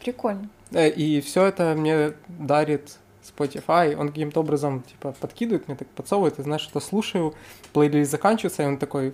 Прикольно. 0.00 0.48
Э, 0.70 0.88
И 0.88 1.20
все 1.20 1.44
это 1.44 1.74
мне 1.76 2.12
дарит 2.28 2.98
Spotify. 3.24 3.96
Он 3.96 4.08
каким-то 4.08 4.40
образом, 4.40 4.82
типа, 4.82 5.12
подкидывает, 5.20 5.66
мне 5.68 5.76
так 5.76 5.88
подсовывает, 5.88 6.38
и 6.38 6.42
знаешь, 6.42 6.62
что 6.62 6.80
слушаю, 6.80 7.34
плейлист 7.72 8.10
заканчивается, 8.12 8.62
и 8.62 8.66
он 8.66 8.78
такой, 8.78 9.12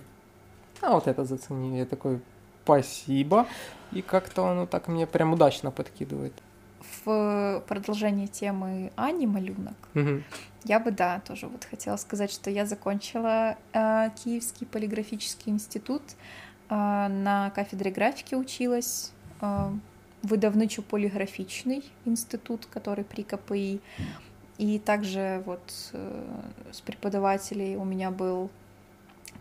а 0.81 0.91
вот 0.91 1.07
это 1.07 1.25
зацени. 1.25 1.77
Я 1.79 1.85
такой, 1.85 2.19
спасибо. 2.63 3.45
И 3.91 4.01
как-то 4.01 4.43
он 4.43 4.59
вот 4.61 4.69
так 4.69 4.87
мне 4.87 5.05
прям 5.07 5.33
удачно 5.33 5.71
подкидывает. 5.71 6.33
В 7.05 7.63
продолжение 7.67 8.27
темы 8.27 8.91
Ани 8.95 9.27
Малюнок 9.27 9.75
Мгм. 9.93 10.23
я 10.65 10.79
бы, 10.79 10.91
да, 10.91 11.21
тоже 11.27 11.47
вот 11.47 11.63
хотела 11.65 11.97
сказать, 11.97 12.31
что 12.31 12.49
я 12.49 12.65
закончила 12.65 13.55
э, 13.73 14.09
Киевский 14.15 14.65
полиграфический 14.67 15.51
институт, 15.51 16.01
э, 16.69 16.73
на 16.75 17.51
кафедре 17.55 17.91
графики 17.91 18.35
училась, 18.35 19.11
э, 19.41 19.69
выдавничо 20.23 20.81
полиграфичный 20.81 21.83
институт, 22.05 22.67
который 22.71 23.03
при 23.03 23.23
КПИ. 23.23 23.79
И 24.57 24.79
также 24.79 25.41
вот 25.45 25.61
э, 25.93 26.23
с 26.71 26.81
преподавателей 26.81 27.75
у 27.77 27.83
меня 27.85 28.11
был 28.11 28.49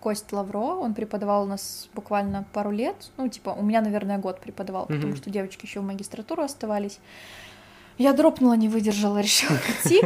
Кость 0.00 0.32
Лавро, 0.32 0.58
он 0.80 0.94
преподавал 0.94 1.42
у 1.44 1.46
нас 1.46 1.88
буквально 1.94 2.44
пару 2.52 2.70
лет, 2.70 3.10
ну, 3.18 3.28
типа, 3.28 3.50
у 3.50 3.62
меня, 3.62 3.80
наверное, 3.82 4.18
год 4.18 4.40
преподавал, 4.40 4.86
потому 4.86 5.08
Мгм. 5.08 5.16
что 5.16 5.30
девочки 5.30 5.66
еще 5.66 5.80
в 5.80 5.84
магистратуру 5.84 6.42
оставались. 6.42 6.98
Я 7.98 8.12
дропнула, 8.14 8.54
не 8.54 8.68
выдержала, 8.68 9.18
решила 9.20 9.58
идти. 9.84 10.00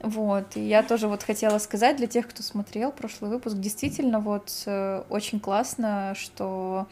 Вот, 0.00 0.56
и 0.56 0.60
я 0.60 0.82
тоже 0.82 1.08
вот 1.08 1.22
хотела 1.22 1.58
сказать 1.58 1.96
для 1.96 2.06
тех, 2.06 2.28
кто 2.28 2.42
смотрел 2.42 2.92
прошлый 2.92 3.30
выпуск, 3.30 3.56
действительно 3.56 4.20
вот 4.20 4.52
э, 4.66 5.02
очень 5.08 5.40
классно, 5.40 6.14
что 6.16 6.86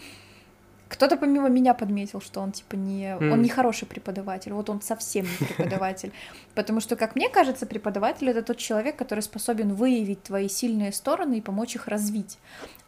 кто-то 0.94 1.16
помимо 1.16 1.48
меня 1.48 1.74
подметил, 1.74 2.20
что 2.20 2.40
он 2.40 2.52
типа 2.52 2.76
не, 2.76 3.16
он 3.16 3.32
М. 3.32 3.42
не 3.42 3.48
хороший 3.48 3.86
преподаватель, 3.86 4.52
вот 4.52 4.70
он 4.70 4.80
совсем 4.80 5.26
не 5.26 5.46
преподаватель, 5.46 6.12
потому 6.54 6.80
что, 6.80 6.96
как 6.96 7.16
мне 7.16 7.28
кажется, 7.28 7.66
преподаватель 7.66 8.28
это 8.28 8.42
тот 8.42 8.58
человек, 8.58 8.96
который 8.96 9.20
способен 9.20 9.74
выявить 9.74 10.22
твои 10.22 10.48
сильные 10.48 10.92
стороны 10.92 11.38
и 11.38 11.40
помочь 11.40 11.74
их 11.74 11.88
развить, 11.88 12.38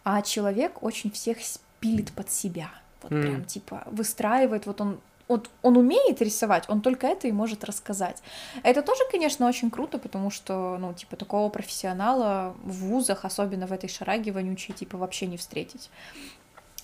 а 0.05 0.23
человек 0.23 0.83
очень 0.83 1.11
всех 1.11 1.39
пилит 1.81 2.13
под 2.13 2.31
себя, 2.31 2.71
вот 3.03 3.13
М. 3.13 3.23
прям 3.23 3.45
типа 3.45 3.83
выстраивает, 3.91 4.67
вот 4.67 4.81
он 4.81 5.01
вот 5.29 5.51
он 5.63 5.77
умеет 5.77 6.23
рисовать, 6.23 6.65
он 6.69 6.81
только 6.81 7.09
это 7.09 7.27
и 7.27 7.33
может 7.33 7.65
рассказать. 7.65 8.23
Это 8.63 8.81
тоже, 8.83 9.01
конечно, 9.11 9.49
очень 9.49 9.73
круто, 9.73 9.99
потому 9.99 10.31
что, 10.31 10.79
ну, 10.79 10.95
типа, 10.95 11.17
такого 11.17 11.49
профессионала 11.49 12.55
в 12.63 12.85
вузах, 12.85 13.25
особенно 13.25 13.67
в 13.67 13.73
этой 13.73 13.89
шараге 13.89 14.31
вонючей, 14.31 14.73
типа, 14.73 14.97
вообще 14.97 15.27
не 15.27 15.37
встретить. 15.37 15.91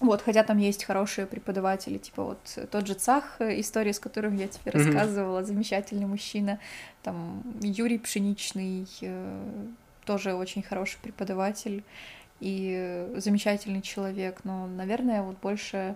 Вот, 0.02 0.20
хотя 0.20 0.42
там 0.42 0.58
есть 0.58 0.84
хорошие 0.84 1.26
преподаватели, 1.26 1.96
типа 1.96 2.24
вот 2.24 2.68
тот 2.70 2.86
же 2.88 2.94
Цах, 2.94 3.36
э, 3.38 3.60
история, 3.60 3.92
с 3.92 4.00
которым 4.00 4.36
я 4.36 4.48
тебе 4.48 4.72
Мгм. 4.74 4.84
рассказывала, 4.84 5.44
замечательный 5.44 6.06
мужчина, 6.06 6.58
там 7.02 7.42
Юрий 7.60 7.98
Пшеничный, 7.98 8.88
э, 9.00 9.66
тоже 10.04 10.34
очень 10.34 10.62
хороший 10.62 10.98
преподаватель 11.00 11.84
и 12.40 13.06
замечательный 13.16 13.80
человек, 13.82 14.40
но, 14.44 14.66
наверное, 14.66 15.22
вот 15.22 15.36
больше... 15.40 15.94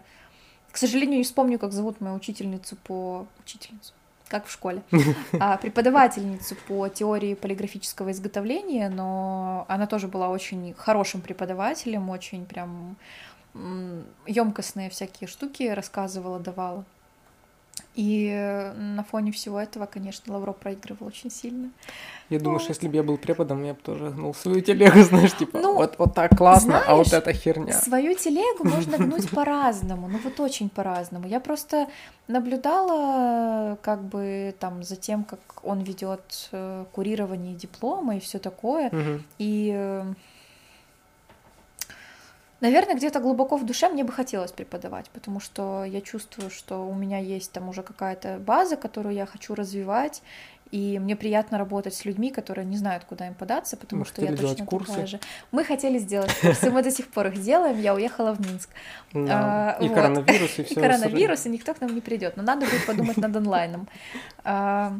К 0.70 0.78
сожалению, 0.78 1.18
не 1.18 1.24
вспомню, 1.24 1.58
как 1.58 1.72
зовут 1.72 2.00
мою 2.00 2.14
учительницу 2.14 2.76
по... 2.76 3.26
Учительницу? 3.40 3.92
Как 4.28 4.46
в 4.46 4.52
школе. 4.52 4.82
А, 5.40 5.56
преподавательницу 5.56 6.54
по 6.68 6.88
теории 6.88 7.34
полиграфического 7.34 8.12
изготовления, 8.12 8.88
но 8.88 9.64
она 9.68 9.86
тоже 9.86 10.06
была 10.06 10.28
очень 10.28 10.74
хорошим 10.74 11.20
преподавателем, 11.20 12.10
очень 12.10 12.46
прям 12.46 12.96
емкостные 14.26 14.90
всякие 14.90 15.28
штуки 15.28 15.64
рассказывала, 15.64 16.38
давала. 16.38 16.84
И 17.94 18.30
на 18.76 19.04
фоне 19.04 19.32
всего 19.32 19.60
этого, 19.60 19.86
конечно, 19.86 20.32
Лавро 20.32 20.52
проигрывал 20.52 21.06
очень 21.06 21.30
сильно. 21.30 21.70
Я 22.30 22.38
думаю, 22.38 22.54
Вот. 22.54 22.62
что 22.62 22.72
если 22.72 22.88
бы 22.88 22.96
я 22.96 23.02
был 23.02 23.16
преподом, 23.18 23.64
я 23.64 23.74
бы 23.74 23.80
тоже 23.80 24.10
гнул 24.10 24.34
свою 24.34 24.60
телегу, 24.60 25.00
знаешь, 25.02 25.34
типа, 25.36 25.58
Ну, 25.58 25.74
вот, 25.74 25.98
вот 25.98 26.14
так 26.14 26.36
классно, 26.36 26.78
а 26.78 26.94
вот 26.94 27.06
знаешь, 27.06 27.22
эта 27.22 27.32
херня. 27.34 27.72
Свою 27.72 28.14
телегу 28.14 28.64
можно 28.68 28.96
гнуть 29.06 29.30
по-разному, 29.30 30.08
ну 30.08 30.18
вот 30.24 30.40
очень 30.40 30.68
по-разному. 30.68 31.26
Я 31.26 31.40
просто 31.40 31.86
наблюдала 32.28 33.76
как 33.82 34.02
бы 34.02 34.54
там 34.58 34.82
за 34.82 34.96
тем, 34.96 35.24
как 35.24 35.40
он 35.62 35.80
ведет 35.80 36.48
э, 36.52 36.84
курирование 36.92 37.54
диплома 37.54 38.16
и 38.16 38.20
все 38.20 38.38
такое. 38.38 38.90
И, 39.38 39.72
э, 39.74 40.04
наверное, 42.60 42.94
где-то 42.94 43.20
глубоко 43.20 43.56
в 43.56 43.64
душе 43.64 43.88
мне 43.88 44.04
бы 44.04 44.12
хотелось 44.12 44.52
преподавать, 44.52 45.10
потому 45.10 45.40
что 45.40 45.84
я 45.84 46.00
чувствую, 46.00 46.50
что 46.50 46.86
у 46.86 46.94
меня 46.94 47.18
есть 47.18 47.52
там 47.52 47.68
уже 47.68 47.82
какая-то 47.82 48.38
база, 48.38 48.76
которую 48.76 49.14
я 49.14 49.26
хочу 49.26 49.54
развивать, 49.54 50.22
и 50.70 50.98
мне 50.98 51.14
приятно 51.16 51.58
работать 51.58 51.94
с 51.94 52.04
людьми, 52.04 52.30
которые 52.30 52.64
не 52.64 52.76
знают, 52.76 53.04
куда 53.04 53.26
им 53.28 53.34
податься, 53.34 53.76
потому 53.76 54.00
Мы 54.00 54.06
что 54.06 54.22
я 54.24 54.36
точно 54.36 54.66
курсы. 54.66 54.88
такая 54.92 55.06
же. 55.06 55.20
Мы 55.52 55.64
хотели 55.64 55.98
сделать 55.98 56.32
курсы, 56.40 56.70
мы 56.70 56.82
до 56.82 56.90
сих 56.90 57.06
пор 57.08 57.28
их 57.28 57.40
делаем, 57.40 57.80
я 57.80 57.94
уехала 57.94 58.32
в 58.32 58.40
Минск. 58.40 58.70
Да. 59.12 59.76
А, 59.78 59.82
И 59.84 59.88
вот. 59.88 59.94
коронавирус, 59.94 60.58
и 60.58 60.62
И 60.62 60.64
все. 60.64 60.74
коронавирус, 60.80 61.46
и 61.46 61.48
никто 61.50 61.72
к 61.74 61.80
нам 61.80 61.94
не 61.94 62.00
придет, 62.00 62.36
но 62.36 62.42
надо 62.42 62.66
будет 62.66 62.84
подумать 62.86 63.16
над 63.16 63.36
онлайном. 63.36 63.88
А, 64.44 64.92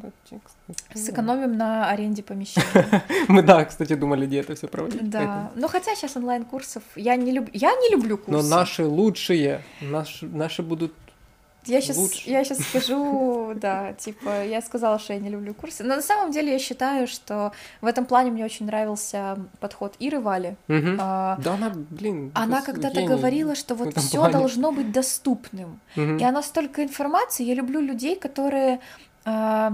Сэкономим 0.95 1.57
на 1.57 1.89
аренде 1.91 2.23
помещения. 2.23 3.03
Мы, 3.29 3.43
да, 3.43 3.65
кстати, 3.65 3.95
думали, 3.95 4.27
где 4.27 4.41
это 4.41 4.55
все 4.55 4.67
проводить. 4.69 5.09
Да, 5.11 5.19
поэтому- 5.19 5.51
ну 5.57 5.69
хотя 5.69 5.95
сейчас 5.95 6.17
онлайн-курсов 6.17 6.83
я 6.97 7.17
не 7.17 7.33
люблю, 7.33 7.51
я 7.53 7.71
не 7.73 7.91
люблю 7.91 8.17
Но 8.27 8.39
курсы. 8.39 8.51
наши 8.51 8.85
лучшие, 8.85 9.63
наши 9.81 10.63
будут 10.63 10.93
Я 11.67 11.81
сейчас, 11.81 11.97
лучше. 11.97 12.31
я 12.31 12.45
сейчас 12.45 12.59
скажу, 12.61 13.53
да, 13.57 13.93
типа, 13.95 14.45
я 14.45 14.61
сказала, 14.63 14.99
что 14.99 15.13
я 15.13 15.19
не 15.19 15.29
люблю 15.29 15.55
курсы. 15.55 15.85
Но 15.85 15.97
на 15.97 16.03
самом 16.03 16.31
деле 16.31 16.53
я 16.53 16.59
считаю, 16.59 17.07
что 17.07 17.53
в 17.81 17.87
этом 17.87 18.05
плане 18.07 18.31
мне 18.31 18.45
очень 18.45 18.67
нравился 18.67 19.39
подход 19.61 19.95
Иры 19.99 20.21
Вали. 20.21 20.57
А, 20.69 21.37
Да 21.43 21.55
она, 21.55 21.73
блин, 21.91 22.31
Она 22.35 22.63
когда-то 22.63 23.03
говорила, 23.03 23.55
что 23.55 23.75
вот 23.75 23.97
все 23.97 24.19
плане. 24.19 24.33
должно 24.33 24.73
быть 24.73 24.93
доступным. 24.93 25.81
И 25.97 26.23
она 26.25 26.43
столько 26.43 26.83
информации. 26.83 27.45
Я 27.45 27.55
люблю 27.55 27.81
людей, 27.81 28.17
которые 28.17 28.81
а, 29.25 29.73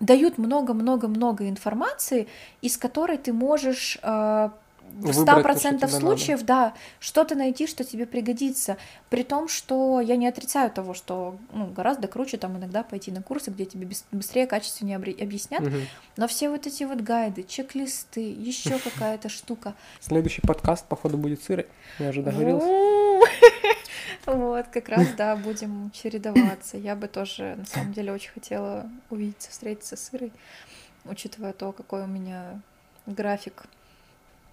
дают 0.00 0.38
много-много-много 0.38 1.48
информации, 1.48 2.28
из 2.62 2.76
которой 2.76 3.18
ты 3.18 3.32
можешь 3.32 3.98
а, 4.02 4.52
в 4.96 5.12
Выбрать 5.12 5.62
то, 5.62 5.68
100% 5.68 5.78
что 5.78 5.88
тебе 5.88 5.88
случаев, 5.88 6.42
да, 6.42 6.74
что-то 7.00 7.34
найти, 7.34 7.66
что 7.66 7.84
тебе 7.84 8.06
пригодится. 8.06 8.78
При 9.10 9.22
том, 9.22 9.48
что 9.48 10.00
я 10.00 10.16
не 10.16 10.26
отрицаю 10.26 10.70
того, 10.70 10.94
что 10.94 11.36
ну, 11.52 11.66
гораздо 11.66 12.08
круче 12.08 12.38
там 12.38 12.56
иногда 12.56 12.82
пойти 12.82 13.12
на 13.12 13.22
курсы, 13.22 13.50
где 13.50 13.66
тебе 13.66 13.86
быс- 13.86 14.04
быстрее, 14.10 14.46
качественнее 14.46 14.96
объяснят. 14.96 15.60
Мгм. 15.60 15.82
Но 16.16 16.26
все 16.28 16.48
вот 16.48 16.66
эти 16.66 16.84
вот 16.84 17.00
гайды, 17.02 17.42
чек-листы, 17.42 18.20
еще 18.20 18.78
какая-то 18.84 19.28
штука. 19.28 19.74
Следующий 20.00 20.40
подкаст, 20.40 20.86
походу, 20.86 21.18
будет 21.18 21.42
с 21.42 21.50
Ирой. 21.50 21.66
Я 21.98 22.08
уже 22.10 22.22
договорился. 22.22 22.66
У. 22.66 23.22
Вот, 24.26 24.66
как 24.72 24.88
раз, 24.88 25.06
да, 25.16 25.36
будем 25.36 25.92
чередоваться. 25.92 26.76
Я 26.76 26.96
бы 26.96 27.06
тоже, 27.06 27.54
на 27.56 27.64
самом 27.64 27.92
деле, 27.92 28.12
очень 28.12 28.32
хотела 28.32 28.90
увидеться, 29.08 29.52
встретиться 29.52 29.96
с 29.96 30.12
Ирой, 30.12 30.32
учитывая 31.04 31.52
то, 31.52 31.70
какой 31.70 32.02
у 32.02 32.06
меня 32.08 32.60
график. 33.06 33.66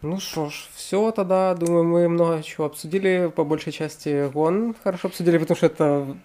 Ну 0.04 0.20
что 0.20 0.50
ж, 0.50 0.68
все 0.76 1.12
тогда, 1.12 1.56
думаю, 1.56 1.86
мы 1.86 2.10
много 2.10 2.44
чего 2.44 2.66
обсудили, 2.66 3.32
по 3.34 3.44
большей 3.46 3.72
части 3.72 4.30
гон 4.30 4.76
хорошо 4.84 5.08
обсудили, 5.08 5.38
потому 5.38 5.56
что 5.56 5.66
это 5.68 6.18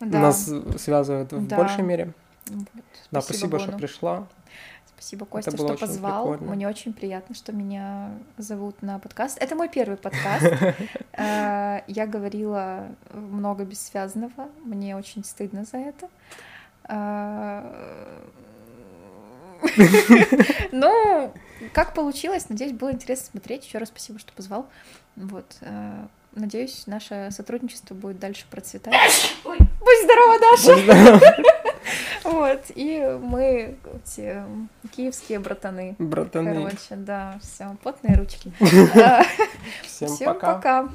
Да. 0.00 0.18
нас 0.20 0.48
связывает 0.78 1.32
в 1.32 1.46
Да. 1.48 1.56
большей 1.56 1.82
мере. 1.82 2.12
Вот. 2.48 2.66
Да, 3.10 3.20
спасибо, 3.20 3.58
что 3.58 3.68
Гону. 3.68 3.78
пришла. 3.78 4.26
Спасибо, 4.96 5.26
Костя, 5.26 5.50
было 5.56 5.76
что 5.76 5.86
позвал. 5.86 6.28
прикольно. 6.30 6.54
Мне 6.54 6.68
очень 6.68 6.92
приятно, 6.92 7.34
что 7.34 7.52
меня 7.52 8.10
зовут 8.38 8.82
на 8.82 9.00
подкаст. 9.00 9.36
Это 9.40 9.56
мой 9.56 9.68
первый 9.68 9.96
подкаст. 9.96 10.44
Э, 11.14 11.80
Я 11.88 12.06
говорила 12.06 12.86
много 13.12 13.64
бессвязного. 13.64 14.48
Мне 14.64 14.96
очень 14.96 15.24
стыдно 15.24 15.64
за 15.64 15.78
это. 15.78 16.08
Э, 16.88 17.64
Ну, 20.72 21.32
как 21.72 21.94
получилось, 21.94 22.48
надеюсь, 22.48 22.72
было 22.72 22.92
интересно 22.92 23.26
смотреть. 23.32 23.66
Еще 23.66 23.78
раз 23.78 23.88
спасибо, 23.88 24.18
что 24.18 24.32
позвал. 24.32 24.68
Вот. 25.16 25.56
э, 25.60 26.06
Надеюсь, 26.34 26.86
наше 26.86 27.28
сотрудничество 27.30 27.94
будет 27.94 28.18
дальше 28.18 28.46
процветать. 28.50 28.94
Ой, 29.44 29.58
Будь 29.58 30.04
здорова, 30.04 30.38
Даша! 30.38 31.20
Вот, 32.24 32.62
и 32.76 33.18
мы 33.20 33.76
эти 34.06 34.42
киевские 34.96 35.40
братаны. 35.40 35.96
Братаны, 35.98 36.54
Короче, 36.54 36.96
да, 36.96 37.38
все, 37.42 37.76
потные 37.82 38.16
ручки. 38.16 38.52
Всем 39.82 40.08
Всем 40.08 40.32
пока. 40.32 40.54
пока. 40.54 40.88